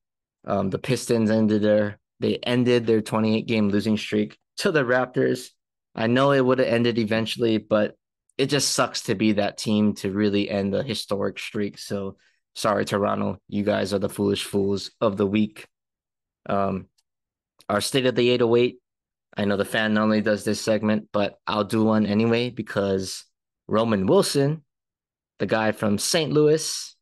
Um, 0.45 0.69
the 0.69 0.80
Pistons 0.80 1.30
ended 1.30 1.61
their 1.61 1.99
they 2.19 2.38
ended 2.38 2.88
their 2.88 3.01
28 3.01 3.45
game 3.45 3.69
losing 3.69 3.97
streak 3.97 4.38
to 4.57 4.71
the 4.71 4.84
Raptors. 4.84 5.49
I 5.93 6.07
know 6.07 6.32
it 6.32 6.45
would 6.45 6.59
have 6.59 6.67
ended 6.67 6.97
eventually, 6.97 7.57
but 7.57 7.95
it 8.38 8.47
just 8.47 8.73
sucks 8.73 9.03
to 9.03 9.15
be 9.15 9.33
that 9.33 9.57
team 9.57 9.93
to 9.95 10.11
really 10.11 10.49
end 10.49 10.73
a 10.75 10.83
historic 10.83 11.39
streak. 11.39 11.77
So 11.77 12.17
sorry, 12.55 12.85
Toronto. 12.85 13.38
You 13.47 13.63
guys 13.63 13.93
are 13.93 13.99
the 13.99 14.09
foolish 14.09 14.43
fools 14.43 14.91
of 15.01 15.17
the 15.17 15.27
week. 15.27 15.67
Um, 16.47 16.88
our 17.67 17.81
state 17.81 18.05
of 18.05 18.15
the 18.15 18.29
808 18.29 18.79
I 19.38 19.45
know 19.45 19.55
the 19.55 19.65
fan 19.65 19.93
normally 19.93 20.21
does 20.21 20.43
this 20.43 20.59
segment, 20.59 21.09
but 21.13 21.38
I'll 21.45 21.63
do 21.63 21.83
one 21.83 22.07
anyway 22.07 22.49
because 22.49 23.23
Roman 23.67 24.07
Wilson, 24.07 24.63
the 25.38 25.45
guy 25.45 25.71
from 25.73 25.99
St. 25.99 26.31
Louis, 26.31 26.95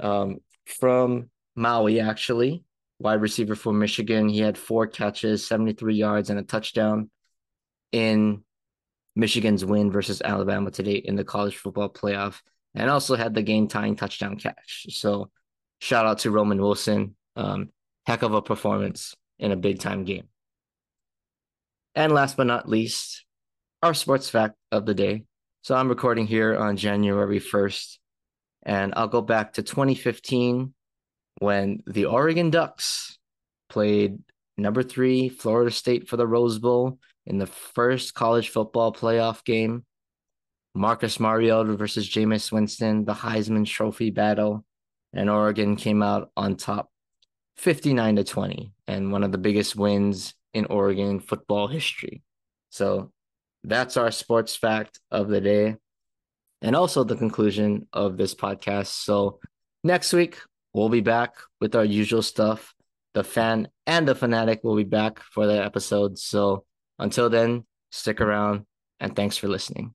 um, 0.00 0.38
from 0.64 1.28
Maui, 1.54 2.00
actually, 2.00 2.64
wide 2.98 3.20
receiver 3.20 3.54
for 3.54 3.74
Michigan. 3.74 4.30
He 4.30 4.38
had 4.38 4.56
four 4.56 4.86
catches, 4.86 5.46
73 5.46 5.94
yards, 5.94 6.30
and 6.30 6.38
a 6.38 6.42
touchdown 6.42 7.10
in 7.92 8.42
Michigan's 9.14 9.64
win 9.64 9.90
versus 9.90 10.22
Alabama 10.22 10.70
today 10.70 10.94
in 10.96 11.16
the 11.16 11.24
college 11.24 11.56
football 11.56 11.88
playoff, 11.88 12.40
and 12.74 12.88
also 12.88 13.16
had 13.16 13.34
the 13.34 13.42
game 13.42 13.68
tying 13.68 13.96
touchdown 13.96 14.36
catch. 14.36 14.86
So, 14.90 15.30
shout 15.80 16.06
out 16.06 16.20
to 16.20 16.30
Roman 16.30 16.60
Wilson. 16.60 17.16
Um, 17.36 17.70
heck 18.06 18.22
of 18.22 18.34
a 18.34 18.42
performance 18.42 19.14
in 19.38 19.52
a 19.52 19.56
big 19.56 19.80
time 19.80 20.04
game. 20.04 20.28
And 21.94 22.12
last 22.12 22.36
but 22.36 22.46
not 22.46 22.68
least, 22.68 23.24
our 23.82 23.94
sports 23.94 24.28
fact 24.30 24.54
of 24.70 24.86
the 24.86 24.94
day. 24.94 25.24
So 25.62 25.74
I'm 25.74 25.88
recording 25.88 26.26
here 26.26 26.56
on 26.56 26.76
January 26.76 27.38
1st, 27.38 27.98
and 28.64 28.94
I'll 28.96 29.08
go 29.08 29.20
back 29.20 29.54
to 29.54 29.62
2015 29.62 30.74
when 31.38 31.82
the 31.86 32.06
Oregon 32.06 32.50
Ducks 32.50 33.18
played 33.68 34.18
number 34.56 34.82
three 34.82 35.28
Florida 35.28 35.70
State 35.70 36.08
for 36.08 36.16
the 36.16 36.26
Rose 36.26 36.58
Bowl 36.58 36.98
in 37.26 37.38
the 37.38 37.46
first 37.46 38.14
college 38.14 38.48
football 38.48 38.92
playoff 38.92 39.44
game. 39.44 39.84
Marcus 40.74 41.20
Mariota 41.20 41.76
versus 41.76 42.08
Jameis 42.08 42.50
Winston, 42.50 43.04
the 43.04 43.12
Heisman 43.12 43.66
Trophy 43.66 44.10
battle, 44.10 44.64
and 45.12 45.28
Oregon 45.28 45.76
came 45.76 46.02
out 46.02 46.30
on 46.36 46.56
top 46.56 46.90
59 47.58 48.16
to 48.16 48.24
20 48.24 48.72
and 48.86 49.12
one 49.12 49.22
of 49.22 49.32
the 49.32 49.38
biggest 49.38 49.76
wins 49.76 50.34
in 50.54 50.64
Oregon 50.66 51.20
football 51.20 51.68
history. 51.68 52.22
So 52.70 53.12
that's 53.64 53.96
our 53.96 54.10
sports 54.10 54.56
fact 54.56 54.98
of 55.10 55.28
the 55.28 55.40
day 55.40 55.76
and 56.62 56.74
also 56.74 57.04
the 57.04 57.16
conclusion 57.16 57.86
of 57.92 58.16
this 58.16 58.34
podcast. 58.34 58.86
So 58.86 59.40
next 59.84 60.12
week, 60.12 60.38
we'll 60.72 60.88
be 60.88 61.00
back 61.00 61.34
with 61.60 61.74
our 61.74 61.84
usual 61.84 62.22
stuff. 62.22 62.74
The 63.14 63.24
fan 63.24 63.68
and 63.86 64.08
the 64.08 64.14
fanatic 64.14 64.64
will 64.64 64.76
be 64.76 64.84
back 64.84 65.20
for 65.20 65.46
the 65.46 65.62
episode. 65.62 66.18
So 66.18 66.64
until 67.02 67.28
then, 67.28 67.64
stick 67.90 68.20
around 68.20 68.64
and 69.00 69.14
thanks 69.14 69.36
for 69.36 69.48
listening. 69.48 69.94